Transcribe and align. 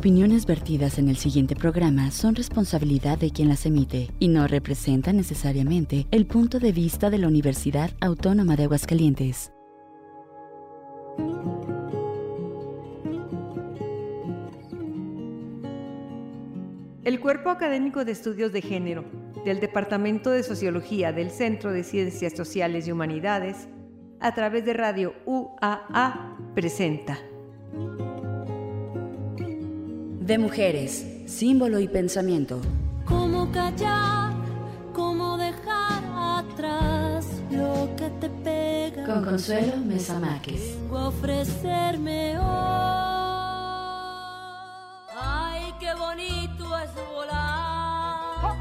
opiniones 0.00 0.46
vertidas 0.46 0.98
en 0.98 1.10
el 1.10 1.18
siguiente 1.18 1.54
programa 1.54 2.10
son 2.10 2.34
responsabilidad 2.34 3.18
de 3.18 3.30
quien 3.30 3.50
las 3.50 3.66
emite 3.66 4.08
y 4.18 4.28
no 4.28 4.46
representan 4.46 5.18
necesariamente 5.18 6.06
el 6.10 6.24
punto 6.24 6.58
de 6.58 6.72
vista 6.72 7.10
de 7.10 7.18
la 7.18 7.28
Universidad 7.28 7.90
Autónoma 8.00 8.56
de 8.56 8.62
Aguascalientes. 8.64 9.52
El 17.04 17.20
Cuerpo 17.20 17.50
Académico 17.50 18.06
de 18.06 18.12
Estudios 18.12 18.52
de 18.52 18.62
Género 18.62 19.04
del 19.44 19.60
Departamento 19.60 20.30
de 20.30 20.42
Sociología 20.42 21.12
del 21.12 21.30
Centro 21.30 21.72
de 21.72 21.84
Ciencias 21.84 22.32
Sociales 22.32 22.88
y 22.88 22.92
Humanidades, 22.92 23.68
a 24.18 24.32
través 24.32 24.64
de 24.64 24.72
Radio 24.72 25.12
UAA, 25.26 26.38
presenta 26.54 27.18
De 30.30 30.38
mujeres, 30.38 31.04
símbolo 31.26 31.80
y 31.80 31.88
pensamiento. 31.88 32.60
¿Cómo 33.04 33.50
callar? 33.50 34.32
¿Cómo 34.94 35.36
dejar 35.36 36.04
atrás 36.38 37.26
lo 37.50 37.90
que 37.96 38.08
te 38.20 38.30
pega? 38.30 39.06
Con 39.06 39.24
Consuelo 39.24 39.78
Mesa 39.78 40.20
Máquez. 40.20 40.76
Vengo 40.82 40.98
a 40.98 41.08
ofrecerme 41.08 42.38
hoy. 42.38 42.44
Ay, 45.20 45.74
qué 45.80 45.92
bonito 45.94 46.78
es 46.78 46.90
volar. 47.12 48.54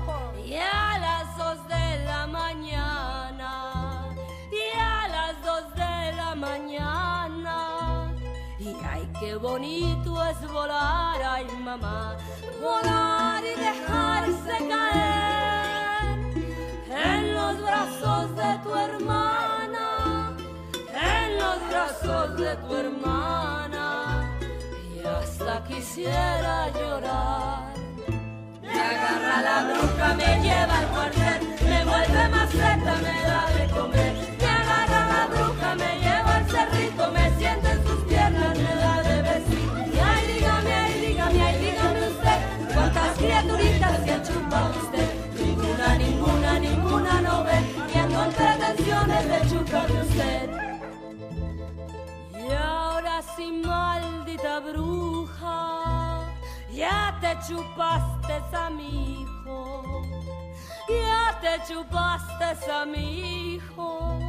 Y 0.43 0.55
a 0.55 0.97
las 0.97 1.37
dos 1.37 1.67
de 1.67 2.03
la 2.03 2.25
mañana. 2.25 4.07
Y 4.51 4.75
a 4.75 5.07
las 5.07 5.35
dos 5.45 5.71
de 5.75 6.13
la 6.17 6.33
mañana. 6.33 8.11
Y 8.57 8.69
ay, 8.83 9.07
qué 9.19 9.35
bonito 9.35 9.98
es 10.29 10.51
volar, 10.51 11.21
ay 11.23 11.47
mamá, 11.63 12.15
volar 12.61 13.43
y 13.43 13.55
dejarse 13.59 14.55
caer 14.69 16.17
en 16.89 17.33
los 17.33 17.61
brazos 17.61 18.35
de 18.35 18.59
tu 18.63 18.75
hermana, 18.75 20.35
en 21.13 21.37
los 21.37 21.57
brazos 21.69 22.37
de 22.37 22.55
tu 22.57 22.75
hermana. 22.75 24.39
Y 24.95 25.05
hasta 25.05 25.63
quisiera 25.63 26.69
llorar. 26.77 27.73
Me 28.61 28.79
agarra 28.79 29.41
la 29.41 29.57
bruja, 29.71 30.13
me 30.13 30.41
lleva 30.43 30.77
al 30.79 30.87
cuartel, 30.89 31.39
me 31.69 31.85
vuelve 31.85 32.27
maceta, 32.29 32.93
me 33.05 33.15
da 33.29 33.41
de 33.57 33.65
comer. 33.73 34.13
Me 34.39 34.47
agarra 34.61 35.01
la 35.13 35.27
bruja, 35.27 35.75
me 35.75 35.99
lleva 35.99 36.18
y 47.93 47.97
ando 47.97 48.23
en 48.23 48.31
pretensiones 48.33 49.29
de 49.29 49.49
chuparme 49.49 50.01
usted. 50.01 50.49
Y 52.33 52.51
ahora 52.51 53.21
sí, 53.35 53.61
maldita 53.65 54.59
bruja, 54.59 56.21
ya 56.71 57.17
te 57.21 57.37
chupaste 57.47 58.33
a 58.55 58.69
mi 58.69 59.21
hijo, 59.21 60.01
ya 60.89 61.39
te 61.41 61.73
chupaste 61.73 62.71
a 62.71 62.85
mi 62.85 63.53
hijo. 63.53 64.19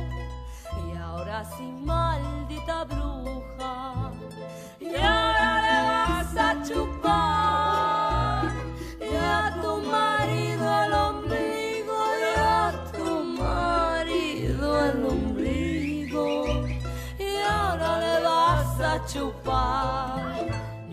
Y 0.89 0.97
ahora 0.97 1.45
sí, 1.57 1.63
maldita 1.63 2.85
bruja, 2.85 4.11
y 4.81 4.95
ahora 4.95 5.63
le 5.63 5.77
vas 5.89 6.37
a 6.37 6.63
chupar 6.63 7.50
a 19.01 19.07
chupar. 19.07 20.35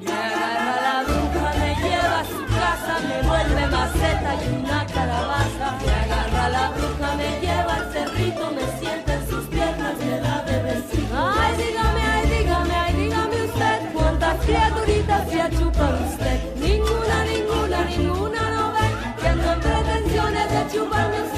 Me 0.02 0.12
agarra 0.12 0.76
la 0.88 1.04
bruja, 1.04 1.50
me 1.60 1.76
lleva 1.84 2.20
a 2.20 2.26
su 2.26 2.46
casa, 2.46 2.94
me 3.08 3.28
vuelve 3.28 3.68
maceta 3.68 4.32
y 4.44 4.56
una 4.56 4.86
calabaza. 4.86 5.78
Me 5.86 5.92
agarra 5.92 6.50
la 6.50 6.70
bruja, 6.72 7.16
me 7.16 7.40
lleva 7.42 7.76
al 7.76 7.92
cerrito, 7.92 8.52
me 8.52 8.80
sienta 8.80 9.14
en 9.14 9.30
sus 9.30 9.46
piernas, 9.48 9.98
me 10.00 10.20
da 10.20 10.44
de 10.44 10.64
besito. 10.64 11.16
Ay, 11.16 11.58
dígame, 11.58 12.02
ay, 12.02 12.30
dígame, 12.30 12.76
ay, 12.76 12.94
dígame 12.96 13.44
usted, 13.44 13.80
cuántas 13.94 14.46
criaturitas 14.46 15.30
se 15.30 15.42
ha 15.42 15.50
chupado 15.50 15.98
usted. 16.12 16.56
Ninguna, 16.56 17.18
ninguna, 17.26 17.86
ninguna 17.86 18.50
no 18.56 18.74
ve, 18.74 18.88
que 19.22 19.28
ando 19.28 19.52
en 19.54 19.60
pretensiones 19.60 20.52
de 20.52 20.62
chuparme 20.72 21.22
usted. 21.22 21.38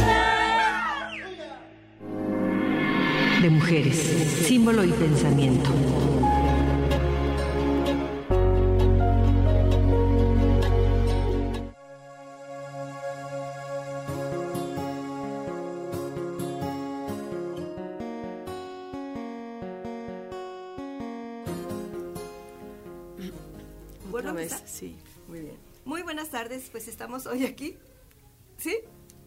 de 3.41 3.49
mujeres, 3.49 3.95
símbolo 4.45 4.83
y 4.83 4.91
pensamiento. 4.91 5.69
Muy 25.99 26.05
buenas 26.05 26.29
tardes, 26.29 26.69
pues 26.71 26.87
estamos 26.87 27.25
hoy 27.25 27.45
aquí. 27.45 27.75
¿Sí? 28.55 28.73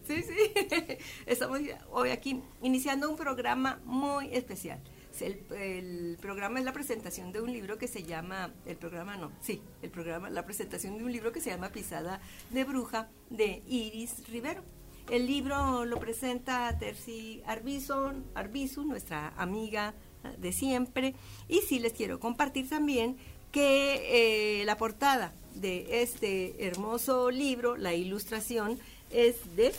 Sí, 0.07 0.23
sí. 0.23 0.97
Estamos 1.27 1.61
hoy 1.91 2.09
aquí 2.09 2.41
iniciando 2.63 3.11
un 3.11 3.17
programa 3.17 3.83
muy 3.85 4.35
especial. 4.35 4.83
El, 5.21 6.17
programa 6.19 6.61
es 6.61 6.65
la 6.65 6.73
presentación 6.73 7.31
de 7.31 7.43
un 7.43 7.53
libro 7.53 7.77
que 7.77 7.89
se 7.89 8.05
llama, 8.05 8.55
el 8.65 8.79
programa 8.79 9.19
no, 9.19 9.31
sí, 9.43 9.61
el 9.83 9.91
programa, 9.91 10.31
la 10.31 10.47
presentación 10.47 10.97
de 10.97 11.05
un 11.05 11.13
libro 11.13 11.31
que 11.31 11.43
se 11.43 11.51
llama 11.51 11.69
Pisada 11.69 12.23
de 12.49 12.65
Bruja 12.65 13.11
de 13.29 13.63
Iris 13.67 14.27
Rivero. 14.29 14.63
El 15.11 15.27
libro 15.27 15.85
lo 15.85 16.01
presenta 16.01 16.75
Terci 16.79 17.43
Arbizu, 17.45 18.25
Arbizu, 18.35 18.85
nuestra 18.85 19.35
amiga 19.37 19.95
de 20.39 20.53
siempre. 20.53 21.15
Y 21.49 21.59
sí 21.59 21.81
les 21.81 21.93
quiero 21.93 22.19
compartir 22.19 22.67
también 22.71 23.19
que 23.51 24.61
eh, 24.61 24.65
la 24.65 24.79
portada 24.79 25.35
de 25.55 26.03
este 26.03 26.67
hermoso 26.67 27.31
libro, 27.31 27.77
la 27.77 27.95
ilustración, 27.95 28.79
es 29.11 29.37
de 29.57 29.73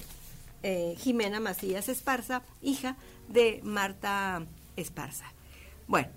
eh, 0.63 0.95
Jimena 0.99 1.39
Macías 1.39 1.89
Esparza, 1.89 2.43
hija 2.61 2.95
de 3.27 3.59
Marta 3.63 4.45
Esparza. 4.75 5.25
Bueno, 5.87 6.09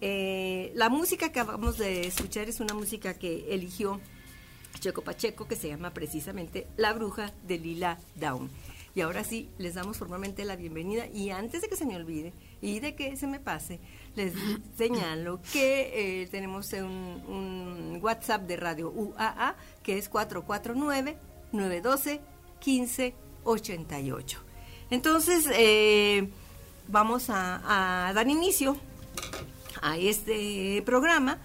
eh, 0.00 0.72
la 0.74 0.88
música 0.88 1.32
que 1.32 1.40
acabamos 1.40 1.78
de 1.78 2.06
escuchar 2.06 2.48
es 2.48 2.60
una 2.60 2.74
música 2.74 3.14
que 3.14 3.52
eligió 3.54 4.00
Checo 4.78 5.02
Pacheco, 5.02 5.48
que 5.48 5.56
se 5.56 5.68
llama 5.68 5.92
precisamente 5.92 6.66
La 6.76 6.92
Bruja 6.92 7.32
de 7.46 7.58
Lila 7.58 7.98
Down. 8.14 8.50
Y 8.94 9.02
ahora 9.02 9.24
sí, 9.24 9.50
les 9.58 9.74
damos 9.74 9.98
formalmente 9.98 10.44
la 10.46 10.56
bienvenida. 10.56 11.06
Y 11.08 11.28
antes 11.28 11.60
de 11.60 11.68
que 11.68 11.76
se 11.76 11.84
me 11.84 11.96
olvide 11.96 12.32
y 12.62 12.80
de 12.80 12.94
que 12.94 13.14
se 13.16 13.26
me 13.26 13.40
pase, 13.40 13.78
les 14.16 14.32
señalo 14.76 15.40
que 15.52 16.22
eh, 16.22 16.26
tenemos 16.30 16.72
un, 16.72 17.98
WhatsApp 18.02 18.42
de 18.42 18.56
Radio 18.56 18.90
UAA, 18.90 19.54
que 19.82 19.98
es 19.98 20.10
449-912-1588. 23.44 24.36
Entonces, 24.90 25.48
eh, 25.52 26.28
vamos 26.88 27.26
a, 27.28 28.12
dar 28.14 28.28
inicio 28.28 28.76
a 29.82 29.96
este 29.98 30.82
programa 30.86 31.38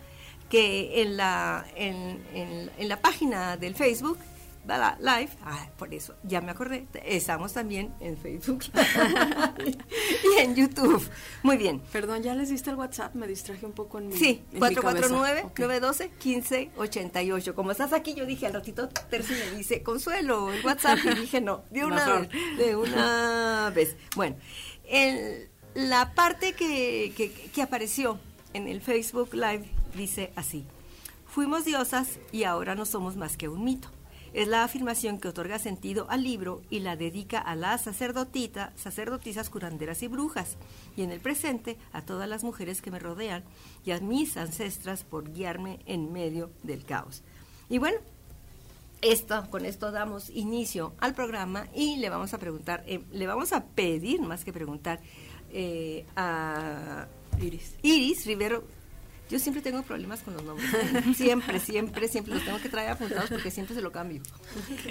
que 0.49 1.01
en 1.01 1.17
la, 1.17 1.65
en, 1.75 2.21
en- 2.33 2.89
la 2.89 3.01
página 3.01 3.57
del 3.57 3.75
Facebook. 3.75 4.17
Live, 4.63 5.29
ah, 5.43 5.67
por 5.77 5.93
eso 5.93 6.15
ya 6.23 6.39
me 6.39 6.51
acordé, 6.51 6.85
estamos 7.05 7.51
también 7.53 7.93
en 7.99 8.15
Facebook 8.15 8.63
y 9.65 10.39
en 10.39 10.55
YouTube. 10.55 11.03
Muy 11.43 11.57
bien. 11.57 11.81
Perdón, 11.91 12.21
¿ya 12.23 12.35
les 12.35 12.49
diste 12.49 12.69
el 12.69 12.75
WhatsApp? 12.75 13.15
Me 13.15 13.27
distraje 13.27 13.65
un 13.65 13.73
poco 13.73 13.97
en 13.99 14.07
mi 14.09 14.13
Sí, 14.17 14.43
en 14.53 14.59
mi 14.59 14.75
cabeza. 14.75 15.07
Ok. 15.43 15.59
449-912-1588. 15.59 17.53
Como 17.53 17.71
estás 17.71 17.91
aquí, 17.93 18.13
yo 18.13 18.25
dije 18.25 18.45
al 18.47 18.53
ratito, 18.53 18.87
Terci 18.89 19.33
me 19.33 19.57
dice, 19.57 19.81
Consuelo, 19.83 20.51
el 20.53 20.63
WhatsApp, 20.65 20.99
y 21.05 21.15
dije, 21.21 21.41
no, 21.41 21.63
de 21.71 21.85
una 21.85 22.19
vez. 22.19 22.29
De 22.57 22.75
una 22.75 23.71
vez. 23.73 23.95
Bueno, 24.15 24.35
el- 24.89 25.49
la 25.73 26.13
parte 26.13 26.53
que, 26.53 27.13
que- 27.15 27.31
que 27.31 27.61
apareció 27.61 28.19
en 28.53 28.67
el 28.67 28.81
Facebook 28.81 29.33
Live 29.33 29.63
dice 29.95 30.31
así, 30.35 30.65
fuimos 31.25 31.65
diosas 31.65 32.19
y 32.31 32.43
ahora 32.43 32.75
no 32.75 32.85
somos 32.85 33.15
más 33.15 33.37
que 33.37 33.47
un 33.47 33.63
mito. 33.63 33.89
Es 34.33 34.47
la 34.47 34.63
afirmación 34.63 35.19
que 35.19 35.27
otorga 35.27 35.59
sentido 35.59 36.09
al 36.09 36.23
libro 36.23 36.61
y 36.69 36.79
la 36.79 36.95
dedica 36.95 37.39
a 37.39 37.53
las 37.55 37.81
sacerdotitas, 37.81 38.71
sacerdotisas, 38.79 39.49
curanderas 39.49 40.01
y 40.03 40.07
brujas, 40.07 40.55
y 40.95 41.01
en 41.01 41.11
el 41.11 41.19
presente 41.19 41.77
a 41.91 42.01
todas 42.01 42.29
las 42.29 42.43
mujeres 42.43 42.81
que 42.81 42.91
me 42.91 42.99
rodean 42.99 43.43
y 43.83 43.91
a 43.91 43.99
mis 43.99 44.37
ancestras 44.37 45.03
por 45.03 45.33
guiarme 45.33 45.79
en 45.85 46.13
medio 46.13 46.49
del 46.63 46.85
caos. 46.85 47.23
Y 47.67 47.77
bueno, 47.77 47.97
esto, 49.01 49.49
con 49.49 49.65
esto 49.65 49.91
damos 49.91 50.29
inicio 50.29 50.93
al 50.99 51.13
programa 51.13 51.67
y 51.75 51.97
le 51.97 52.09
vamos 52.09 52.33
a 52.33 52.37
preguntar, 52.37 52.83
eh, 52.87 53.01
le 53.11 53.27
vamos 53.27 53.51
a 53.51 53.65
pedir 53.65 54.21
más 54.21 54.45
que 54.45 54.53
preguntar 54.53 55.01
eh, 55.51 56.05
a 56.15 57.07
Iris. 57.41 57.75
Iris 57.81 58.25
Rivero. 58.25 58.80
Yo 59.31 59.39
siempre 59.39 59.61
tengo 59.61 59.81
problemas 59.81 60.21
con 60.21 60.33
los 60.33 60.43
nombres. 60.43 60.69
siempre, 61.15 61.59
siempre, 61.59 62.07
siempre 62.07 62.35
los 62.35 62.43
tengo 62.43 62.59
que 62.59 62.69
traer 62.69 62.91
apuntados 62.91 63.29
porque 63.29 63.49
siempre 63.49 63.75
se 63.75 63.81
lo 63.81 63.91
cambio. 63.91 64.21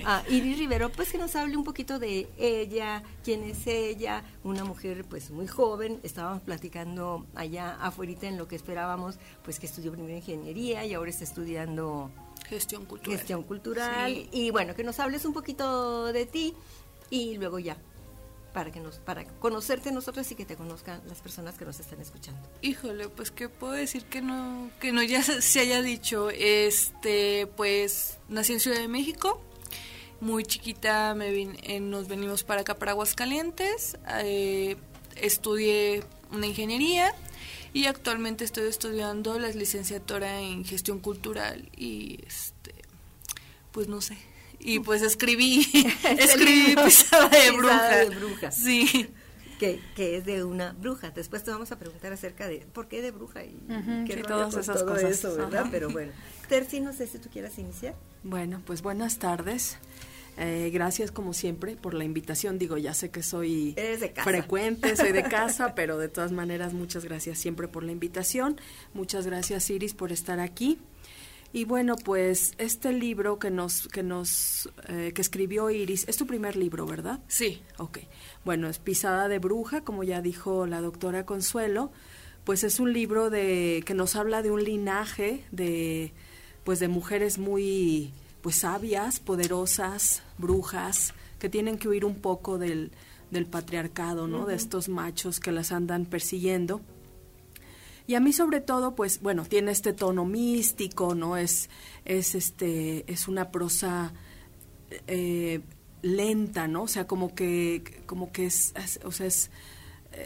A 0.05 0.25
Iris 0.29 0.59
Rivero, 0.59 0.91
pues 0.91 1.13
que 1.13 1.19
nos 1.19 1.37
hable 1.37 1.57
un 1.57 1.65
poquito 1.65 1.99
de 1.99 2.29
ella, 2.39 3.03
quién 3.23 3.45
es 3.45 3.67
ella, 3.67 4.25
una 4.43 4.65
mujer 4.65 5.05
pues 5.05 5.31
muy 5.31 5.47
joven. 5.47 6.01
Estábamos 6.03 6.43
platicando 6.43 7.27
allá 7.35 7.77
afuera 7.81 8.11
en 8.23 8.39
lo 8.39 8.49
que 8.49 8.57
esperábamos, 8.57 9.19
pues 9.45 9.61
que 9.61 9.67
estudió 9.67 9.93
primero 9.93 10.17
ingeniería 10.17 10.85
y 10.85 10.95
ahora 10.95 11.11
está 11.11 11.25
estudiando 11.25 12.11
Gestión 12.49 12.85
cultural. 12.85 13.19
Gestión 13.19 13.43
cultural. 13.45 14.29
Y 14.33 14.51
bueno, 14.51 14.75
que 14.75 14.83
nos 14.83 14.99
hables 14.99 15.25
un 15.25 15.33
poquito 15.33 16.13
de 16.13 16.27
ti 16.27 16.55
y 17.11 17.37
luego 17.37 17.59
ya, 17.59 17.77
para 18.53 18.71
que 18.71 18.81
nos 18.81 18.99
para 18.99 19.25
conocerte 19.25 19.93
nosotros 19.93 20.31
y 20.31 20.35
que 20.35 20.45
te 20.45 20.57
conozcan 20.57 21.01
las 21.07 21.21
personas 21.21 21.57
que 21.57 21.65
nos 21.65 21.81
están 21.81 22.01
escuchando. 22.01 22.41
Híjole, 22.63 23.09
pues 23.09 23.31
qué 23.31 23.49
puedo 23.49 23.73
decir 23.73 24.05
que 24.05 24.23
no 24.23 24.71
que 24.81 24.93
no 24.93 25.03
ya 25.03 25.23
se 25.23 25.61
haya 25.61 25.83
dicho, 25.83 26.31
este, 26.31 27.47
pues 27.57 28.19
nací 28.29 28.53
en 28.53 28.61
Ciudad 28.61 28.79
de 28.79 28.89
México. 28.89 29.41
Muy 30.21 30.45
chiquita 30.45 31.15
me 31.15 31.29
eh, 31.31 31.81
nos 31.81 32.09
venimos 32.09 32.45
para 32.45 32.63
acá 32.63 32.75
para 32.75 32.93
Aguascalientes. 32.93 33.97
Eh, 34.23 34.77
estudié 35.17 36.05
una 36.31 36.47
ingeniería 36.47 37.15
y 37.73 37.87
actualmente 37.87 38.45
estoy 38.45 38.69
estudiando 38.69 39.39
la 39.39 39.49
licenciatura 39.49 40.41
en 40.41 40.65
gestión 40.65 40.99
cultural 41.01 41.71
y 41.77 42.21
este 42.27 42.75
pues 43.73 43.87
no 43.87 44.01
sé 44.01 44.19
y 44.61 44.79
pues 44.81 45.03
escribí 45.03 45.67
escribí 46.19 46.77
pisada 46.77 47.29
de 47.29 47.51
bruja 47.51 47.97
de 47.97 48.11
bruja. 48.11 48.51
Sí. 48.51 49.09
Que, 49.59 49.79
que, 49.95 50.17
es 50.17 50.25
de 50.25 50.43
una 50.43 50.73
bruja. 50.73 51.11
Después 51.11 51.45
te 51.45 51.51
vamos 51.51 51.71
a 51.71 51.79
preguntar 51.79 52.15
acerca 52.15 52.49
de 52.49 52.67
por 52.73 52.89
qué 52.89 53.03
de 53.03 53.11
bruja 53.11 53.45
y 53.45 53.59
qué 54.07 54.15
sí, 54.15 54.23
todas 54.23 54.55
esas 54.55 54.79
todo 54.79 54.95
cosas. 54.95 55.11
eso 55.11 55.37
verdad 55.37 55.67
pero 55.71 55.91
bueno. 55.91 56.13
Terci 56.49 56.81
no 56.81 56.93
sé 56.95 57.07
si 57.07 57.19
tú 57.19 57.29
quieras 57.29 57.59
iniciar. 57.59 57.95
Bueno 58.23 58.63
pues 58.65 58.81
buenas 58.81 59.19
tardes. 59.19 59.79
Eh, 60.39 60.71
gracias 60.73 61.13
como 61.13 61.35
siempre 61.35 61.77
por 61.77 61.93
la 61.93 62.05
invitación. 62.05 62.59
Digo, 62.59 62.79
ya 62.79 62.95
sé 62.95 63.11
que 63.11 63.23
soy 63.23 63.77
frecuente, 64.25 64.97
soy 64.97 65.13
de 65.13 65.23
casa, 65.29 65.75
pero 65.75 65.99
de 65.99 66.09
todas 66.09 66.33
maneras 66.33 66.73
muchas 66.73 67.05
gracias 67.05 67.39
siempre 67.39 67.69
por 67.69 67.83
la 67.83 67.93
invitación. 67.93 68.59
Muchas 68.95 69.27
gracias 69.27 69.69
Iris 69.69 69.93
por 69.93 70.13
estar 70.13 70.41
aquí. 70.41 70.79
Y 71.53 71.65
bueno, 71.65 71.97
pues 71.97 72.55
este 72.59 72.93
libro 72.93 73.39
que 73.39 73.51
nos 73.51 73.89
que 73.89 74.03
nos 74.03 74.69
eh, 74.89 75.13
que 75.15 75.21
escribió 75.21 75.71
Iris 75.71 76.07
es 76.09 76.17
tu 76.17 76.27
primer 76.27 76.55
libro, 76.55 76.87
¿verdad? 76.87 77.19
Sí. 77.27 77.63
Ok. 77.79 77.99
Bueno, 78.45 78.69
es 78.69 78.79
Pisada 78.79 79.29
de 79.29 79.41
bruja, 79.41 79.83
como 79.83 80.05
ya 80.05 80.23
dijo 80.23 80.67
la 80.67 80.81
doctora 80.81 81.27
Consuelo. 81.27 81.91
Pues 82.45 82.63
es 82.65 82.79
un 82.81 82.93
libro 82.93 83.31
de 83.31 83.83
que 83.85 83.95
nos 83.95 84.17
habla 84.17 84.43
de 84.43 84.51
un 84.51 84.63
linaje 84.63 85.45
de 85.51 86.13
pues 86.65 86.79
de 86.79 86.89
mujeres 86.89 87.39
muy 87.39 88.13
pues 88.43 88.57
sabias, 88.57 89.21
poderosas, 89.21 90.23
brujas, 90.39 91.15
que 91.39 91.49
tienen 91.49 91.79
que 91.79 91.89
huir 91.89 92.05
un 92.05 92.15
poco 92.15 92.59
del, 92.59 92.91
del 93.31 93.47
patriarcado, 93.47 94.29
¿no? 94.29 94.47
De 94.47 94.55
estos 94.55 94.89
machos 94.89 95.41
que 95.41 95.53
las 95.53 95.73
andan 95.73 96.07
persiguiendo. 96.07 96.81
Y 98.07 98.15
a 98.15 98.21
mí 98.21 98.33
sobre 98.33 98.61
todo, 98.61 98.95
pues, 98.95 99.21
bueno, 99.21 99.45
tiene 99.45 99.73
este 99.73 99.93
tono 99.93 100.25
místico, 100.25 101.15
¿no? 101.15 101.37
Es, 101.37 101.71
es 102.05 102.35
este, 102.35 103.11
es 103.11 103.29
una 103.29 103.51
prosa 103.51 104.13
eh, 105.07 105.61
lenta, 106.03 106.69
¿no? 106.69 106.85
O 106.85 106.89
sea, 106.89 107.07
como 107.07 107.35
que, 107.35 108.03
como 108.07 108.33
que 108.33 108.47
es, 108.47 108.73
o 109.05 109.13
sea, 109.13 109.27
es, 109.27 109.51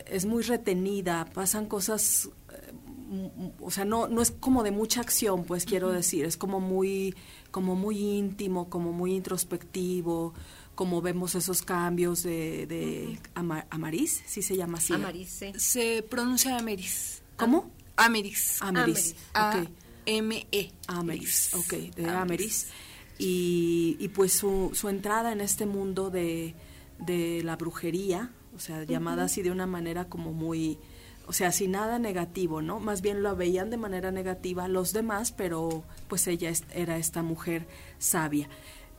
es 0.07 0.25
muy 0.25 0.43
retenida, 0.43 1.27
pasan 1.33 1.67
cosas 1.67 2.31
o 3.61 3.71
sea, 3.71 3.85
no, 3.85 4.09
no 4.09 4.23
es 4.23 4.31
como 4.31 4.63
de 4.63 4.71
mucha 4.71 5.01
acción, 5.01 5.45
pues 5.45 5.65
quiero 5.65 5.91
decir, 5.93 6.25
es 6.25 6.37
como 6.37 6.61
muy, 6.61 7.15
como 7.51 7.77
muy 7.77 7.99
íntimo, 7.99 8.69
como 8.69 8.93
muy 8.93 9.15
introspectivo, 9.15 10.35
como 10.75 11.03
vemos 11.03 11.35
esos 11.35 11.63
cambios 11.63 12.23
de, 12.23 12.67
de 12.67 13.19
Amaris, 13.71 14.23
¿sí 14.27 14.43
se 14.43 14.57
llama 14.57 14.79
así? 14.79 14.95
Amaris, 14.95 15.31
sí. 15.31 15.53
Se 15.57 16.03
pronuncia 16.03 16.59
Ameris. 16.59 17.23
¿Cómo? 17.37 17.71
Ameris. 17.97 18.61
Ameris, 18.61 19.15
ok. 19.35 19.69
M-E. 20.07 20.73
Ameris, 20.87 21.55
ok, 21.55 21.73
de 21.95 22.09
Ameris. 22.09 22.69
Y, 23.19 23.97
y 24.01 24.09
pues 24.09 24.33
su, 24.33 24.71
su 24.75 24.89
entrada 24.89 25.33
en 25.33 25.41
este 25.41 25.67
mundo 25.67 26.11
de, 26.11 26.55
de 26.99 27.43
la 27.45 27.57
brujería, 27.57 28.31
o 28.55 28.59
sea, 28.59 28.85
llamada 28.85 29.25
así 29.25 29.43
de 29.43 29.51
una 29.51 29.67
manera 29.67 30.07
como 30.09 30.33
muy 30.33 30.79
o 31.27 31.33
sea, 31.33 31.53
sin 31.53 31.73
nada 31.73 31.99
negativo, 31.99 32.61
¿no? 32.61 32.81
Más 32.81 33.01
bien 33.01 33.23
lo 33.23 33.35
veían 33.35 33.71
de 33.71 33.77
manera 33.77 34.11
negativa 34.11 34.69
los 34.69 34.93
demás, 34.93 35.33
pero 35.33 35.83
pues 36.09 36.27
ella 36.27 36.53
era 36.75 36.99
esta 36.99 37.23
mujer 37.23 37.67
sabia. 37.99 38.49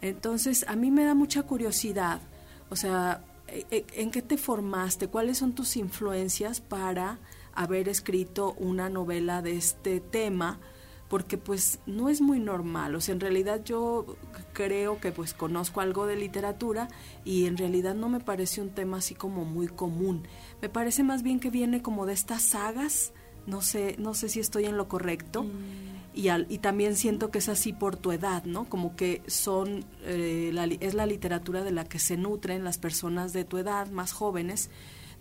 Entonces, 0.01 0.65
a 0.67 0.75
mí 0.75 0.91
me 0.91 1.03
da 1.03 1.13
mucha 1.13 1.43
curiosidad, 1.43 2.21
o 2.69 2.75
sea, 2.75 3.23
e, 3.47 3.65
e, 3.69 3.85
¿en 3.93 4.11
qué 4.11 4.21
te 4.21 4.37
formaste? 4.37 5.07
¿Cuáles 5.07 5.37
son 5.37 5.53
tus 5.53 5.77
influencias 5.77 6.61
para 6.61 7.19
haber 7.55 7.89
escrito 7.89 8.53
una 8.57 8.89
novela 8.89 9.41
de 9.41 9.57
este 9.57 9.99
tema? 9.99 10.59
porque 11.07 11.37
pues 11.37 11.79
no 11.85 12.09
es 12.09 12.19
muy 12.19 12.39
normal, 12.39 12.95
o 12.95 13.01
sea, 13.01 13.13
en 13.13 13.19
realidad 13.19 13.63
yo 13.63 14.17
creo 14.53 14.99
que 14.99 15.11
pues 15.11 15.33
conozco 15.33 15.81
algo 15.81 16.07
de 16.07 16.15
literatura 16.15 16.87
y 17.23 17.45
en 17.45 17.57
realidad 17.57 17.93
no 17.93 18.09
me 18.09 18.19
parece 18.19 18.61
un 18.61 18.71
tema 18.71 18.97
así 18.97 19.13
como 19.13 19.45
muy 19.45 19.67
común. 19.67 20.23
Me 20.61 20.69
parece 20.69 21.03
más 21.03 21.21
bien 21.21 21.39
que 21.39 21.51
viene 21.51 21.81
como 21.81 22.05
de 22.05 22.13
estas 22.13 22.41
sagas, 22.41 23.13
no 23.45 23.61
sé, 23.61 23.95
no 23.99 24.15
sé 24.15 24.29
si 24.29 24.39
estoy 24.39 24.65
en 24.65 24.77
lo 24.77 24.87
correcto. 24.87 25.43
Mm. 25.43 25.95
Y, 26.15 26.29
al, 26.29 26.47
y 26.49 26.59
también 26.59 26.95
siento 26.95 27.29
que 27.29 27.39
es 27.39 27.49
así 27.49 27.73
por 27.73 27.97
tu 27.97 28.13
edad, 28.13 28.45
¿no? 28.45 28.69
Como 28.69 28.95
que 28.95 29.21
son, 29.27 29.83
eh, 30.03 30.49
la, 30.53 30.63
es 30.65 30.93
la 30.93 31.05
literatura 31.05 31.61
de 31.61 31.71
la 31.71 31.83
que 31.83 31.99
se 31.99 32.15
nutren 32.15 32.63
las 32.63 32.77
personas 32.77 33.33
de 33.33 33.43
tu 33.43 33.57
edad, 33.57 33.89
más 33.91 34.13
jóvenes. 34.13 34.69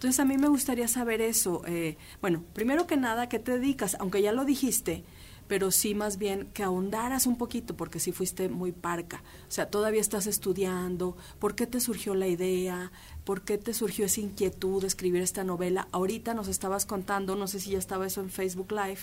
Entonces 0.05 0.21
a 0.21 0.27
mí 0.27 0.37
me 0.37 0.49
gustaría 0.49 0.87
saber 0.87 1.23
eso. 1.23 1.62
Eh, 1.67 1.97
bueno, 2.21 2.45
primero 2.53 2.87
que 2.87 2.99
nada, 2.99 3.31
¿qué 3.31 3.39
te 3.39 3.53
dedicas? 3.53 3.97
Aunque 3.99 4.21
ya 4.21 4.33
lo 4.33 4.45
dijiste, 4.45 5.03
pero 5.49 5.71
sí 5.71 5.95
más 5.95 6.19
bien 6.19 6.51
que 6.53 6.62
ahondaras 6.62 7.27
un 7.27 7.39
poquito, 7.39 7.75
porque 7.75 7.99
sí 7.99 8.12
fuiste 8.12 8.51
muy 8.51 8.73
parca. 8.73 9.23
O 9.49 9.51
sea, 9.51 9.71
todavía 9.71 10.03
estás 10.03 10.27
estudiando, 10.27 11.17
¿por 11.39 11.55
qué 11.55 11.67
te 11.67 11.81
surgió 11.81 12.15
la 12.15 12.27
idea? 12.27 12.93
¿Por 13.25 13.44
qué 13.44 13.56
te 13.56 13.73
surgió 13.73 14.05
esa 14.05 14.20
inquietud 14.20 14.82
de 14.82 14.89
escribir 14.89 15.23
esta 15.23 15.43
novela? 15.43 15.89
Ahorita 15.91 16.34
nos 16.34 16.49
estabas 16.49 16.84
contando, 16.84 17.34
no 17.34 17.46
sé 17.46 17.58
si 17.58 17.70
ya 17.70 17.79
estaba 17.79 18.06
eso 18.06 18.20
en 18.20 18.29
Facebook 18.29 18.73
Live, 18.73 19.01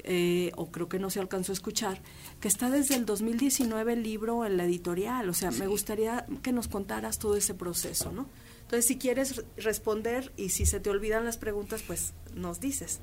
eh, 0.00 0.52
o 0.56 0.70
creo 0.70 0.90
que 0.90 0.98
no 0.98 1.08
se 1.08 1.20
alcanzó 1.20 1.52
a 1.52 1.54
escuchar, 1.54 2.02
que 2.40 2.48
está 2.48 2.68
desde 2.68 2.96
el 2.96 3.06
2019 3.06 3.94
el 3.94 4.02
libro 4.02 4.44
en 4.44 4.58
la 4.58 4.66
editorial. 4.66 5.26
O 5.26 5.32
sea, 5.32 5.50
me 5.52 5.68
gustaría 5.68 6.26
que 6.42 6.52
nos 6.52 6.68
contaras 6.68 7.18
todo 7.18 7.34
ese 7.34 7.54
proceso, 7.54 8.12
¿no? 8.12 8.26
Entonces, 8.64 8.86
si 8.86 8.98
quieres 8.98 9.44
responder 9.56 10.32
y 10.36 10.48
si 10.48 10.66
se 10.66 10.80
te 10.80 10.90
olvidan 10.90 11.24
las 11.24 11.36
preguntas, 11.36 11.82
pues 11.86 12.12
nos 12.34 12.60
dices. 12.60 13.00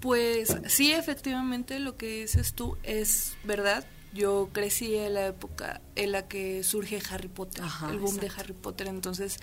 Pues 0.00 0.54
sí, 0.66 0.92
efectivamente 0.92 1.78
lo 1.78 1.96
que 1.96 2.22
dices 2.22 2.52
tú 2.52 2.76
es 2.82 3.36
verdad. 3.44 3.86
Yo 4.12 4.50
crecí 4.52 4.94
en 4.94 5.14
la 5.14 5.26
época 5.26 5.80
en 5.96 6.12
la 6.12 6.28
que 6.28 6.62
surge 6.62 7.00
Harry 7.10 7.28
Potter, 7.28 7.64
el 7.90 7.98
boom 7.98 8.16
de 8.18 8.30
Harry 8.36 8.52
Potter, 8.52 8.86
entonces 8.86 9.38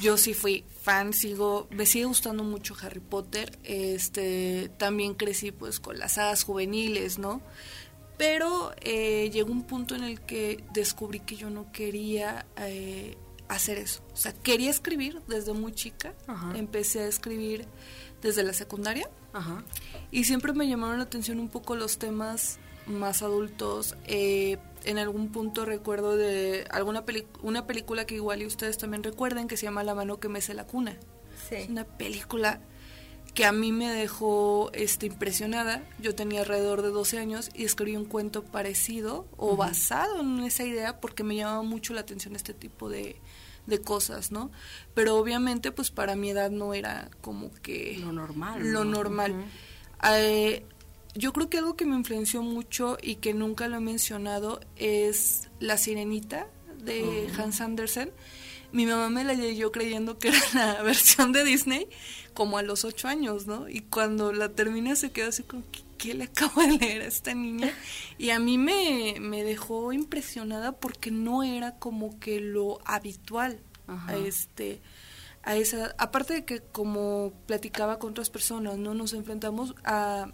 yo 0.00 0.16
sí 0.16 0.32
fui 0.32 0.64
fan, 0.80 1.12
sigo, 1.12 1.66
me 1.70 1.84
sigue 1.84 2.06
gustando 2.06 2.42
mucho 2.42 2.74
Harry 2.80 3.00
Potter, 3.00 3.58
este, 3.64 4.70
también 4.78 5.12
crecí 5.12 5.52
pues 5.52 5.78
con 5.78 5.98
las 5.98 6.16
hadas 6.16 6.44
juveniles, 6.44 7.18
¿no? 7.18 7.42
Pero 8.16 8.72
eh, 8.80 9.30
llegó 9.30 9.52
un 9.52 9.64
punto 9.64 9.94
en 9.94 10.04
el 10.04 10.20
que 10.20 10.64
descubrí 10.72 11.20
que 11.20 11.36
yo 11.36 11.50
no 11.50 11.70
quería 11.70 12.46
eh, 12.56 13.18
hacer 13.48 13.78
eso, 13.78 14.02
o 14.12 14.16
sea, 14.16 14.32
quería 14.32 14.70
escribir 14.70 15.22
desde 15.26 15.52
muy 15.52 15.72
chica, 15.72 16.14
empecé 16.54 17.00
a 17.00 17.06
escribir 17.06 17.66
desde 18.22 18.42
la 18.42 18.52
secundaria. 18.52 19.08
Y 20.10 20.24
siempre 20.24 20.52
me 20.52 20.66
llamaron 20.68 20.98
la 20.98 21.04
atención 21.04 21.38
un 21.38 21.48
poco 21.48 21.76
los 21.76 21.98
temas 21.98 22.58
más 22.86 23.22
adultos. 23.22 23.94
Eh, 24.06 24.58
en 24.84 24.98
algún 24.98 25.30
punto 25.30 25.64
recuerdo 25.64 26.16
de 26.16 26.66
alguna 26.70 27.04
una 27.42 27.66
película 27.66 28.06
que 28.06 28.16
igual 28.16 28.42
y 28.42 28.46
ustedes 28.46 28.78
también 28.78 29.02
recuerden 29.02 29.48
que 29.48 29.56
se 29.56 29.64
llama 29.64 29.84
La 29.84 29.94
mano 29.94 30.18
que 30.18 30.28
mece 30.28 30.54
la 30.54 30.66
cuna. 30.66 30.96
Es 31.50 31.68
una 31.68 31.84
película 31.84 32.60
que 33.34 33.44
a 33.44 33.52
mí 33.52 33.72
me 33.72 33.88
dejó 33.88 34.70
este, 34.72 35.06
impresionada. 35.06 35.82
Yo 36.00 36.14
tenía 36.14 36.40
alrededor 36.40 36.82
de 36.82 36.88
12 36.88 37.18
años 37.18 37.50
y 37.54 37.64
escribí 37.64 37.96
un 37.96 38.04
cuento 38.04 38.42
parecido 38.42 39.26
o 39.36 39.56
basado 39.56 40.20
en 40.20 40.40
esa 40.40 40.64
idea 40.64 41.00
porque 41.00 41.22
me 41.22 41.36
llamaba 41.36 41.62
mucho 41.62 41.94
la 41.94 42.00
atención 42.00 42.34
este 42.34 42.54
tipo 42.54 42.88
de, 42.88 43.16
de 43.66 43.80
cosas, 43.80 44.32
¿no? 44.32 44.50
Pero 44.94 45.16
obviamente, 45.16 45.70
pues 45.70 45.90
para 45.90 46.16
mi 46.16 46.30
edad 46.30 46.50
no 46.50 46.74
era 46.74 47.10
como 47.20 47.52
que... 47.62 47.98
Lo 48.00 48.12
normal. 48.12 48.72
Lo 48.72 48.84
normal. 48.84 49.34
Eh, 50.10 50.64
yo 51.14 51.32
creo 51.32 51.50
que 51.50 51.58
algo 51.58 51.76
que 51.76 51.84
me 51.84 51.94
influenció 51.94 52.42
mucho 52.42 52.96
y 53.02 53.16
que 53.16 53.34
nunca 53.34 53.68
lo 53.68 53.76
he 53.76 53.80
mencionado 53.80 54.60
es 54.76 55.48
La 55.60 55.76
Sirenita 55.76 56.46
de 56.82 57.28
Hans 57.36 57.60
Andersen. 57.60 58.10
Mi 58.72 58.86
mamá 58.86 59.08
me 59.08 59.24
la 59.24 59.32
leyó 59.32 59.72
creyendo 59.72 60.18
que 60.18 60.28
era 60.28 60.40
la 60.54 60.82
versión 60.82 61.32
de 61.32 61.44
Disney 61.44 61.88
como 62.34 62.58
a 62.58 62.62
los 62.62 62.84
ocho 62.84 63.08
años, 63.08 63.46
¿no? 63.46 63.68
Y 63.68 63.80
cuando 63.80 64.32
la 64.32 64.50
terminé 64.50 64.94
se 64.96 65.10
quedó 65.10 65.30
así 65.30 65.42
como, 65.42 65.64
¿qué, 65.96 66.14
le 66.14 66.24
acabo 66.24 66.60
de 66.60 66.78
leer 66.78 67.02
a 67.02 67.06
esta 67.06 67.34
niña? 67.34 67.72
Y 68.18 68.30
a 68.30 68.38
mí 68.38 68.58
me, 68.58 69.16
me 69.20 69.42
dejó 69.42 69.92
impresionada 69.92 70.72
porque 70.72 71.10
no 71.10 71.42
era 71.42 71.76
como 71.76 72.18
que 72.20 72.40
lo 72.40 72.78
habitual 72.84 73.58
a 73.88 74.16
este 74.16 74.80
a 75.42 75.56
esa 75.56 75.94
aparte 75.98 76.34
de 76.34 76.44
que 76.44 76.60
como 76.60 77.32
platicaba 77.46 77.98
con 77.98 78.10
otras 78.10 78.28
personas 78.28 78.76
no 78.76 78.92
nos 78.92 79.14
enfrentamos 79.14 79.74
a 79.84 80.30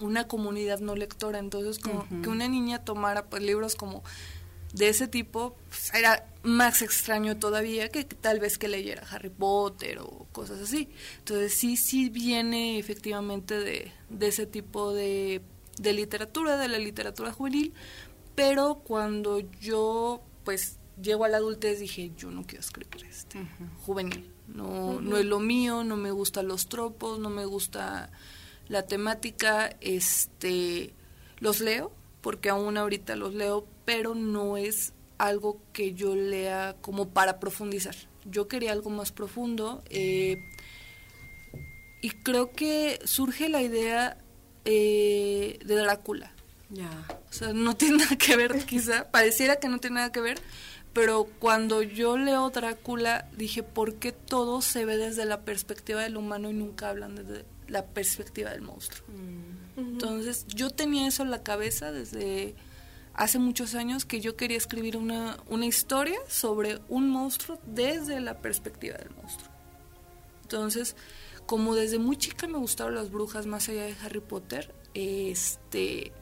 una 0.00 0.28
comunidad 0.28 0.80
no 0.80 0.94
lectora 0.94 1.38
entonces 1.38 1.78
como 1.78 2.06
que 2.22 2.28
una 2.28 2.46
niña 2.46 2.84
tomara 2.84 3.24
pues 3.24 3.42
libros 3.42 3.74
como 3.74 4.02
de 4.72 4.88
ese 4.88 5.08
tipo 5.08 5.56
pues, 5.68 5.92
era 5.94 6.26
más 6.42 6.82
extraño 6.82 7.38
todavía 7.38 7.88
que, 7.88 8.04
tal 8.04 8.40
vez 8.40 8.58
que 8.58 8.68
leyera 8.68 9.06
Harry 9.10 9.30
Potter 9.30 9.98
o 10.00 10.26
cosas 10.32 10.60
así. 10.60 10.88
Entonces 11.18 11.54
sí, 11.54 11.76
sí 11.76 12.08
viene 12.10 12.78
efectivamente 12.78 13.58
de, 13.58 13.92
ese 14.20 14.46
tipo 14.46 14.92
de, 14.92 15.42
de 15.78 15.92
literatura, 15.92 16.56
de 16.56 16.68
la 16.68 16.78
literatura 16.78 17.32
juvenil, 17.32 17.72
pero 18.34 18.76
cuando 18.84 19.40
yo 19.60 20.22
pues 20.44 20.78
llego 21.00 21.24
a 21.24 21.28
la 21.28 21.38
adultez 21.38 21.80
dije, 21.80 22.12
yo 22.16 22.30
no 22.30 22.44
quiero 22.44 22.60
escribir 22.60 23.04
este 23.04 23.38
juvenil. 23.84 24.32
No, 24.46 25.00
no 25.00 25.18
es 25.18 25.26
lo 25.26 25.40
mío, 25.40 25.84
no 25.84 25.96
me 25.96 26.10
gustan 26.10 26.48
los 26.48 26.68
tropos, 26.68 27.18
no 27.18 27.28
me 27.28 27.44
gusta 27.44 28.10
la 28.68 28.86
temática, 28.86 29.76
este 29.80 30.94
los 31.38 31.60
leo, 31.60 31.92
porque 32.20 32.48
aún 32.48 32.76
ahorita 32.76 33.16
los 33.16 33.34
leo, 33.34 33.66
pero 33.84 34.14
no 34.14 34.56
es 34.56 34.92
algo 35.18 35.60
que 35.72 35.94
yo 35.94 36.14
lea 36.14 36.76
como 36.80 37.08
para 37.10 37.40
profundizar. 37.40 37.94
Yo 38.24 38.48
quería 38.48 38.72
algo 38.72 38.90
más 38.90 39.12
profundo 39.12 39.82
eh, 39.90 40.38
y 42.02 42.10
creo 42.10 42.52
que 42.52 43.00
surge 43.04 43.48
la 43.48 43.62
idea 43.62 44.18
eh, 44.64 45.58
de 45.64 45.74
Drácula. 45.76 46.32
Ya. 46.70 46.90
O 47.30 47.32
sea, 47.32 47.52
no 47.52 47.76
tiene 47.78 47.98
nada 47.98 48.16
que 48.16 48.36
ver, 48.36 48.64
quizá, 48.64 49.10
pareciera 49.10 49.56
que 49.56 49.68
no 49.68 49.78
tiene 49.78 49.96
nada 49.96 50.12
que 50.12 50.20
ver, 50.20 50.38
pero 50.92 51.28
cuando 51.38 51.82
yo 51.82 52.16
leo 52.16 52.50
Drácula 52.50 53.28
dije, 53.36 53.62
¿por 53.62 53.94
qué 53.94 54.12
todo 54.12 54.62
se 54.62 54.84
ve 54.84 54.96
desde 54.96 55.24
la 55.24 55.42
perspectiva 55.42 56.02
del 56.02 56.16
humano 56.16 56.50
y 56.50 56.54
nunca 56.54 56.88
hablan 56.88 57.14
desde 57.16 57.44
la 57.68 57.86
perspectiva 57.86 58.50
del 58.50 58.62
monstruo? 58.62 59.06
Mm. 59.08 59.78
Entonces 59.78 60.46
yo 60.48 60.70
tenía 60.70 61.06
eso 61.06 61.22
en 61.22 61.30
la 61.30 61.42
cabeza 61.42 61.92
desde 61.92 62.54
hace 63.14 63.38
muchos 63.38 63.74
años 63.74 64.04
que 64.04 64.20
yo 64.20 64.36
quería 64.36 64.56
escribir 64.56 64.96
una, 64.96 65.38
una 65.48 65.66
historia 65.66 66.18
sobre 66.28 66.80
un 66.88 67.10
monstruo 67.10 67.58
desde 67.66 68.20
la 68.20 68.38
perspectiva 68.38 68.96
del 68.96 69.10
monstruo. 69.10 69.50
Entonces, 70.42 70.96
como 71.46 71.74
desde 71.74 71.98
muy 71.98 72.16
chica 72.16 72.46
me 72.46 72.58
gustaron 72.58 72.94
las 72.94 73.10
brujas 73.10 73.46
más 73.46 73.68
allá 73.68 73.84
de 73.84 73.94
Harry 74.02 74.20
Potter, 74.20 74.72
este 74.94 76.12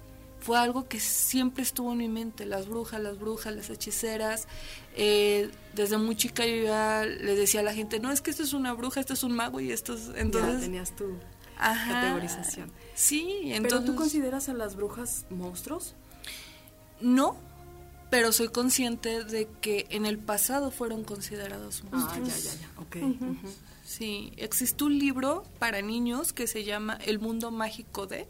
fue 0.41 0.59
algo 0.59 0.87
que 0.87 1.01
siempre 1.01 1.65
estuvo 1.65 1.91
en 1.93 1.99
mi 1.99 2.09
mente, 2.09 2.47
las 2.47 2.69
brujas, 2.69 3.01
las 3.01 3.19
brujas, 3.19 3.57
las 3.57 3.69
hechiceras. 3.69 4.47
Eh, 4.95 5.51
desde 5.75 5.99
muy 5.99 6.15
chica 6.15 6.47
yo 6.47 6.63
ya 6.63 7.05
le 7.05 7.35
decía 7.35 7.61
a 7.61 7.63
la 7.65 7.75
gente, 7.75 7.99
no, 7.99 8.13
es 8.13 8.21
que 8.21 8.31
esto 8.31 8.45
es 8.45 8.53
una 8.53 8.73
bruja, 8.73 9.01
esto 9.01 9.15
es 9.15 9.25
un 9.25 9.33
mago 9.33 9.59
y 9.59 9.73
esto 9.73 9.95
es... 9.95 10.11
Entonces, 10.15 10.55
ya 10.55 10.61
tenías 10.61 10.93
categorización. 11.57 12.71
Sí, 12.95 13.41
entonces... 13.45 13.81
¿Pero 13.81 13.85
tú 13.85 13.95
consideras 13.97 14.49
a 14.49 14.55
las 14.55 14.77
brujas 14.77 15.27
monstruos? 15.31 15.95
No, 17.01 17.37
pero 18.11 18.33
soy 18.33 18.49
consciente 18.49 19.25
de 19.25 19.49
que 19.61 19.87
en 19.91 20.07
el 20.07 20.19
pasado 20.19 20.71
fueron 20.71 21.05
considerados 21.05 21.83
monstruos. 21.91 22.29
Ah, 22.29 22.39
ya, 22.41 22.51
ya, 22.51 22.61
ya, 22.61 22.81
ok. 22.81 22.97
Sí, 23.85 24.33
existe 24.37 24.83
un 24.85 24.99
libro 24.99 25.45
para 25.59 25.81
niños 25.81 26.33
que 26.33 26.47
se 26.47 26.65
llama 26.65 26.99
El 27.05 27.19
mundo 27.19 27.51
mágico 27.51 28.07
de. 28.07 28.29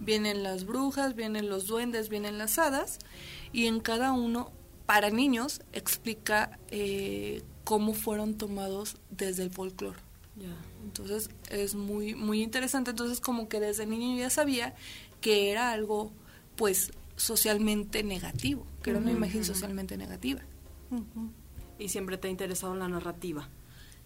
Vienen 0.00 0.42
las 0.42 0.64
brujas, 0.64 1.14
vienen 1.14 1.48
los 1.48 1.66
duendes, 1.66 2.08
vienen 2.08 2.38
las 2.38 2.58
hadas, 2.58 2.98
y 3.52 3.66
en 3.66 3.78
cada 3.80 4.12
uno, 4.12 4.50
para 4.84 5.10
niños, 5.10 5.60
explica 5.72 6.58
eh, 6.70 7.42
cómo 7.62 7.94
fueron 7.94 8.34
tomados 8.36 8.96
desde 9.10 9.44
el 9.44 9.50
folclore. 9.50 9.98
Entonces 10.84 11.30
es 11.50 11.74
muy, 11.74 12.14
muy 12.14 12.42
interesante. 12.42 12.90
Entonces 12.90 13.20
como 13.20 13.48
que 13.48 13.60
desde 13.60 13.86
niño 13.86 14.18
ya 14.18 14.30
sabía 14.30 14.74
que 15.20 15.50
era 15.50 15.72
algo, 15.72 16.12
pues, 16.56 16.92
socialmente 17.16 18.02
negativo, 18.02 18.66
que 18.82 18.90
era 18.90 18.98
una 18.98 19.10
imagen 19.10 19.44
socialmente 19.44 19.96
negativa. 19.96 20.42
¿Y 21.78 21.88
siempre 21.88 22.18
te 22.18 22.28
ha 22.28 22.30
interesado 22.30 22.74
la 22.76 22.88
narrativa? 22.88 23.48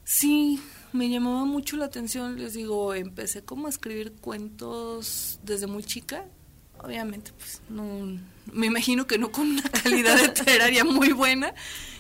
Sí, 0.05 0.61
me 0.93 1.09
llamaba 1.09 1.45
mucho 1.45 1.77
la 1.77 1.85
atención, 1.85 2.39
les 2.39 2.55
digo, 2.55 2.95
empecé 2.95 3.45
como 3.45 3.67
a 3.67 3.71
escribir 3.71 4.13
cuentos 4.13 5.39
desde 5.45 5.67
muy 5.67 5.85
chica, 5.85 6.25
obviamente, 6.83 7.33
pues 7.39 7.61
no, 7.69 8.19
me 8.53 8.67
imagino 8.67 9.07
que 9.07 9.19
no 9.19 9.31
con 9.31 9.51
una 9.51 9.63
calidad 9.63 10.19
literaria 10.23 10.85
muy 10.85 11.13
buena, 11.13 11.55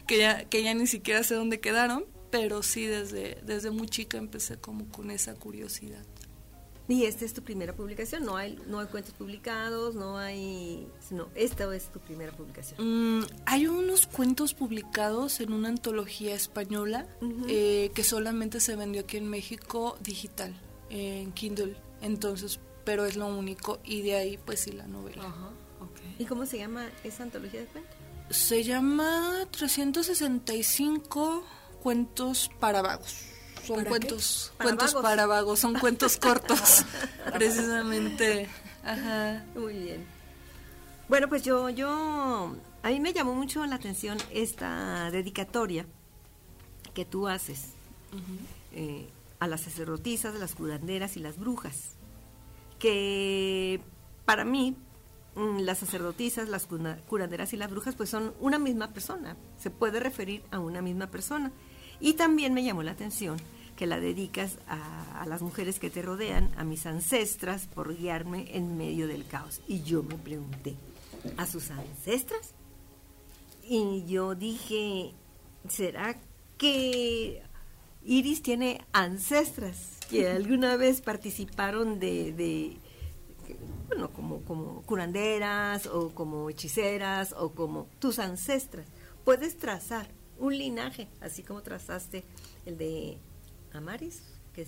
que 0.06 0.18
ya, 0.18 0.44
que 0.44 0.62
ya 0.62 0.74
ni 0.74 0.86
siquiera 0.86 1.22
sé 1.22 1.34
dónde 1.34 1.60
quedaron, 1.60 2.04
pero 2.30 2.62
sí 2.62 2.86
desde, 2.86 3.38
desde 3.44 3.70
muy 3.70 3.88
chica 3.88 4.18
empecé 4.18 4.58
como 4.58 4.88
con 4.90 5.10
esa 5.10 5.34
curiosidad. 5.34 6.04
Y 6.90 7.04
esta 7.04 7.24
es 7.24 7.32
tu 7.32 7.42
primera 7.42 7.72
publicación, 7.72 8.24
no 8.24 8.36
hay, 8.36 8.58
no 8.66 8.80
hay 8.80 8.88
cuentos 8.88 9.14
publicados, 9.14 9.94
no 9.94 10.18
hay, 10.18 10.88
no, 11.12 11.28
esta 11.36 11.72
es 11.72 11.92
tu 11.92 12.00
primera 12.00 12.32
publicación. 12.32 13.20
Mm, 13.20 13.26
hay 13.46 13.68
unos 13.68 14.08
cuentos 14.08 14.54
publicados 14.54 15.38
en 15.38 15.52
una 15.52 15.68
antología 15.68 16.34
española 16.34 17.06
eh, 17.46 17.92
que 17.94 18.02
solamente 18.02 18.58
se 18.58 18.74
vendió 18.74 19.02
aquí 19.02 19.18
en 19.18 19.28
México 19.28 19.96
digital, 20.02 20.52
en 20.88 21.30
Kindle, 21.30 21.76
entonces, 22.02 22.58
pero 22.84 23.04
es 23.04 23.14
lo 23.14 23.28
único 23.28 23.78
y 23.84 24.02
de 24.02 24.16
ahí 24.16 24.36
pues 24.44 24.58
sí 24.58 24.72
la 24.72 24.88
novela. 24.88 25.26
Ajá, 25.26 25.50
¿Y 26.18 26.24
cómo 26.24 26.44
se 26.44 26.58
llama 26.58 26.90
esa 27.04 27.22
antología 27.22 27.60
de 27.60 27.66
cuentos? 27.66 27.94
Se 28.30 28.64
llama 28.64 29.46
365 29.52 31.44
cuentos 31.82 32.50
para 32.60 32.82
vagos 32.82 33.30
son 33.66 33.84
cuentos, 33.84 34.52
cuentos 34.60 34.94
para 34.94 35.26
vagos, 35.26 35.58
son 35.58 35.74
cuentos 35.74 36.16
cortos, 36.20 36.84
precisamente. 37.32 38.48
Ajá. 38.84 39.44
Muy 39.54 39.74
bien. 39.74 40.06
Bueno, 41.08 41.28
pues 41.28 41.42
yo, 41.42 41.68
yo, 41.70 42.56
a 42.82 42.88
mí 42.88 43.00
me 43.00 43.12
llamó 43.12 43.34
mucho 43.34 43.64
la 43.66 43.76
atención 43.76 44.18
esta 44.32 45.10
dedicatoria 45.10 45.86
que 46.94 47.04
tú 47.04 47.28
haces 47.28 47.70
eh, 48.72 49.08
a 49.38 49.46
las 49.46 49.60
sacerdotisas, 49.60 50.34
las 50.34 50.54
curanderas 50.54 51.16
y 51.16 51.20
las 51.20 51.38
brujas, 51.38 51.96
que 52.78 53.80
para 54.24 54.44
mí 54.44 54.76
mm, 55.34 55.58
las 55.60 55.78
sacerdotisas, 55.78 56.48
las 56.48 56.66
curanderas 56.66 57.52
y 57.52 57.56
las 57.56 57.70
brujas 57.70 57.96
pues 57.96 58.08
son 58.08 58.32
una 58.40 58.58
misma 58.58 58.88
persona, 58.92 59.36
se 59.58 59.70
puede 59.70 60.00
referir 60.00 60.44
a 60.50 60.60
una 60.60 60.80
misma 60.80 61.08
persona. 61.08 61.52
Y 62.00 62.14
también 62.14 62.54
me 62.54 62.64
llamó 62.64 62.82
la 62.82 62.92
atención 62.92 63.36
que 63.80 63.86
la 63.86 63.98
dedicas 63.98 64.58
a, 64.68 65.24
las 65.26 65.40
mujeres 65.40 65.78
que 65.78 65.88
te 65.88 66.02
rodean, 66.02 66.50
a 66.58 66.64
mis 66.64 66.84
ancestras, 66.84 67.66
por 67.66 67.96
guiarme 67.96 68.54
en 68.54 68.76
medio 68.76 69.08
del 69.08 69.26
caos. 69.26 69.62
Y 69.68 69.82
yo 69.82 70.02
me 70.02 70.16
pregunté, 70.16 70.76
¿a 71.38 71.46
sus 71.46 71.70
ancestras? 71.70 72.52
Y 73.62 74.04
yo 74.06 74.34
dije, 74.34 75.12
¿será 75.66 76.18
que 76.58 77.42
Iris 78.04 78.42
tiene 78.42 78.84
ancestras 78.92 79.98
que 80.10 80.28
alguna 80.36 80.76
vez 80.76 81.00
participaron 81.00 81.98
de, 82.00 82.32
de 82.32 82.76
bueno, 83.88 84.10
como, 84.10 84.42
como 84.42 84.82
curanderas 84.82 85.86
o 85.86 86.10
como 86.10 86.50
hechiceras 86.50 87.32
o 87.32 87.52
como 87.52 87.88
tus 87.98 88.18
ancestras? 88.18 88.86
Puedes 89.24 89.56
trazar 89.56 90.19
un 90.40 90.56
linaje, 90.56 91.08
así 91.20 91.42
como 91.42 91.62
trazaste 91.62 92.24
el 92.66 92.76
de 92.76 93.18
Amaris, 93.72 94.22
que 94.52 94.66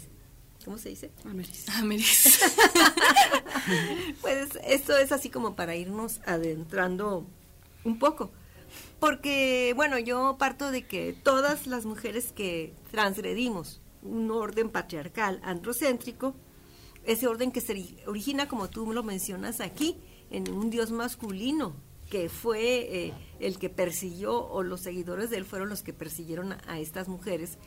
¿cómo 0.64 0.79
se 0.79 0.91
dice? 0.91 1.11
Ameris. 1.25 1.69
Ameris. 1.71 2.41
pues 4.21 4.50
esto 4.64 4.97
es 4.97 5.11
así 5.11 5.31
como 5.31 5.57
para 5.57 5.75
irnos 5.75 6.21
adentrando 6.26 7.26
un 7.85 7.99
poco. 7.99 8.31
Porque, 9.00 9.73
bueno, 9.75 9.99
yo 9.99 10.37
parto 10.38 10.71
de 10.71 10.87
que 10.87 11.12
todas 11.12 11.67
las 11.67 11.85
mujeres 11.85 12.33
que 12.33 12.73
transgredimos 12.91 13.81
un 14.02 14.31
orden 14.31 14.71
patriarcal 14.71 15.41
androcéntrico, 15.43 16.35
ese 17.05 17.26
orden 17.26 17.50
que 17.50 17.61
se 17.61 17.97
origina, 18.07 18.47
como 18.47 18.71
tú 18.71 18.93
lo 18.93 19.02
mencionas 19.02 19.61
aquí, 19.61 19.97
en 20.31 20.50
un 20.52 20.71
dios 20.71 20.91
masculino, 20.93 21.75
que 22.11 22.29
fue 22.29 23.07
eh, 23.07 23.14
el 23.43 23.59
que 23.59 23.69
persiguió, 23.69 24.47
o 24.47 24.63
los 24.63 24.81
seguidores 24.81 25.31
de 25.31 25.37
él 25.37 25.45
fueron 25.45 25.69
los 25.69 25.83
que 25.83 25.93
persiguieron 25.93 26.53
a, 26.53 26.79
estas 26.79 27.09
mujeres, 27.09 27.59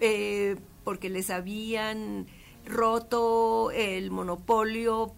eh, 0.00 0.56
porque 0.84 1.08
les 1.08 1.30
habían 1.30 2.26
roto 2.66 3.70
el 3.70 4.10
monopolio 4.10 5.14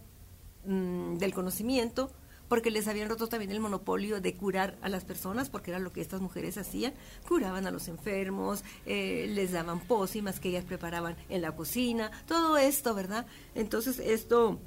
mm, 0.65 1.17
del 1.19 1.35
conocimiento, 1.35 2.11
porque 2.49 2.71
les 2.71 2.87
habían 2.87 3.09
roto 3.09 3.27
también 3.27 3.51
el 3.51 3.59
monopolio 3.59 4.21
de 4.21 4.35
curar 4.35 4.79
a 4.81 4.89
las 4.89 5.05
personas, 5.05 5.51
porque 5.51 5.73
era 5.73 5.81
lo 5.81 5.93
que 5.93 6.01
estas 6.01 6.21
mujeres 6.21 6.57
hacían, 6.57 6.95
curaban 7.27 7.67
a 7.67 7.73
los 7.73 7.89
enfermos, 7.89 8.63
eh, 8.87 9.27
les 9.29 9.53
daban 9.53 9.81
pócimas 9.81 10.39
que 10.39 10.51
ellas 10.51 10.65
preparaban 10.65 11.17
en 11.29 11.43
la 11.43 11.57
cocina, 11.57 12.11
todo 12.27 12.57
esto, 12.57 12.95
¿verdad? 12.95 13.27
Entonces 13.57 13.99
esto 13.99 14.61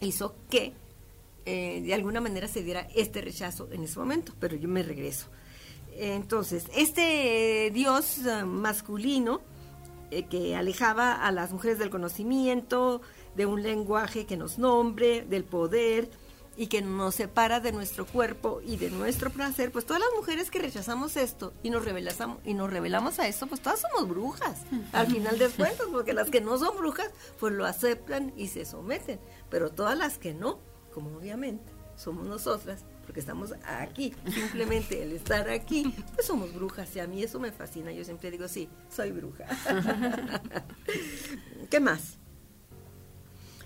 hizo 0.00 0.34
que 0.48 0.74
eh, 1.50 1.82
de 1.82 1.94
alguna 1.94 2.20
manera 2.20 2.48
se 2.48 2.62
diera 2.62 2.86
este 2.94 3.20
rechazo 3.20 3.68
en 3.72 3.84
ese 3.84 3.98
momento, 3.98 4.34
pero 4.38 4.56
yo 4.56 4.68
me 4.68 4.82
regreso. 4.82 5.26
Entonces, 5.92 6.66
este 6.76 7.70
dios 7.72 8.18
eh, 8.18 8.44
masculino 8.44 9.40
que 10.28 10.56
alejaba 10.56 11.24
a 11.24 11.30
las 11.30 11.52
mujeres 11.52 11.78
del 11.78 11.88
conocimiento, 11.88 13.00
de 13.36 13.46
un 13.46 13.62
lenguaje 13.62 14.26
que 14.26 14.36
nos 14.36 14.58
nombre, 14.58 15.22
del 15.22 15.44
poder, 15.44 16.10
y 16.60 16.66
que 16.66 16.82
nos 16.82 17.14
separa 17.14 17.60
de 17.60 17.72
nuestro 17.72 18.04
cuerpo 18.04 18.60
y 18.62 18.76
de 18.76 18.90
nuestro 18.90 19.30
placer, 19.30 19.72
pues 19.72 19.86
todas 19.86 20.02
las 20.02 20.10
mujeres 20.14 20.50
que 20.50 20.58
rechazamos 20.58 21.16
esto 21.16 21.54
y 21.62 21.70
nos 21.70 21.84
revelamos 21.84 22.38
y 22.44 22.52
nos 22.52 22.68
revelamos 22.68 23.18
a 23.18 23.28
esto, 23.28 23.46
pues 23.46 23.62
todas 23.62 23.80
somos 23.80 24.06
brujas, 24.06 24.58
al 24.92 25.06
final 25.06 25.38
de 25.38 25.48
cuentas, 25.48 25.86
porque 25.90 26.12
las 26.12 26.28
que 26.28 26.42
no 26.42 26.58
son 26.58 26.76
brujas, 26.76 27.10
pues 27.38 27.54
lo 27.54 27.64
aceptan 27.64 28.34
y 28.36 28.48
se 28.48 28.66
someten, 28.66 29.20
pero 29.48 29.70
todas 29.70 29.96
las 29.96 30.18
que 30.18 30.34
no, 30.34 30.58
como 30.92 31.16
obviamente 31.16 31.72
somos 31.96 32.26
nosotras, 32.26 32.84
porque 33.04 33.20
estamos 33.20 33.52
aquí, 33.66 34.14
simplemente 34.32 35.02
el 35.02 35.12
estar 35.12 35.48
aquí, 35.50 35.94
pues 36.14 36.26
somos 36.26 36.54
brujas 36.54 36.94
y 36.96 37.00
a 37.00 37.06
mí 37.06 37.22
eso 37.22 37.38
me 37.38 37.52
fascina, 37.52 37.92
yo 37.92 38.04
siempre 38.04 38.30
digo, 38.30 38.48
sí, 38.48 38.68
soy 38.88 39.12
bruja. 39.12 39.44
¿Qué 41.70 41.78
más? 41.78 42.16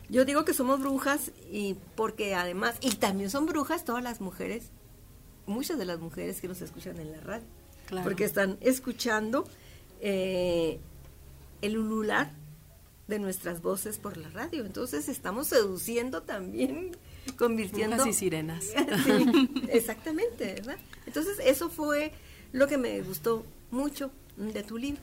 Yo 0.08 0.24
digo 0.24 0.44
que 0.44 0.52
somos 0.52 0.80
brujas 0.80 1.30
y 1.50 1.76
porque 1.94 2.34
además, 2.34 2.76
y 2.80 2.96
también 2.96 3.30
son 3.30 3.46
brujas 3.46 3.84
todas 3.84 4.02
las 4.02 4.20
mujeres, 4.20 4.70
muchas 5.46 5.78
de 5.78 5.84
las 5.84 6.00
mujeres 6.00 6.40
que 6.40 6.48
nos 6.48 6.60
escuchan 6.60 6.98
en 6.98 7.12
la 7.12 7.20
radio, 7.20 7.46
porque 8.02 8.24
están 8.24 8.58
escuchando 8.60 9.44
eh, 10.00 10.80
el 11.62 11.78
ulular 11.78 12.32
de 13.08 13.18
nuestras 13.18 13.62
voces 13.62 13.98
por 13.98 14.16
la 14.16 14.28
radio. 14.30 14.64
Entonces 14.64 15.08
estamos 15.08 15.48
seduciendo 15.48 16.22
también, 16.22 16.96
convirtiendo... 17.36 17.96
Brujas 17.96 18.14
y 18.14 18.18
sirenas. 18.18 18.66
exactamente, 19.68 20.54
¿verdad? 20.54 20.78
Entonces 21.06 21.38
eso 21.44 21.68
fue 21.70 22.12
lo 22.52 22.66
que 22.68 22.78
me 22.78 23.00
gustó 23.02 23.44
mucho 23.70 24.10
de 24.36 24.62
tu 24.62 24.78
libro. 24.78 25.02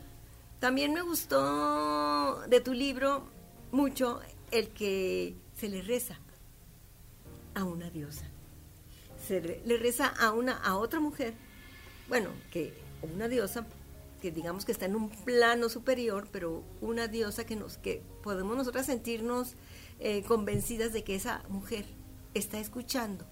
También 0.59 0.93
me 0.93 1.01
gustó 1.01 2.41
de 2.47 2.61
tu 2.61 2.73
libro 2.73 3.23
mucho 3.71 4.19
el 4.51 4.69
que 4.69 5.35
se 5.55 5.69
le 5.69 5.81
reza 5.81 6.19
a 7.55 7.63
una 7.63 7.89
diosa. 7.89 8.25
Se 9.27 9.61
le 9.65 9.77
reza 9.77 10.07
a 10.07 10.31
una 10.31 10.57
a 10.57 10.77
otra 10.77 10.99
mujer, 10.99 11.33
bueno, 12.07 12.29
que 12.51 12.73
una 13.01 13.27
diosa 13.27 13.65
que 14.21 14.31
digamos 14.31 14.65
que 14.65 14.71
está 14.71 14.85
en 14.85 14.95
un 14.95 15.09
plano 15.09 15.67
superior, 15.67 16.27
pero 16.31 16.63
una 16.79 17.07
diosa 17.07 17.45
que 17.45 17.55
nos 17.55 17.77
que 17.77 18.03
podemos 18.23 18.55
nosotras 18.55 18.85
sentirnos 18.85 19.55
eh, 19.99 20.23
convencidas 20.23 20.93
de 20.93 21.03
que 21.03 21.15
esa 21.15 21.43
mujer 21.49 21.85
está 22.33 22.59
escuchando 22.59 23.25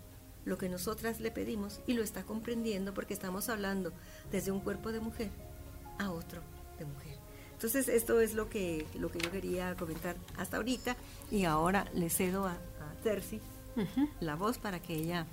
lo 0.45 0.57
que 0.57 0.69
nosotras 0.69 1.19
le 1.19 1.31
pedimos 1.31 1.81
y 1.87 1.93
lo 1.93 2.03
está 2.03 2.23
comprendiendo 2.23 2.93
porque 2.93 3.13
estamos 3.13 3.49
hablando 3.49 3.91
desde 4.31 4.51
un 4.51 4.59
cuerpo 4.59 4.91
de 4.91 4.99
mujer 4.99 5.29
a 5.97 6.11
otro 6.11 6.41
de 6.77 6.85
mujer. 6.85 7.17
Entonces, 7.53 7.89
esto 7.89 8.21
es 8.21 8.33
lo 8.33 8.49
que, 8.49 8.87
lo 8.97 9.11
que 9.11 9.19
yo 9.19 9.31
quería 9.31 9.75
comentar 9.75 10.15
hasta 10.37 10.57
ahorita 10.57 10.95
y 11.29 11.43
ahora 11.43 11.85
le 11.93 12.09
cedo 12.09 12.45
a, 12.45 12.53
a 12.53 13.01
Terci 13.03 13.41
la 14.19 14.35
voz 14.35 14.57
para 14.57 14.79
que 14.81 14.95
ella... 14.95 15.25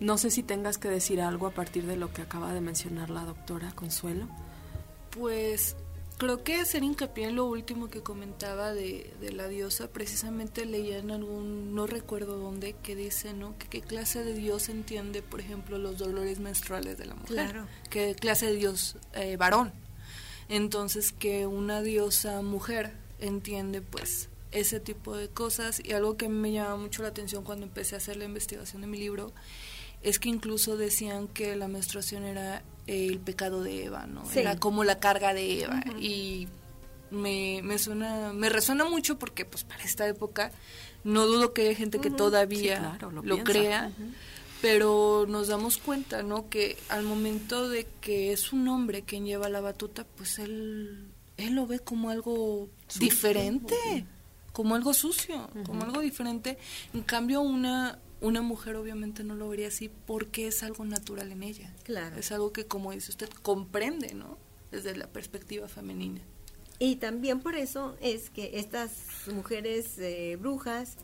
No 0.00 0.18
sé 0.18 0.30
si 0.30 0.42
tengas 0.42 0.78
que 0.78 0.88
decir 0.88 1.20
algo 1.20 1.46
a 1.46 1.50
partir 1.50 1.86
de 1.86 1.96
lo 1.96 2.12
que 2.12 2.22
acaba 2.22 2.52
de 2.52 2.60
mencionar 2.60 3.10
la 3.10 3.24
doctora 3.24 3.72
Consuelo. 3.74 4.26
Pues 5.10 5.76
creo 6.18 6.42
que 6.42 6.56
hacer 6.56 6.82
hincapié 6.82 7.26
en 7.26 7.36
lo 7.36 7.46
último 7.46 7.88
que 7.88 8.02
comentaba 8.02 8.72
de, 8.72 9.12
de, 9.20 9.32
la 9.32 9.48
diosa, 9.48 9.88
precisamente 9.88 10.64
leía 10.64 10.98
en 10.98 11.10
algún, 11.10 11.74
no 11.74 11.86
recuerdo 11.86 12.38
dónde, 12.38 12.74
que 12.82 12.96
dice, 12.96 13.32
¿no? 13.32 13.56
Que 13.58 13.68
qué 13.68 13.80
clase 13.82 14.24
de 14.24 14.34
dios 14.34 14.68
entiende, 14.68 15.22
por 15.22 15.40
ejemplo, 15.40 15.78
los 15.78 15.98
dolores 15.98 16.38
menstruales 16.38 16.98
de 16.98 17.06
la 17.06 17.14
mujer. 17.14 17.34
Claro. 17.34 17.66
¿Qué 17.90 18.14
clase 18.14 18.46
de 18.46 18.56
dios 18.56 18.96
eh, 19.14 19.36
varón? 19.36 19.72
Entonces 20.48 21.12
que 21.12 21.46
una 21.46 21.82
diosa 21.82 22.40
mujer 22.42 22.92
entiende 23.18 23.82
pues 23.82 24.28
ese 24.52 24.80
tipo 24.80 25.16
de 25.16 25.28
cosas 25.28 25.80
y 25.84 25.92
algo 25.92 26.16
que 26.16 26.28
me 26.28 26.52
llama 26.52 26.76
mucho 26.76 27.02
la 27.02 27.08
atención 27.08 27.44
cuando 27.44 27.66
empecé 27.66 27.94
a 27.94 27.98
hacer 27.98 28.16
la 28.16 28.24
investigación 28.24 28.82
de 28.82 28.86
mi 28.86 28.98
libro 28.98 29.32
es 30.02 30.18
que 30.18 30.28
incluso 30.28 30.76
decían 30.76 31.26
que 31.26 31.56
la 31.56 31.68
menstruación 31.68 32.24
era 32.24 32.62
el 32.86 33.18
pecado 33.18 33.62
de 33.62 33.84
Eva, 33.84 34.06
¿no? 34.06 34.22
Era 34.34 34.56
como 34.58 34.84
la 34.84 34.98
carga 34.98 35.34
de 35.34 35.62
Eva. 35.62 35.82
Y 36.00 36.48
me, 37.10 37.60
me 37.62 37.78
suena, 37.78 38.32
me 38.32 38.48
resuena 38.48 38.84
mucho 38.84 39.18
porque 39.18 39.44
pues 39.44 39.64
para 39.64 39.84
esta 39.84 40.06
época 40.06 40.52
no 41.04 41.26
dudo 41.26 41.52
que 41.52 41.68
hay 41.68 41.74
gente 41.74 42.00
que 42.00 42.10
todavía 42.10 42.98
lo, 43.22 43.44
crea 43.44 43.90
pero 44.60 45.26
nos 45.28 45.48
damos 45.48 45.78
cuenta, 45.78 46.22
¿no? 46.22 46.48
Que 46.48 46.76
al 46.88 47.04
momento 47.04 47.68
de 47.68 47.86
que 48.00 48.32
es 48.32 48.52
un 48.52 48.66
hombre 48.68 49.02
quien 49.02 49.24
lleva 49.24 49.48
la 49.48 49.60
batuta, 49.60 50.04
pues 50.16 50.38
él, 50.38 51.06
él 51.36 51.54
lo 51.54 51.66
ve 51.66 51.78
como 51.80 52.10
algo 52.10 52.68
diferente, 52.98 53.76
como 54.52 54.74
algo 54.74 54.94
sucio, 54.94 55.48
como 55.64 55.84
algo 55.84 56.00
diferente. 56.00 56.58
En 56.94 57.02
cambio, 57.02 57.42
una, 57.42 57.98
una 58.20 58.42
mujer 58.42 58.76
obviamente 58.76 59.24
no 59.24 59.34
lo 59.34 59.48
vería 59.48 59.68
así 59.68 59.90
porque 60.06 60.46
es 60.46 60.62
algo 60.62 60.84
natural 60.84 61.32
en 61.32 61.42
ella. 61.42 61.72
Claro. 61.84 62.16
Es 62.16 62.32
algo 62.32 62.52
que, 62.52 62.66
como 62.66 62.92
dice 62.92 63.10
usted, 63.10 63.28
comprende, 63.42 64.14
¿no? 64.14 64.38
Desde 64.70 64.96
la 64.96 65.06
perspectiva 65.06 65.68
femenina. 65.68 66.20
Y 66.78 66.96
también 66.96 67.40
por 67.40 67.54
eso 67.54 67.96
es 68.00 68.30
que 68.30 68.58
estas 68.58 68.92
mujeres 69.32 69.98
eh, 69.98 70.36
brujas, 70.38 70.96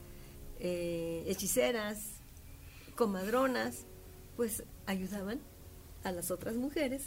eh, 0.61 1.25
hechiceras, 1.27 1.99
comadronas, 2.95 3.87
pues 4.37 4.65
ayudaban 4.87 5.41
a 6.05 6.13
las 6.13 6.31
otras 6.31 6.57
mujeres 6.57 7.03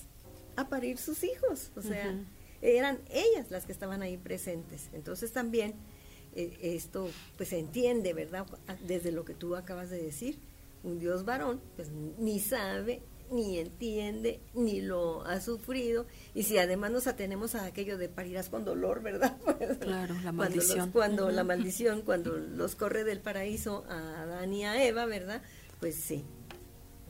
a 0.56 0.70
parir 0.70 0.98
sus 0.98 1.24
hijos, 1.24 1.72
o 1.76 1.82
sea, 1.82 2.18
eran 2.62 3.00
ellas 3.10 3.52
las 3.52 3.66
que 3.66 3.72
estaban 3.72 4.02
ahí 4.02 4.18
presentes. 4.18 4.90
Entonces 4.94 5.32
también 5.34 5.74
eh, 6.36 6.58
esto 6.62 7.10
pues 7.38 7.50
se 7.50 7.60
entiende, 7.60 8.14
¿verdad? 8.14 8.46
Desde 8.86 9.12
lo 9.12 9.26
que 9.26 9.34
tú 9.34 9.56
acabas 9.56 9.90
de 9.90 10.02
decir, 10.02 10.38
un 10.84 11.00
Dios 11.00 11.26
varón 11.26 11.62
pues 11.76 11.90
ni 11.92 12.40
sabe, 12.40 13.02
ni 13.32 13.58
entiende, 13.58 14.40
ni 14.54 14.82
lo 14.82 15.26
ha 15.26 15.42
sufrido, 15.42 16.06
y 16.34 16.44
si 16.44 16.58
además 16.58 16.92
nos 16.92 17.08
atenemos 17.08 17.56
a 17.56 17.66
aquello 17.66 17.98
de 17.98 18.10
parirás 18.10 18.50
con 18.50 18.66
dolor, 18.66 19.02
¿verdad? 19.02 19.38
Pues, 19.46 19.78
claro, 19.78 20.16
la 20.24 20.32
maldición. 20.32 20.92
Cuando, 20.92 21.32
la 21.32 21.44
maldición, 21.44 22.02
cuando 22.02 22.38
los 22.38 22.76
corre 22.76 23.04
del 23.04 23.22
paraíso 23.22 23.86
a 23.88 24.22
Adán 24.24 24.54
y 24.54 24.66
a 24.66 24.84
Eva, 24.84 25.06
¿verdad? 25.06 25.42
Pues 25.80 25.96
sí. 25.96 26.24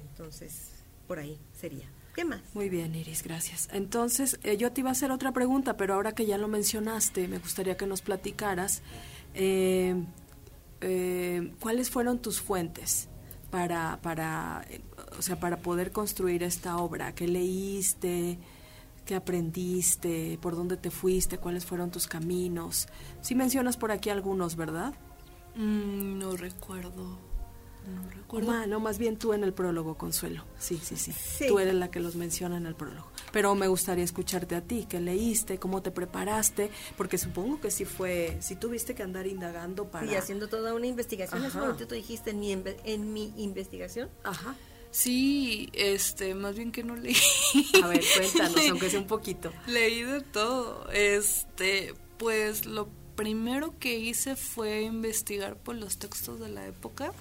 Entonces, 0.10 0.70
por 1.08 1.20
ahí 1.20 1.40
sería. 1.54 1.90
¿Qué 2.16 2.24
más? 2.24 2.40
Muy 2.54 2.70
bien, 2.70 2.96
Iris, 2.96 3.24
gracias. 3.24 3.68
Entonces, 3.74 4.40
eh, 4.44 4.56
yo 4.56 4.72
te 4.72 4.80
iba 4.80 4.90
a 4.90 4.94
hacer 4.94 5.12
otra 5.12 5.34
pregunta, 5.34 5.76
pero 5.76 5.96
ahora 5.96 6.14
que 6.14 6.26
ya 6.26 6.38
lo 6.38 6.48
mencionaste, 6.48 7.28
me 7.28 7.40
gustaría 7.40 7.76
que 7.76 7.86
nos 7.86 8.02
platicaras 8.02 8.82
eh, 9.34 10.02
eh, 10.80 11.54
cuáles 11.60 11.90
fueron 11.90 12.20
tus 12.20 12.40
fuentes 12.40 13.10
para, 13.52 14.00
para, 14.02 14.66
o 15.20 15.22
sea, 15.22 15.42
para 15.42 15.58
poder 15.58 15.92
construir 15.92 16.44
esta 16.44 16.78
obra. 16.78 17.14
¿Qué 17.14 17.28
leíste? 17.28 18.40
¿Qué 19.06 19.16
aprendiste? 19.16 20.40
¿Por 20.42 20.56
dónde 20.56 20.78
te 20.78 20.92
fuiste? 20.92 21.38
¿Cuáles 21.38 21.66
fueron 21.66 21.92
tus 21.92 22.08
caminos? 22.08 22.88
Sí 23.20 23.36
mencionas 23.36 23.76
por 23.76 23.92
aquí 23.92 24.10
algunos, 24.10 24.56
¿verdad? 24.56 24.94
Mm, 25.56 26.18
no 26.20 26.38
recuerdo. 26.38 27.25
No 27.88 28.10
recuerdo. 28.10 28.68
no, 28.68 28.80
más 28.80 28.98
bien 28.98 29.18
tú 29.18 29.34
en 29.34 29.44
el 29.44 29.54
prólogo, 29.54 29.98
Consuelo. 29.98 30.44
Sí, 30.60 30.80
sí, 30.84 30.96
sí, 30.96 31.14
Tú 31.48 31.60
eres 31.60 31.76
la 31.76 31.92
que 31.92 32.00
los 32.00 32.16
menciona 32.16 32.58
en 32.58 32.66
el 32.66 32.76
prólogo. 32.76 33.12
Pero 33.32 33.54
me 33.56 33.68
gustaría 33.68 34.04
escucharte 34.04 34.56
a 34.56 34.62
ti, 34.62 34.86
qué 34.90 35.00
leíste, 35.00 35.58
cómo 35.58 35.82
te 35.82 35.92
preparaste, 35.92 36.72
porque 36.98 37.18
supongo 37.18 37.60
que 37.60 37.72
sí 37.72 37.86
fue, 37.86 38.38
si 38.40 38.56
tuviste 38.56 38.96
que 38.96 39.04
andar 39.04 39.28
indagando 39.28 39.92
para... 39.92 40.06
Y 40.06 40.16
haciendo 40.16 40.48
toda 40.48 40.74
una 40.74 40.88
investigación, 40.88 41.44
eso 41.44 41.76
tú 41.76 41.94
dijiste 41.94 42.32
en 42.32 42.40
mi, 42.40 42.52
en 42.54 43.14
mi 43.14 43.34
investigación. 43.38 44.10
Ajá. 44.24 44.56
Sí, 44.96 45.70
este, 45.74 46.34
más 46.36 46.56
bien 46.56 46.72
que 46.72 46.82
no 46.82 46.96
leí. 46.96 47.18
A 47.84 47.88
ver, 47.88 48.02
cuéntanos, 48.16 48.62
aunque 48.70 48.90
sea 48.90 49.02
un 49.02 49.08
poquito. 49.08 49.52
Leí 49.68 50.04
de 50.04 50.22
todo. 50.22 50.90
Este, 50.90 51.94
pues 52.18 52.66
lo 52.66 52.88
primero 53.18 53.78
que 53.78 53.98
hice 53.98 54.38
fue 54.38 54.84
investigar 54.84 55.58
por 55.58 55.76
los 55.76 55.98
textos 55.98 56.40
de 56.40 56.48
la 56.48 56.66
época. 56.66 57.12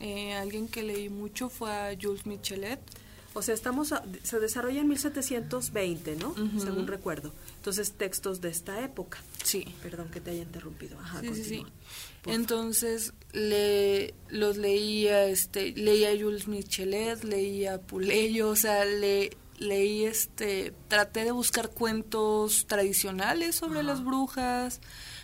Eh, 0.00 0.32
alguien 0.32 0.66
que 0.66 0.82
leí 0.82 1.08
mucho 1.08 1.48
fue 1.48 1.70
a 1.70 1.96
Jules 2.00 2.26
Michelet. 2.26 2.80
O 3.32 3.42
sea, 3.42 3.54
estamos 3.54 3.94
se 4.24 4.40
desarrolla 4.40 4.80
en 4.80 4.88
1720, 4.88 6.16
¿no? 6.16 6.34
Según 6.58 6.88
recuerdo. 6.88 7.32
Entonces, 7.56 7.92
textos 7.92 8.40
de 8.40 8.48
esta 8.48 8.82
época. 8.82 9.18
Sí. 9.44 9.64
Perdón 9.82 10.08
que 10.08 10.20
te 10.20 10.32
haya 10.32 10.42
interrumpido. 10.42 10.98
Ajá, 10.98 11.20
sí, 11.20 11.44
sí, 11.44 11.66
Entonces, 12.26 13.12
le, 13.32 14.14
los 14.30 14.56
leía, 14.56 15.26
este, 15.26 15.70
leía 15.72 16.10
a 16.10 16.18
Jules 16.18 16.48
Michelet, 16.48 17.22
leía 17.22 17.74
a 17.74 17.78
Puleyo, 17.78 18.48
o 18.48 18.56
sea, 18.56 18.84
le, 18.84 19.36
leí, 19.58 20.06
este, 20.06 20.72
traté 20.88 21.24
de 21.24 21.30
buscar 21.30 21.70
cuentos 21.70 22.66
tradicionales 22.66 23.54
sobre 23.54 23.84
las 23.84 24.04
brujas, 24.04 24.80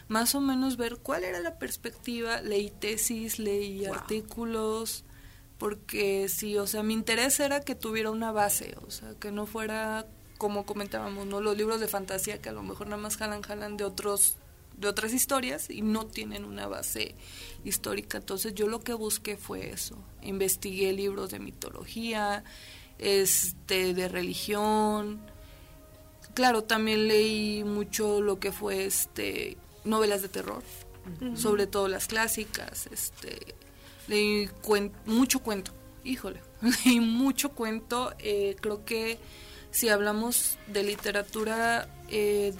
más 0.09 0.35
o 0.35 0.41
menos 0.41 0.77
ver 0.77 0.99
cuál 0.99 1.25
era 1.25 1.41
la 1.41 1.59
perspectiva, 1.59 2.41
leí 2.41 2.71
tesis, 2.71 3.39
leí 3.39 3.87
artículos, 3.87 5.05
porque 5.59 6.29
sí, 6.29 6.57
o 6.59 6.67
sea, 6.67 6.83
mi 6.83 6.95
interés 6.95 7.41
era 7.41 7.61
que 7.61 7.75
tuviera 7.75 8.11
una 8.11 8.31
base, 8.31 8.77
o 8.87 8.91
sea, 8.91 9.15
que 9.19 9.33
no 9.33 9.47
fuera 9.47 10.07
como 10.39 10.67
comentábamos, 10.67 11.27
¿no? 11.27 11.41
Los 11.41 11.57
libros 11.57 11.81
de 11.81 11.89
fantasía 11.89 12.41
que 12.41 12.51
a 12.51 12.53
lo 12.53 12.63
mejor 12.63 12.89
nada 12.89 13.01
más 13.01 13.17
jalan, 13.17 13.43
jalan 13.43 13.77
de 13.77 13.85
otros 13.85 14.37
de 14.77 14.89
otras 14.89 15.15
historias 15.15 15.71
y 15.71 15.83
no 15.83 16.07
tienen 16.07 16.45
una 16.45 16.67
base 16.67 17.15
histórica. 17.65 18.19
Entonces 18.19 18.55
yo 18.55 18.69
lo 18.69 18.81
que 18.81 18.93
busqué 18.93 19.37
fue 19.37 19.71
eso. 19.71 19.97
Investigué 20.23 20.93
libros 20.93 21.31
de 21.31 21.39
mitología, 21.39 22.45
este, 22.99 23.95
de 23.95 24.09
religión. 24.09 25.21
Claro, 26.35 26.65
también 26.65 27.09
leí 27.09 27.65
mucho 27.65 28.21
lo 28.21 28.39
que 28.39 28.53
fue 28.53 28.85
este 28.85 29.57
novelas 29.87 30.23
de 30.23 30.29
terror, 30.29 30.63
sobre 31.35 31.67
todo 31.67 31.89
las 31.89 32.09
clásicas, 32.09 32.89
este 32.91 33.55
leí 34.09 34.49
mucho 35.05 35.41
cuento, 35.41 35.73
híjole, 36.05 36.41
leí 36.85 37.01
mucho 37.01 37.51
cuento, 37.51 38.13
eh, 38.19 38.57
creo 38.61 38.85
que 38.85 39.19
si 39.71 39.89
hablamos 39.89 40.59
de 40.67 40.83
literatura, 40.83 41.89
eh, 42.09 42.55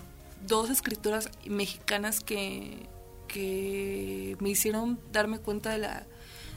dos 0.47 0.71
escritoras 0.71 1.31
mexicanas 1.47 2.21
que, 2.21 2.89
que 3.27 4.37
me 4.41 4.51
hicieron 4.51 4.99
darme 5.13 5.39
cuenta 5.39 5.71
de 5.71 5.79
la 5.79 6.07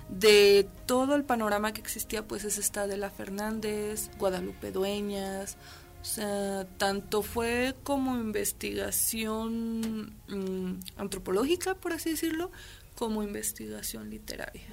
de 0.09 0.67
todo 0.87 1.13
el 1.15 1.23
panorama 1.23 1.71
que 1.71 1.81
existía, 1.81 2.27
pues 2.27 2.43
es 2.43 2.57
esta 2.57 2.87
de 2.87 2.97
la 2.97 3.11
Fernández, 3.11 4.09
Guadalupe 4.17 4.71
Dueñas, 4.71 5.55
o 6.01 6.05
sea, 6.05 6.65
tanto 6.77 7.21
fue 7.21 7.75
como 7.83 8.15
investigación 8.15 10.13
mm, 10.27 10.79
antropológica, 10.97 11.75
por 11.75 11.91
así 11.93 12.11
decirlo, 12.11 12.51
como 12.95 13.21
investigación 13.21 14.09
literaria. 14.09 14.67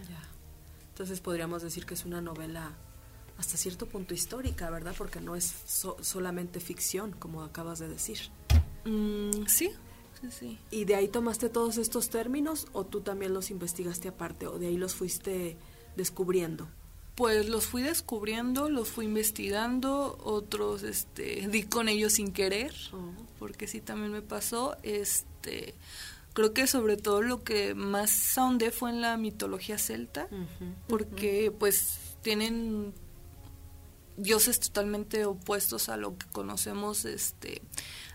Entonces 0.88 1.20
podríamos 1.20 1.62
decir 1.62 1.84
que 1.84 1.94
es 1.94 2.04
una 2.04 2.20
novela 2.20 2.72
hasta 3.38 3.56
cierto 3.56 3.86
punto 3.86 4.14
histórica, 4.14 4.70
¿verdad? 4.70 4.94
Porque 4.96 5.20
no 5.20 5.36
es 5.36 5.52
solamente 6.00 6.60
ficción, 6.60 7.12
como 7.12 7.42
acabas 7.42 7.80
de 7.80 7.88
decir. 7.88 8.18
Mm, 8.84 9.46
sí, 9.46 9.72
sí, 10.20 10.30
sí. 10.30 10.58
¿Y 10.70 10.84
de 10.84 10.94
ahí 10.94 11.08
tomaste 11.08 11.50
todos 11.50 11.76
estos 11.76 12.08
términos 12.08 12.68
o 12.72 12.86
tú 12.86 13.00
también 13.00 13.34
los 13.34 13.50
investigaste 13.50 14.08
aparte 14.08 14.46
o 14.46 14.58
de 14.58 14.68
ahí 14.68 14.76
los 14.76 14.94
fuiste 14.94 15.58
descubriendo? 15.96 16.68
Pues 17.16 17.48
los 17.48 17.66
fui 17.66 17.82
descubriendo, 17.82 18.68
los 18.68 18.88
fui 18.88 19.06
investigando, 19.06 20.18
otros 20.22 20.82
este 20.82 21.48
di 21.48 21.62
con 21.62 21.88
ellos 21.88 22.14
sin 22.14 22.32
querer, 22.32 22.74
porque 23.38 23.66
sí 23.66 23.80
también 23.80 24.12
me 24.12 24.22
pasó, 24.22 24.76
este 24.82 25.74
creo 26.34 26.52
que 26.52 26.66
sobre 26.66 26.98
todo 26.98 27.22
lo 27.22 27.42
que 27.42 27.74
más 27.74 28.36
ahondé 28.36 28.70
fue 28.70 28.90
en 28.90 29.00
la 29.00 29.16
mitología 29.16 29.78
celta, 29.78 30.28
porque 30.86 31.50
pues 31.58 31.98
tienen 32.20 32.92
dioses 34.16 34.60
totalmente 34.60 35.24
opuestos 35.24 35.88
a 35.88 35.96
lo 35.96 36.16
que 36.16 36.26
conocemos 36.32 37.04
este 37.04 37.62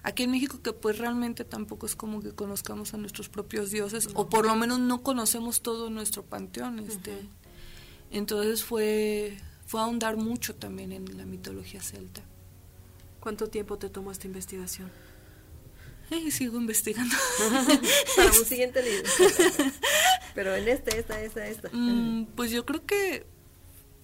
aquí 0.04 0.24
en 0.24 0.32
México 0.32 0.60
que 0.62 0.74
pues 0.74 0.98
realmente 0.98 1.46
tampoco 1.46 1.86
es 1.86 1.96
como 1.96 2.22
que 2.22 2.32
conozcamos 2.32 2.94
a 2.94 2.98
nuestros 2.98 3.30
propios 3.30 3.72
dioses 3.72 4.10
o 4.16 4.28
por 4.28 4.46
lo 4.46 4.56
menos 4.56 4.80
no 4.80 5.04
conocemos 5.04 5.62
todo 5.62 5.90
nuestro 5.90 6.24
panteón 6.24 6.80
este 6.80 7.28
entonces 8.12 8.64
fue 8.64 9.38
fue 9.66 9.82
ahondar 9.82 10.18
mucho 10.18 10.56
también 10.56 10.92
en 10.92 11.18
la 11.18 11.26
mitología 11.26 11.82
celta 11.82 12.22
¿Cuánto 13.22 13.48
tiempo 13.48 13.78
te 13.78 13.88
tomó 13.88 14.12
esta 14.12 14.26
investigación? 14.26 14.92
Eh, 16.10 16.32
sigo 16.32 16.60
investigando. 16.60 17.16
Para 18.18 18.30
un 18.32 18.46
siguiente 18.46 18.82
libro. 18.82 19.10
Pero 20.36 20.56
en 20.56 20.68
este, 20.68 21.00
esta, 21.00 21.22
esta, 21.22 21.48
esta. 21.48 21.70
Mm, 21.72 22.26
pues 22.36 22.50
yo 22.52 22.66
creo 22.66 22.84
que, 22.86 23.28